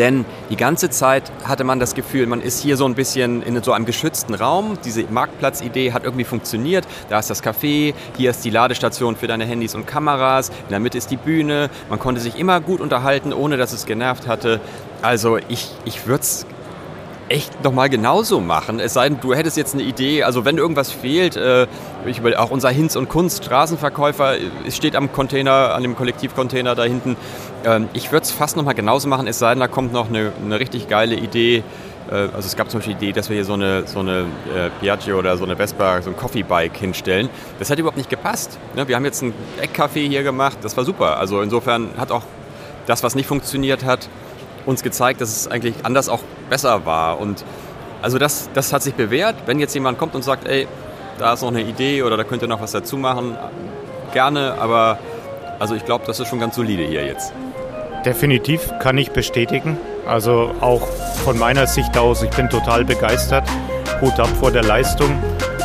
[0.00, 3.62] Denn die ganze Zeit hatte man das Gefühl, man ist hier so ein bisschen in
[3.62, 4.78] so einem geschützten Raum.
[4.82, 6.86] Diese Marktplatzidee hat irgendwie funktioniert.
[7.10, 10.80] Da ist das Café, hier ist die Ladestation für deine Handys und Kameras, in der
[10.80, 11.68] Mitte ist die Bühne.
[11.90, 14.60] Man konnte sich immer gut unterhalten, ohne dass es genervt hatte.
[15.02, 16.46] Also ich, ich würde es
[17.30, 18.80] echt nochmal genauso machen.
[18.80, 21.66] Es sei denn, du hättest jetzt eine Idee, also wenn irgendwas fehlt, äh,
[22.04, 24.34] ich will, auch unser Hinz und Kunst Straßenverkäufer
[24.66, 27.16] es steht am Container, an dem Kollektivcontainer da hinten.
[27.64, 30.32] Ähm, ich würde es fast nochmal genauso machen, es sei denn, da kommt noch eine,
[30.44, 31.62] eine richtig geile Idee.
[32.10, 34.26] Äh, also es gab zum Beispiel die Idee, dass wir hier so eine, so eine
[34.54, 37.28] äh, Piaggio oder so eine Vespa, so ein Coffee Bike hinstellen.
[37.60, 38.58] Das hat überhaupt nicht gepasst.
[38.74, 38.88] Ne?
[38.88, 39.32] Wir haben jetzt ein
[39.62, 41.18] Eckcafé hier gemacht, das war super.
[41.18, 42.22] Also insofern hat auch
[42.86, 44.08] das, was nicht funktioniert hat,
[44.66, 47.20] uns gezeigt, dass es eigentlich anders auch besser war.
[47.20, 47.44] Und
[48.02, 49.36] also das, das hat sich bewährt.
[49.46, 50.66] Wenn jetzt jemand kommt und sagt, ey,
[51.18, 53.36] da ist noch eine Idee oder da könnt ihr noch was dazu machen,
[54.12, 54.98] gerne, aber
[55.58, 57.32] also ich glaube, das ist schon ganz solide hier jetzt.
[58.04, 59.78] Definitiv kann ich bestätigen.
[60.06, 60.88] Also auch
[61.24, 63.44] von meiner Sicht aus, ich bin total begeistert.
[64.00, 65.22] Hut ab vor der Leistung.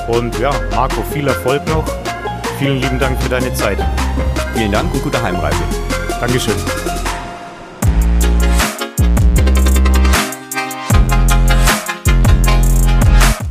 [0.09, 1.85] Und ja, Marco, viel Erfolg noch.
[2.59, 3.77] Vielen lieben Dank für deine Zeit.
[4.53, 5.63] Vielen Dank und gute Heimreise.
[6.19, 6.55] Dankeschön.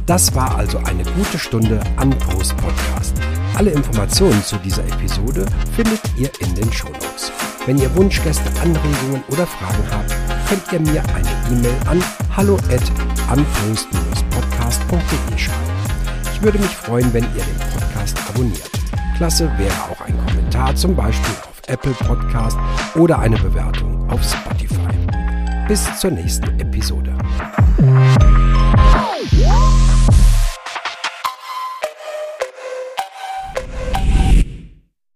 [0.07, 3.17] Das war also eine gute Stunde an Prost Podcast.
[3.55, 7.33] Alle Informationen zu dieser Episode findet ihr in den Shownotes.
[7.65, 10.15] Wenn ihr Wunschgäste, Anregungen oder Fragen habt,
[10.49, 12.05] könnt ihr mir eine E-Mail an
[12.37, 12.83] hallo at
[14.31, 15.59] podcastde schreiben.
[16.35, 18.71] Ich würde mich freuen, wenn ihr den Podcast abonniert.
[19.17, 22.59] Klasse wäre auch ein Kommentar, zum Beispiel auf Apple Podcast
[22.95, 24.77] oder eine Bewertung auf Spotify.
[25.67, 27.17] Bis zur nächsten Episode.